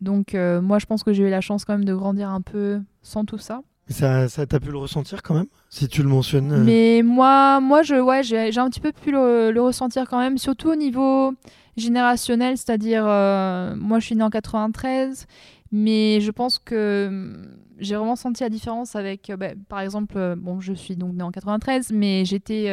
Donc, 0.00 0.34
moi, 0.34 0.78
je 0.78 0.86
pense 0.86 1.02
que 1.02 1.12
j'ai 1.12 1.24
eu 1.24 1.30
la 1.30 1.42
chance 1.42 1.66
quand 1.66 1.74
même 1.74 1.84
de 1.84 1.94
grandir 1.94 2.30
un 2.30 2.40
peu 2.40 2.80
sans 3.02 3.26
tout 3.26 3.38
ça. 3.38 3.61
Ça, 3.91 4.28
ça 4.28 4.47
t'as 4.47 4.61
pu 4.61 4.70
le 4.70 4.78
ressentir 4.78 5.22
quand 5.22 5.34
même 5.34 5.47
Si 5.68 5.88
tu 5.88 6.03
le 6.03 6.09
mentionnes. 6.09 6.53
euh, 6.53 6.62
Mais 6.64 7.03
moi, 7.05 7.61
moi 7.61 7.82
je, 7.82 7.97
ouais, 7.97 8.22
j'ai 8.22 8.57
un 8.59 8.70
petit 8.70 8.80
peu 8.80 8.93
pu 8.93 9.11
le, 9.11 9.53
ressentir 9.61 10.09
quand 10.09 10.18
même, 10.18 10.38
surtout 10.38 10.70
au 10.70 10.76
niveau 10.76 11.32
générationnel, 11.76 12.57
c'est-à-dire, 12.57 13.05
euh, 13.07 13.74
moi 13.76 13.99
je 13.99 14.07
suis 14.07 14.14
née 14.16 14.22
en 14.22 14.30
93, 14.30 15.26
mais 15.72 16.20
je 16.20 16.30
pense 16.30 16.59
que 16.59 17.07
hum, 17.09 17.47
j'ai 17.78 17.97
vraiment 17.97 18.16
senti 18.16 18.43
la 18.43 18.49
différence 18.49 18.95
avec, 18.95 19.28
euh, 19.30 19.36
bah, 19.36 19.49
par 19.68 19.80
exemple, 19.80 20.34
bon, 20.36 20.61
je 20.61 20.72
suis 20.72 20.97
donc 20.97 21.14
née 21.14 21.22
en 21.24 21.30
93, 21.32 21.91
mais 21.93 22.24
j'étais 22.24 22.70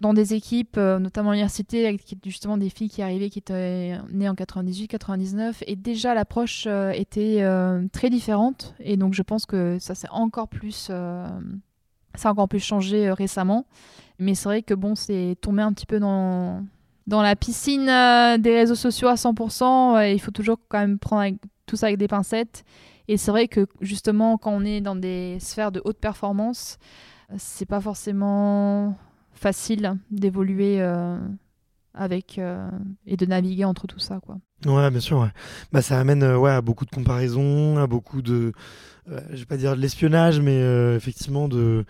dans 0.00 0.14
des 0.14 0.34
équipes, 0.34 0.76
euh, 0.76 0.98
notamment 0.98 1.32
l'université, 1.32 1.86
avec 1.86 2.02
justement 2.24 2.56
des 2.56 2.70
filles 2.70 2.88
qui 2.88 3.02
arrivaient, 3.02 3.30
qui 3.30 3.38
étaient 3.38 3.98
nées 4.12 4.28
en 4.28 4.34
98, 4.34 4.88
99, 4.88 5.62
et 5.66 5.76
déjà 5.76 6.14
l'approche 6.14 6.64
euh, 6.66 6.90
était 6.90 7.38
euh, 7.42 7.86
très 7.92 8.10
différente, 8.10 8.74
et 8.80 8.96
donc 8.96 9.14
je 9.14 9.22
pense 9.22 9.46
que 9.46 9.78
ça 9.80 9.94
s'est 9.94 10.08
encore 10.10 10.48
plus, 10.48 10.88
euh, 10.90 11.26
ça 12.14 12.28
a 12.28 12.32
encore 12.32 12.48
plus 12.48 12.60
changé 12.60 13.08
euh, 13.08 13.14
récemment, 13.14 13.66
mais 14.18 14.34
c'est 14.34 14.48
vrai 14.48 14.62
que 14.62 14.74
bon, 14.74 14.94
c'est 14.94 15.36
tombé 15.40 15.62
un 15.62 15.72
petit 15.72 15.86
peu 15.86 16.00
dans 16.00 16.62
dans 17.08 17.22
la 17.22 17.34
piscine 17.34 17.88
euh, 17.88 18.36
des 18.36 18.54
réseaux 18.54 18.74
sociaux 18.74 19.08
à 19.08 19.14
100%, 19.14 19.96
euh, 19.96 20.08
il 20.08 20.20
faut 20.20 20.30
toujours 20.30 20.58
quand 20.68 20.78
même 20.78 20.98
prendre 20.98 21.36
tout 21.66 21.74
ça 21.74 21.86
avec 21.86 21.98
des 21.98 22.06
pincettes. 22.06 22.64
Et 23.08 23.16
c'est 23.16 23.30
vrai 23.30 23.48
que 23.48 23.66
justement, 23.80 24.36
quand 24.36 24.52
on 24.52 24.62
est 24.64 24.82
dans 24.82 24.94
des 24.94 25.38
sphères 25.40 25.72
de 25.72 25.80
haute 25.86 25.98
performance, 25.98 26.78
euh, 27.32 27.36
c'est 27.38 27.64
pas 27.64 27.80
forcément 27.80 28.94
facile 29.38 29.94
d'évoluer 30.10 30.80
euh, 30.80 31.18
avec 31.94 32.38
euh, 32.38 32.68
et 33.06 33.16
de 33.16 33.26
naviguer 33.26 33.64
entre 33.64 33.86
tout 33.86 33.98
ça, 33.98 34.20
quoi. 34.20 34.38
Ouais, 34.66 34.90
bien 34.90 35.00
sûr. 35.00 35.28
Bah, 35.72 35.82
ça 35.82 36.00
amène 36.00 36.24
ouais, 36.24 36.50
à 36.50 36.60
beaucoup 36.60 36.84
de 36.84 36.90
comparaisons, 36.90 37.78
à 37.78 37.86
beaucoup 37.86 38.22
de, 38.22 38.52
je 39.06 39.36
vais 39.36 39.44
pas 39.44 39.56
dire 39.56 39.76
de 39.76 39.80
l'espionnage, 39.80 40.40
mais 40.40 40.60
effectivement 40.96 41.48
de 41.48 41.84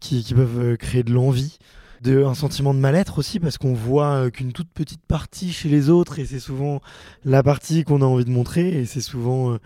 qui, 0.00 0.22
qui 0.22 0.34
peuvent 0.34 0.76
créer 0.76 1.02
de 1.02 1.12
l'envie 1.12 1.58
de, 2.02 2.24
un 2.24 2.34
sentiment 2.34 2.74
de 2.74 2.78
mal-être 2.78 3.18
aussi 3.18 3.40
parce 3.40 3.58
qu'on 3.58 3.74
voit 3.74 4.30
qu'une 4.30 4.52
toute 4.52 4.70
petite 4.70 5.04
partie 5.06 5.52
chez 5.52 5.68
les 5.68 5.90
autres 5.90 6.18
et 6.18 6.24
c'est 6.26 6.40
souvent 6.40 6.80
la 7.24 7.42
partie 7.42 7.84
qu'on 7.84 8.02
a 8.02 8.06
envie 8.06 8.24
de 8.24 8.30
montrer 8.30 8.68
et 8.68 8.84
c'est 8.86 9.02
souvent 9.02 9.58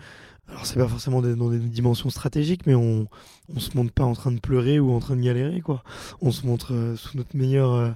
alors 0.49 0.65
c'est 0.65 0.77
pas 0.77 0.87
forcément 0.87 1.21
dans 1.21 1.49
des 1.49 1.59
dimensions 1.59 2.09
stratégiques 2.09 2.65
mais 2.65 2.75
on 2.75 3.07
on 3.53 3.59
se 3.59 3.75
montre 3.75 3.91
pas 3.91 4.03
en 4.03 4.13
train 4.13 4.31
de 4.31 4.39
pleurer 4.39 4.79
ou 4.79 4.91
en 4.91 4.99
train 4.99 5.15
de 5.15 5.21
galérer 5.21 5.61
quoi 5.61 5.83
on 6.21 6.31
se 6.31 6.45
montre 6.45 6.93
sous 6.97 7.17
notre 7.17 7.35
meilleure 7.35 7.95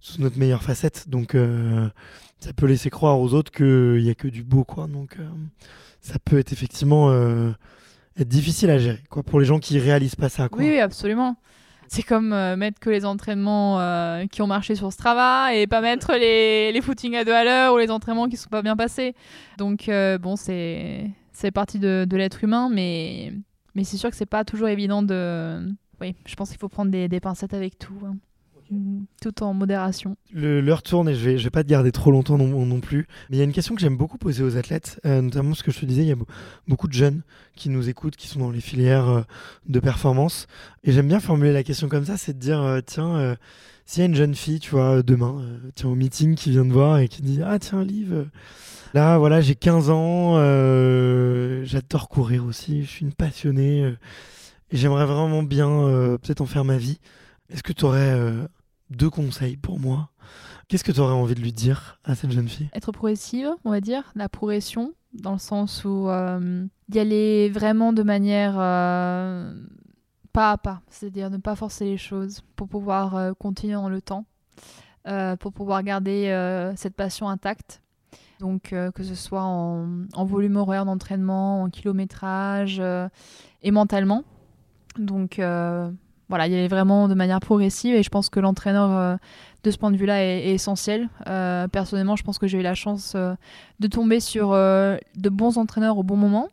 sous 0.00 0.20
notre 0.20 0.38
meilleure 0.38 0.62
facette 0.62 1.08
donc 1.08 1.36
ça 2.40 2.52
peut 2.52 2.66
laisser 2.66 2.90
croire 2.90 3.20
aux 3.20 3.32
autres 3.32 3.52
qu'il 3.52 4.02
y 4.04 4.10
a 4.10 4.14
que 4.14 4.28
du 4.28 4.42
beau 4.42 4.64
quoi 4.64 4.86
donc 4.86 5.16
ça 6.00 6.18
peut 6.18 6.38
être 6.38 6.52
effectivement 6.52 7.12
être 8.18 8.28
difficile 8.28 8.70
à 8.70 8.78
gérer 8.78 9.02
quoi 9.08 9.22
pour 9.22 9.38
les 9.38 9.46
gens 9.46 9.60
qui 9.60 9.78
réalisent 9.78 10.16
pas 10.16 10.28
ça 10.28 10.48
quoi. 10.48 10.58
Oui, 10.58 10.80
absolument 10.80 11.36
c'est 11.88 12.02
comme 12.02 12.32
euh, 12.32 12.56
mettre 12.56 12.78
que 12.78 12.90
les 12.90 13.04
entraînements 13.04 13.80
euh, 13.80 14.26
qui 14.26 14.42
ont 14.42 14.46
marché 14.46 14.74
sur 14.74 14.92
Strava 14.92 15.54
et 15.54 15.66
pas 15.66 15.80
mettre 15.80 16.12
les, 16.12 16.70
les 16.70 16.80
footings 16.82 17.16
à 17.16 17.24
deux 17.24 17.32
à 17.32 17.44
l'heure 17.44 17.74
ou 17.74 17.78
les 17.78 17.90
entraînements 17.90 18.28
qui 18.28 18.36
sont 18.36 18.50
pas 18.50 18.62
bien 18.62 18.76
passés. 18.76 19.14
Donc 19.56 19.88
euh, 19.88 20.18
bon, 20.18 20.36
c'est 20.36 21.10
c'est 21.38 21.52
partie 21.52 21.78
de, 21.78 22.04
de 22.08 22.16
l'être 22.16 22.42
humain, 22.42 22.68
mais 22.68 23.32
mais 23.76 23.84
c'est 23.84 23.96
sûr 23.96 24.10
que 24.10 24.16
c'est 24.16 24.26
pas 24.26 24.44
toujours 24.44 24.68
évident 24.68 25.02
de. 25.02 25.68
Oui, 26.00 26.16
je 26.26 26.34
pense 26.34 26.50
qu'il 26.50 26.58
faut 26.58 26.68
prendre 26.68 26.90
des, 26.90 27.08
des 27.08 27.20
pincettes 27.20 27.54
avec 27.54 27.78
tout. 27.78 27.98
Hein. 28.04 28.16
Tout 29.20 29.42
en 29.42 29.52
modération. 29.52 30.16
L'heure 30.32 30.82
tourne 30.82 31.08
et 31.08 31.14
je 31.14 31.24
vais, 31.24 31.34
vais 31.34 31.50
pas 31.50 31.64
te 31.64 31.68
garder 31.68 31.90
trop 31.90 32.12
longtemps 32.12 32.38
non, 32.38 32.80
plus. 32.80 33.08
Mais 33.28 33.36
il 33.36 33.38
y 33.38 33.42
a 33.42 33.44
une 33.44 33.52
question 33.52 33.74
que 33.74 33.80
j'aime 33.80 33.96
beaucoup 33.96 34.16
poser 34.16 34.44
aux 34.44 34.56
athlètes, 34.56 35.00
euh, 35.06 35.20
notamment 35.20 35.54
ce 35.54 35.64
que 35.64 35.72
je 35.72 35.80
te 35.80 35.86
disais, 35.86 36.02
il 36.02 36.08
y 36.08 36.12
a 36.12 36.16
beaucoup 36.68 36.86
de 36.86 36.92
jeunes 36.92 37.22
qui 37.56 37.68
nous 37.68 37.88
écoutent, 37.88 38.14
qui 38.14 38.28
sont 38.28 38.38
dans 38.38 38.52
les 38.52 38.60
filières 38.60 39.08
euh, 39.08 39.22
de 39.66 39.80
performance. 39.80 40.46
Et 40.84 40.92
j'aime 40.92 41.08
bien 41.08 41.18
formuler 41.18 41.52
la 41.52 41.64
question 41.64 41.88
comme 41.88 42.04
ça, 42.04 42.16
c'est 42.16 42.32
de 42.32 42.38
dire, 42.38 42.62
euh, 42.62 42.80
tiens, 42.80 43.36
s'il 43.86 44.02
y 44.02 44.02
a 44.04 44.06
une 44.06 44.14
jeune 44.14 44.36
fille, 44.36 44.60
tu 44.60 44.70
vois, 44.70 45.02
demain, 45.02 45.42
tiens, 45.74 45.88
au 45.88 45.96
meeting, 45.96 46.36
qui 46.36 46.52
vient 46.52 46.64
te 46.64 46.72
voir 46.72 46.98
et 47.00 47.08
qui 47.08 47.22
dit, 47.22 47.40
ah 47.44 47.58
tiens, 47.58 47.82
Liv, 47.82 48.28
là, 48.94 49.18
voilà, 49.18 49.40
j'ai 49.40 49.56
15 49.56 49.90
ans, 49.90 50.34
j'adore 51.64 52.08
courir 52.08 52.44
aussi, 52.44 52.84
je 52.84 52.88
suis 52.88 53.04
une 53.04 53.14
passionnée, 53.14 53.80
et 54.70 54.76
j'aimerais 54.76 55.06
vraiment 55.06 55.42
bien 55.42 55.68
peut-être 56.22 56.40
en 56.40 56.46
faire 56.46 56.64
ma 56.64 56.76
vie. 56.76 57.00
Est-ce 57.50 57.64
que 57.64 57.72
tu 57.72 57.84
aurais 57.84 58.14
deux 58.90 59.10
conseils 59.10 59.56
pour 59.56 59.78
moi. 59.78 60.10
Qu'est-ce 60.68 60.84
que 60.84 60.92
tu 60.92 61.00
aurais 61.00 61.14
envie 61.14 61.34
de 61.34 61.40
lui 61.40 61.52
dire 61.52 61.98
à 62.04 62.14
cette 62.14 62.30
jeune 62.30 62.48
fille? 62.48 62.68
Être 62.74 62.92
progressive, 62.92 63.50
on 63.64 63.70
va 63.70 63.80
dire, 63.80 64.12
la 64.14 64.28
progression, 64.28 64.92
dans 65.14 65.32
le 65.32 65.38
sens 65.38 65.84
où 65.84 66.08
euh, 66.08 66.66
y 66.92 66.98
aller 66.98 67.48
vraiment 67.48 67.92
de 67.92 68.02
manière 68.02 68.54
euh, 68.58 69.54
pas 70.32 70.52
à 70.52 70.58
pas, 70.58 70.82
c'est-à-dire 70.88 71.30
ne 71.30 71.38
pas 71.38 71.56
forcer 71.56 71.86
les 71.86 71.96
choses 71.96 72.42
pour 72.56 72.68
pouvoir 72.68 73.16
euh, 73.16 73.32
continuer 73.32 73.74
dans 73.74 73.88
le 73.88 74.02
temps, 74.02 74.26
pour 75.40 75.52
pouvoir 75.54 75.82
garder 75.82 76.72
cette 76.76 76.94
passion 76.94 77.30
intacte. 77.30 77.80
Donc 78.40 78.74
que 78.94 79.02
ce 79.02 79.14
soit 79.14 79.42
en, 79.42 80.04
en 80.12 80.24
volume 80.26 80.56
horaire 80.56 80.84
d'entraînement, 80.84 81.62
en 81.62 81.70
kilométrage 81.70 82.82
et 83.62 83.70
mentalement. 83.70 84.24
Donc 84.98 85.40
voilà, 86.28 86.46
y 86.46 86.54
aller 86.54 86.68
vraiment 86.68 87.08
de 87.08 87.14
manière 87.14 87.40
progressive 87.40 87.94
et 87.94 88.02
je 88.02 88.10
pense 88.10 88.28
que 88.28 88.40
l'entraîneur 88.40 88.90
euh, 88.90 89.16
de 89.64 89.70
ce 89.70 89.78
point 89.78 89.90
de 89.90 89.96
vue-là 89.96 90.22
est, 90.22 90.50
essentiel. 90.50 91.08
Euh, 91.26 91.68
personnellement, 91.68 92.16
je 92.16 92.22
pense 92.22 92.38
que 92.38 92.46
j'ai 92.46 92.58
eu 92.58 92.62
la 92.62 92.74
chance 92.74 93.14
euh, 93.14 93.34
de 93.80 93.88
tomber 93.88 94.20
sur 94.20 94.50
de 94.50 95.28
bons 95.28 95.58
entraîneurs 95.58 95.98
au 95.98 96.02
bon 96.02 96.16
moment 96.16 96.48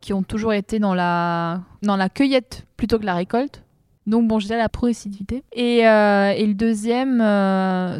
qui 0.00 0.12
ont 0.12 0.22
toujours 0.22 0.52
été 0.52 0.78
dans 0.78 0.94
la, 0.94 1.62
dans 1.82 1.96
la 1.96 2.08
cueillette 2.08 2.66
plutôt 2.76 2.98
que 2.98 3.06
la 3.06 3.14
récolte. 3.14 3.62
Donc 4.06 4.28
bon, 4.28 4.38
je 4.38 4.46
dirais 4.46 4.58
la 4.58 4.68
progressivité. 4.68 5.42
Et, 5.52 5.78
et 5.78 6.46
le 6.46 6.54
deuxième, 6.54 7.18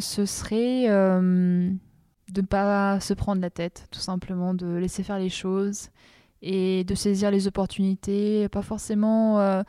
ce 0.00 0.24
serait 0.24 0.86
de 0.86 1.70
ne 2.36 2.46
pas 2.46 3.00
se 3.00 3.12
prendre 3.12 3.42
la 3.42 3.50
tête, 3.50 3.88
tout 3.90 3.98
simplement, 3.98 4.54
de 4.54 4.66
laisser 4.76 5.02
faire 5.02 5.18
les 5.18 5.30
choses 5.30 5.88
et 6.42 6.84
de 6.84 6.94
saisir 6.94 7.32
les 7.32 7.48
opportunités, 7.48 8.48
pas 8.50 8.62
forcément 8.62 9.64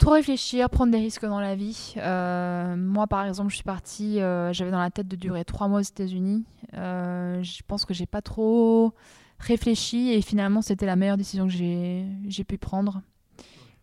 trop 0.00 0.12
réfléchir, 0.12 0.68
prendre 0.70 0.90
des 0.90 0.98
risques 0.98 1.24
dans 1.24 1.40
la 1.40 1.54
vie. 1.54 1.94
Euh, 1.98 2.74
moi, 2.74 3.06
par 3.06 3.24
exemple, 3.26 3.50
je 3.50 3.56
suis 3.56 3.64
partie, 3.64 4.20
euh, 4.20 4.52
j'avais 4.52 4.70
dans 4.70 4.80
la 4.80 4.90
tête 4.90 5.06
de 5.06 5.14
durer 5.14 5.44
trois 5.44 5.68
mois 5.68 5.80
aux 5.80 5.82
États-Unis. 5.82 6.44
Euh, 6.74 7.42
je 7.42 7.62
pense 7.66 7.84
que 7.84 7.94
j'ai 7.94 8.06
pas 8.06 8.22
trop 8.22 8.94
réfléchi 9.38 10.10
et 10.12 10.22
finalement, 10.22 10.62
c'était 10.62 10.86
la 10.86 10.96
meilleure 10.96 11.18
décision 11.18 11.46
que 11.46 11.52
j'ai 11.52 12.44
pu 12.44 12.58
prendre. 12.58 13.02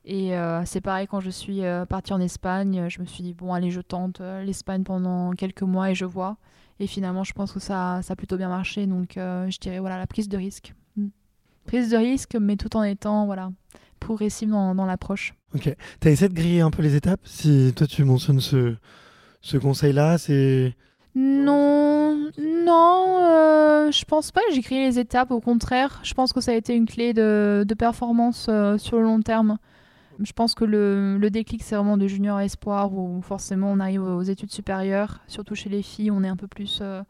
Et 0.09 0.31
c'est 0.63 0.79
pareil 0.79 1.05
quand 1.05 1.19
je 1.19 1.29
suis 1.29 1.61
partie 1.89 2.13
en 2.13 2.21
Espagne, 2.21 2.87
je 2.87 3.01
me 3.01 3.05
suis 3.05 3.23
dit, 3.23 3.33
bon, 3.33 3.53
allez, 3.53 3.71
je 3.71 3.81
tente 3.81 4.21
l'Espagne 4.21 4.83
pendant 4.83 5.31
quelques 5.31 5.63
mois 5.63 5.91
et 5.91 5.95
je 5.95 6.05
vois. 6.05 6.37
Et 6.79 6.87
finalement, 6.87 7.25
je 7.25 7.33
pense 7.33 7.51
que 7.51 7.59
ça, 7.59 7.99
ça 8.03 8.13
a 8.13 8.15
plutôt 8.15 8.37
bien 8.37 8.47
marché. 8.47 8.87
Donc, 8.87 9.13
je 9.15 9.59
dirais, 9.59 9.79
voilà, 9.79 9.97
la 9.97 10.07
prise 10.07 10.29
de 10.29 10.37
risque. 10.37 10.73
Prise 11.67 11.89
de 11.89 11.97
risque, 11.97 12.35
mais 12.39 12.55
tout 12.55 12.75
en 12.75 12.83
étant, 12.83 13.25
voilà, 13.25 13.51
progressive 13.99 14.49
dans, 14.49 14.73
dans 14.73 14.85
l'approche. 14.85 15.33
Ok. 15.53 15.73
Tu 16.01 16.07
as 16.07 16.11
essayé 16.11 16.29
de 16.29 16.33
griller 16.33 16.61
un 16.61 16.71
peu 16.71 16.81
les 16.81 16.95
étapes? 16.95 17.21
Si 17.25 17.73
toi 17.75 17.85
tu 17.87 18.03
mentionnes 18.03 18.39
ce, 18.39 18.75
ce 19.41 19.57
conseil-là, 19.57 20.17
c'est. 20.17 20.73
Non, 21.15 22.29
non, 22.37 23.17
euh, 23.21 23.91
je 23.91 24.05
pense 24.05 24.31
pas 24.31 24.41
que 24.47 24.53
j'ai 24.53 24.61
grillé 24.61 24.85
les 24.85 24.99
étapes. 24.99 25.31
Au 25.31 25.39
contraire, 25.41 25.99
je 26.03 26.13
pense 26.13 26.31
que 26.31 26.41
ça 26.41 26.51
a 26.51 26.55
été 26.55 26.75
une 26.75 26.85
clé 26.85 27.13
de, 27.13 27.65
de 27.67 27.73
performance 27.73 28.47
euh, 28.49 28.77
sur 28.77 28.97
le 28.97 29.03
long 29.03 29.21
terme. 29.21 29.57
Je 30.19 30.31
pense 30.31 30.55
que 30.55 30.65
le, 30.65 31.17
le 31.17 31.29
déclic, 31.29 31.61
c'est 31.63 31.75
vraiment 31.75 31.97
de 31.97 32.07
junior 32.07 32.37
à 32.37 32.45
espoir 32.45 32.91
où 32.93 33.21
forcément 33.21 33.71
on 33.71 33.79
arrive 33.79 34.01
aux 34.03 34.23
études 34.23 34.51
supérieures. 34.51 35.19
Surtout 35.27 35.53
chez 35.55 35.69
les 35.69 35.83
filles, 35.83 36.09
on 36.11 36.23
est 36.23 36.27
un 36.27 36.35
peu 36.35 36.47
plus 36.47 36.79
euh, 36.81 37.03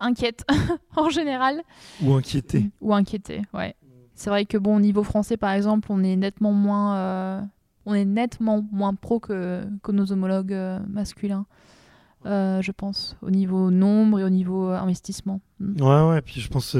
inquiète 0.00 0.44
en 0.96 1.08
général. 1.08 1.62
Ou 2.02 2.12
inquiété. 2.14 2.70
Ou 2.80 2.94
inquiété, 2.94 3.42
ouais. 3.54 3.74
C'est 4.22 4.30
vrai 4.30 4.44
que 4.44 4.56
bon, 4.56 4.76
au 4.76 4.80
niveau 4.80 5.02
français, 5.02 5.36
par 5.36 5.50
exemple, 5.50 5.88
on 5.90 6.04
est 6.04 6.14
nettement 6.14 6.52
moins, 6.52 6.96
euh, 6.96 7.40
on 7.86 7.94
est 7.94 8.04
nettement 8.04 8.64
moins 8.70 8.94
pro 8.94 9.18
que, 9.18 9.64
que 9.82 9.90
nos 9.90 10.12
homologues 10.12 10.52
euh, 10.52 10.78
masculins. 10.88 11.44
Euh, 12.24 12.62
je 12.62 12.70
pense, 12.70 13.16
au 13.20 13.32
niveau 13.32 13.72
nombre 13.72 14.20
et 14.20 14.22
au 14.22 14.30
niveau 14.30 14.68
investissement. 14.68 15.40
Mm. 15.58 15.82
Ouais, 15.82 16.08
ouais, 16.08 16.20
puis 16.22 16.40
je 16.40 16.48
pense, 16.48 16.76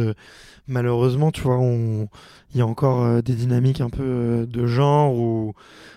malheureusement, 0.68 1.32
tu 1.32 1.40
vois, 1.40 1.58
il 1.60 2.58
y 2.58 2.60
a 2.60 2.66
encore 2.66 3.24
des 3.24 3.34
dynamiques 3.34 3.80
un 3.80 3.90
peu 3.90 4.46
de 4.48 4.66
genre 4.68 5.12
où 5.12 5.54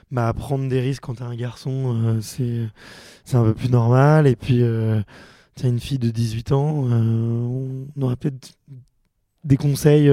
bah, 0.10 0.34
prendre 0.34 0.68
des 0.68 0.82
risques 0.82 1.04
quand 1.04 1.14
t'es 1.14 1.26
un 1.26 1.36
garçon, 1.36 2.18
c'est 2.22 2.72
un 3.34 3.44
peu 3.44 3.54
plus 3.54 3.70
normal. 3.70 4.26
Et 4.26 4.36
puis, 4.36 4.64
tu 5.56 5.66
as 5.68 5.70
une 5.70 5.80
fille 5.80 6.00
de 6.00 6.10
18 6.10 6.54
ans, 6.54 6.88
on 6.90 7.86
aurait 8.02 8.16
peut-être 8.16 8.58
des 9.44 9.58
conseils 9.58 10.10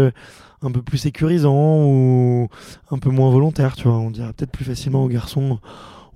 un 0.62 0.70
peu 0.70 0.82
plus 0.82 0.98
sécurisant 0.98 1.84
ou 1.84 2.48
un 2.90 2.98
peu 2.98 3.10
moins 3.10 3.30
volontaire, 3.30 3.76
tu 3.76 3.88
vois. 3.88 3.98
On 3.98 4.10
dirait 4.10 4.32
peut-être 4.32 4.52
plus 4.52 4.64
facilement 4.64 5.04
aux 5.04 5.08
garçons 5.08 5.58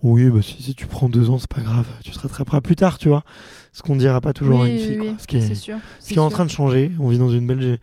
oui, 0.03 0.29
bah, 0.29 0.41
si, 0.43 0.75
tu 0.75 0.87
prends 0.87 1.09
deux 1.09 1.31
ans, 1.31 1.39
c'est 1.39 1.51
pas 1.51 1.63
grave, 1.63 1.87
tu 2.05 2.11
te 2.11 2.19
rattraperas 2.19 2.61
plus 2.61 2.77
tard, 2.77 2.99
tu 2.99 3.09
vois. 3.09 3.25
Ce 3.73 3.83
qu'on 3.83 3.97
dira 3.97 4.21
pas 4.21 4.33
toujours 4.33 4.63
à 4.63 4.69
une 4.69 4.79
fille. 4.79 4.99
quoi. 4.99 5.15
Ce 5.19 5.27
qui 5.27 5.37
est, 5.39 5.55
sûr, 5.55 5.79
ce 6.01 6.09
qui 6.09 6.15
est, 6.15 6.19
en 6.19 6.29
train 6.29 6.45
de 6.45 6.51
changer. 6.51 6.93
On 7.01 7.09
vit 7.09 7.19
dans 7.19 7.31
une 7.31 7.47
belle, 7.47 7.79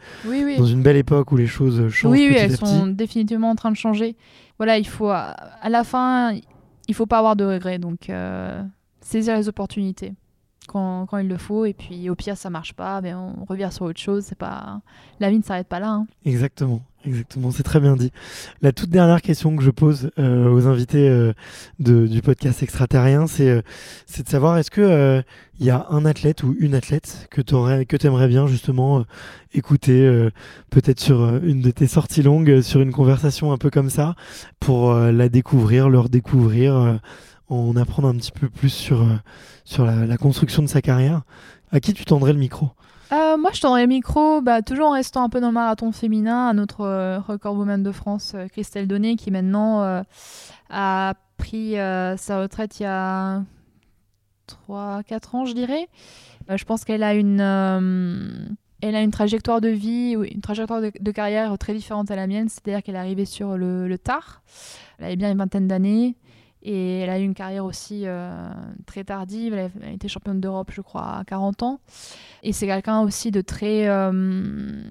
dans 0.57 0.65
une 0.65 0.81
belle 0.81 0.95
époque 0.97 1.31
où 1.31 1.37
les 1.37 1.47
choses 1.47 1.89
changent. 1.89 2.11
Oui, 2.11 2.27
oui, 2.29 2.35
elles 2.37 2.57
sont 2.57 2.87
définitivement 2.87 3.49
en 3.49 3.55
train 3.55 3.71
de 3.71 3.77
changer. 3.77 4.15
Voilà, 4.57 4.77
il 4.77 4.87
faut, 4.87 5.09
à 5.09 5.35
la 5.69 5.83
fin, 5.83 6.33
il 6.87 6.95
faut 6.95 7.05
pas 7.05 7.17
avoir 7.17 7.35
de 7.35 7.45
regrets. 7.45 7.79
Donc, 7.79 8.09
euh, 8.09 8.63
saisir 9.01 9.35
les 9.35 9.49
opportunités 9.49 10.13
quand, 10.67 11.07
il 11.17 11.27
le 11.27 11.37
faut. 11.37 11.65
Et 11.65 11.73
puis 11.73 12.09
au 12.09 12.15
pire, 12.15 12.37
ça 12.37 12.49
marche 12.49 12.73
pas, 12.73 13.01
mais 13.01 13.11
ben, 13.11 13.35
on 13.39 13.45
revient 13.45 13.69
sur 13.71 13.85
autre 13.85 13.99
chose. 13.99 14.23
C'est 14.25 14.37
pas 14.37 14.81
la 15.19 15.29
vie 15.29 15.37
ne 15.37 15.43
s'arrête 15.43 15.67
pas 15.67 15.79
là. 15.79 15.89
Hein. 15.89 16.07
Exactement. 16.25 16.81
Exactement, 17.05 17.51
c'est 17.51 17.63
très 17.63 17.81
bien 17.81 17.97
dit. 17.97 18.11
La 18.61 18.71
toute 18.71 18.89
dernière 18.89 19.21
question 19.21 19.55
que 19.57 19.63
je 19.63 19.71
pose 19.71 20.11
euh, 20.19 20.49
aux 20.49 20.67
invités 20.67 21.09
euh, 21.09 21.33
de, 21.79 22.07
du 22.07 22.21
podcast 22.21 22.63
extraterrien, 22.63 23.27
c'est 23.27 23.49
euh, 23.49 23.61
de 24.23 24.29
savoir 24.29 24.57
est-ce 24.57 24.71
que 24.71 25.21
il 25.59 25.65
y 25.65 25.69
a 25.69 25.85
un 25.89 26.05
athlète 26.05 26.43
ou 26.43 26.55
une 26.59 26.75
athlète 26.75 27.27
que 27.29 27.41
tu 27.41 28.07
aimerais 28.07 28.27
bien 28.27 28.47
justement 28.47 29.05
écouter, 29.53 30.29
peut-être 30.71 30.99
sur 30.99 31.37
une 31.43 31.61
de 31.61 31.69
tes 31.69 31.85
sorties 31.85 32.23
longues, 32.23 32.61
sur 32.61 32.81
une 32.81 32.91
conversation 32.91 33.51
un 33.51 33.57
peu 33.57 33.69
comme 33.69 33.89
ça, 33.91 34.15
pour 34.59 34.93
la 34.93 35.29
découvrir, 35.29 35.89
leur 35.89 36.09
découvrir, 36.09 36.99
en 37.49 37.75
apprendre 37.75 38.07
un 38.07 38.15
petit 38.15 38.31
peu 38.31 38.49
plus 38.49 38.69
sur 38.69 39.05
sur 39.65 39.85
la, 39.85 40.17
construction 40.17 40.61
de 40.61 40.67
sa 40.67 40.81
carrière. 40.81 41.21
À 41.71 41.79
qui 41.79 41.93
tu 41.93 42.05
tendrais 42.05 42.33
le 42.33 42.39
micro? 42.39 42.69
Euh, 43.11 43.37
moi, 43.37 43.51
je 43.53 43.61
tendrais 43.61 43.81
le 43.81 43.87
micro, 43.87 44.41
bah, 44.41 44.61
toujours 44.61 44.87
en 44.87 44.93
restant 44.93 45.23
un 45.23 45.29
peu 45.29 45.39
dans 45.39 45.47
le 45.47 45.53
marathon 45.53 45.91
féminin, 45.91 46.47
à 46.47 46.53
notre 46.53 46.81
euh, 46.81 47.19
record 47.19 47.55
woman 47.55 47.83
de 47.83 47.91
France, 47.91 48.33
euh, 48.35 48.47
Christelle 48.47 48.87
Donné, 48.87 49.15
qui 49.15 49.29
maintenant 49.29 50.03
a 50.69 51.13
pris 51.37 51.73
sa 51.73 52.39
retraite 52.39 52.79
il 52.79 52.83
y 52.83 52.85
a 52.85 53.43
3-4 54.67 55.35
ans, 55.35 55.45
je 55.45 55.53
dirais. 55.53 55.87
je 56.49 56.63
pense 56.63 56.85
qu'elle 56.85 57.03
a 57.03 57.13
une, 57.13 57.39
Elle 58.81 58.95
a 58.95 59.01
une 59.01 59.11
trajectoire 59.11 59.61
de 59.61 59.69
vie, 59.69 60.15
une 60.31 60.41
trajectoire 60.41 60.81
de, 60.81 61.11
carrière 61.11 61.55
très 61.57 61.73
différente 61.73 62.09
à 62.09 62.15
la 62.15 62.27
mienne, 62.27 62.49
c'est-à-dire 62.49 62.81
qu'elle 62.81 62.95
est 62.95 62.99
arrivée 62.99 63.25
sur 63.25 63.57
le, 63.57 63.95
tard. 63.97 64.41
Elle 64.97 65.05
avait 65.05 65.15
bien 65.15 65.31
une 65.31 65.37
vingtaine 65.37 65.67
d'années 65.67 66.15
et 66.63 66.99
elle 66.99 67.09
a 67.09 67.19
eu 67.19 67.23
une 67.23 67.33
carrière 67.33 67.65
aussi 67.65 68.03
euh, 68.05 68.49
très 68.85 69.03
tardive. 69.03 69.53
Elle 69.53 69.71
a, 69.83 69.91
été 69.91 70.07
championne 70.07 70.39
d'Europe, 70.39 70.71
je 70.71 70.81
crois, 70.81 71.17
à 71.17 71.23
40 71.25 71.61
ans. 71.63 71.79
Et 72.41 72.53
c'est 72.53 72.67
quelqu'un 72.67 73.01
aussi 73.01 73.31
de 73.31 73.41
très, 73.41 73.87
euh, 73.89 74.81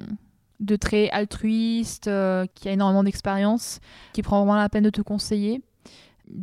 de 0.60 0.76
très 0.76 1.08
altruiste, 1.10 2.08
euh, 2.08 2.44
qui 2.54 2.68
a 2.68 2.72
énormément 2.72 3.02
d'expérience, 3.02 3.80
qui 4.12 4.20
prend 4.20 4.38
vraiment 4.40 4.56
la 4.56 4.68
peine 4.68 4.84
de 4.84 4.90
te 4.90 5.00
conseiller. 5.00 5.62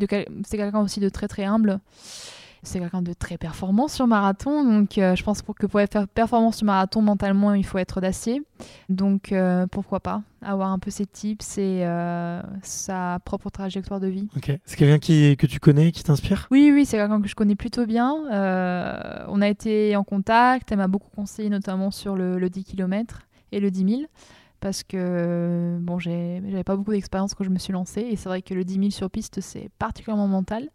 C'est 0.02 0.58
quelqu'un 0.58 0.82
aussi 0.82 1.00
de 1.00 1.10
très 1.10 1.28
très 1.28 1.46
humble. 1.46 1.80
C'est 2.64 2.80
quelqu'un 2.80 3.02
de 3.02 3.14
très 3.14 3.38
performant 3.38 3.88
sur 3.88 4.06
marathon, 4.08 4.64
donc 4.64 4.98
euh, 4.98 5.16
je 5.16 5.24
pense 5.24 5.42
pour 5.42 5.56
que 5.56 5.66
pour 5.66 5.80
faire 5.80 6.08
performance 6.08 6.58
sur 6.58 6.66
marathon 6.66 7.02
mentalement, 7.02 7.54
il 7.54 7.66
faut 7.66 7.78
être 7.78 8.02
d'acier. 8.02 8.42
Donc 8.90 9.32
euh, 9.32 9.66
pourquoi 9.68 10.00
pas 10.00 10.22
avoir 10.42 10.72
un 10.72 10.80
peu 10.80 10.92
ses 10.92 11.06
tips 11.06 11.58
et 11.58 11.86
euh, 11.86 12.42
sa 12.62 13.20
propre 13.26 13.50
trajectoire 13.50 14.00
de 14.00 14.08
vie. 14.08 14.28
Ok. 14.36 14.52
C'est 14.66 14.78
quelqu'un 14.78 15.00
qui, 15.00 15.36
que 15.38 15.48
tu 15.48 15.60
connais, 15.60 15.92
qui 15.92 16.04
t'inspire? 16.04 16.48
Oui, 16.52 16.72
oui, 16.74 16.86
c'est 16.86 16.98
quelqu'un 16.98 17.22
que 17.22 17.28
je 17.28 17.36
connais 17.36 17.56
plutôt 17.56 17.86
bien. 17.86 18.14
on 19.28 19.42
a 19.42 19.48
été 19.48 19.96
en 19.96 20.04
contact, 20.04 20.72
elle 20.72 20.78
m'a 20.78 20.88
beaucoup 20.88 21.10
conseillé 21.16 21.50
notamment 21.50 21.92
sur 21.92 22.16
le, 22.16 22.40
le 22.40 22.50
10 22.50 22.64
km 22.64 23.22
et 23.52 23.60
le 23.60 23.72
10 23.72 23.98
000 23.98 24.02
parce 24.60 24.84
que 24.84 25.78
bon, 25.82 26.00
j'avais 26.00 26.64
pas 26.66 26.76
beaucoup 26.76 26.92
d'expérience 26.92 27.34
quand 27.34 27.44
je 27.44 27.50
me 27.50 27.60
suis 27.60 27.74
lancée 27.74 28.02
et 28.02 28.16
c'est 28.16 28.30
vrai 28.30 28.42
que 28.42 28.54
le 28.54 28.66
10 28.66 28.74
000 28.74 28.90
sur 28.90 29.10
piste 29.10 29.40
c'est 29.42 29.70
particulièrement 29.80 30.28
mental. 30.28 30.70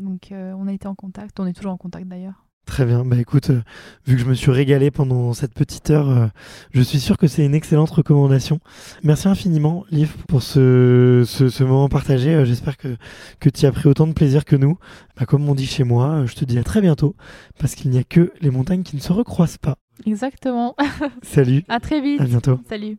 Donc 0.00 0.32
euh, 0.32 0.52
on 0.58 0.66
a 0.66 0.72
été 0.72 0.88
en 0.88 0.94
contact, 0.94 1.38
on 1.40 1.46
est 1.46 1.52
toujours 1.52 1.72
en 1.72 1.76
contact 1.76 2.08
d'ailleurs. 2.08 2.46
Très 2.66 2.84
bien, 2.84 3.04
bah 3.04 3.16
écoute, 3.16 3.50
euh, 3.50 3.62
vu 4.06 4.14
que 4.14 4.22
je 4.22 4.26
me 4.26 4.34
suis 4.34 4.52
régalé 4.52 4.90
pendant 4.92 5.32
cette 5.32 5.54
petite 5.54 5.90
heure, 5.90 6.08
euh, 6.08 6.26
je 6.72 6.82
suis 6.82 7.00
sûr 7.00 7.16
que 7.16 7.26
c'est 7.26 7.44
une 7.44 7.54
excellente 7.54 7.90
recommandation. 7.90 8.60
Merci 9.02 9.28
infiniment, 9.28 9.84
Liv, 9.90 10.14
pour 10.28 10.42
ce, 10.42 11.24
ce, 11.26 11.64
moment 11.64 11.88
partagé. 11.88 12.44
J'espère 12.44 12.76
que, 12.76 12.96
que 13.40 13.48
tu 13.48 13.66
as 13.66 13.72
pris 13.72 13.88
autant 13.88 14.06
de 14.06 14.12
plaisir 14.12 14.44
que 14.44 14.54
nous. 14.54 14.78
Bah, 15.18 15.26
comme 15.26 15.48
on 15.48 15.54
dit 15.54 15.66
chez 15.66 15.84
moi, 15.84 16.26
je 16.26 16.34
te 16.34 16.44
dis 16.44 16.58
à 16.58 16.62
très 16.62 16.80
bientôt, 16.80 17.16
parce 17.58 17.74
qu'il 17.74 17.90
n'y 17.90 17.98
a 17.98 18.04
que 18.04 18.32
les 18.40 18.50
montagnes 18.50 18.84
qui 18.84 18.94
ne 18.94 19.00
se 19.00 19.12
recroisent 19.12 19.58
pas. 19.58 19.76
Exactement. 20.06 20.76
Salut. 21.22 21.64
À 21.68 21.80
très 21.80 22.00
vite. 22.00 22.20
À 22.20 22.24
bientôt. 22.24 22.60
Salut. 22.68 22.98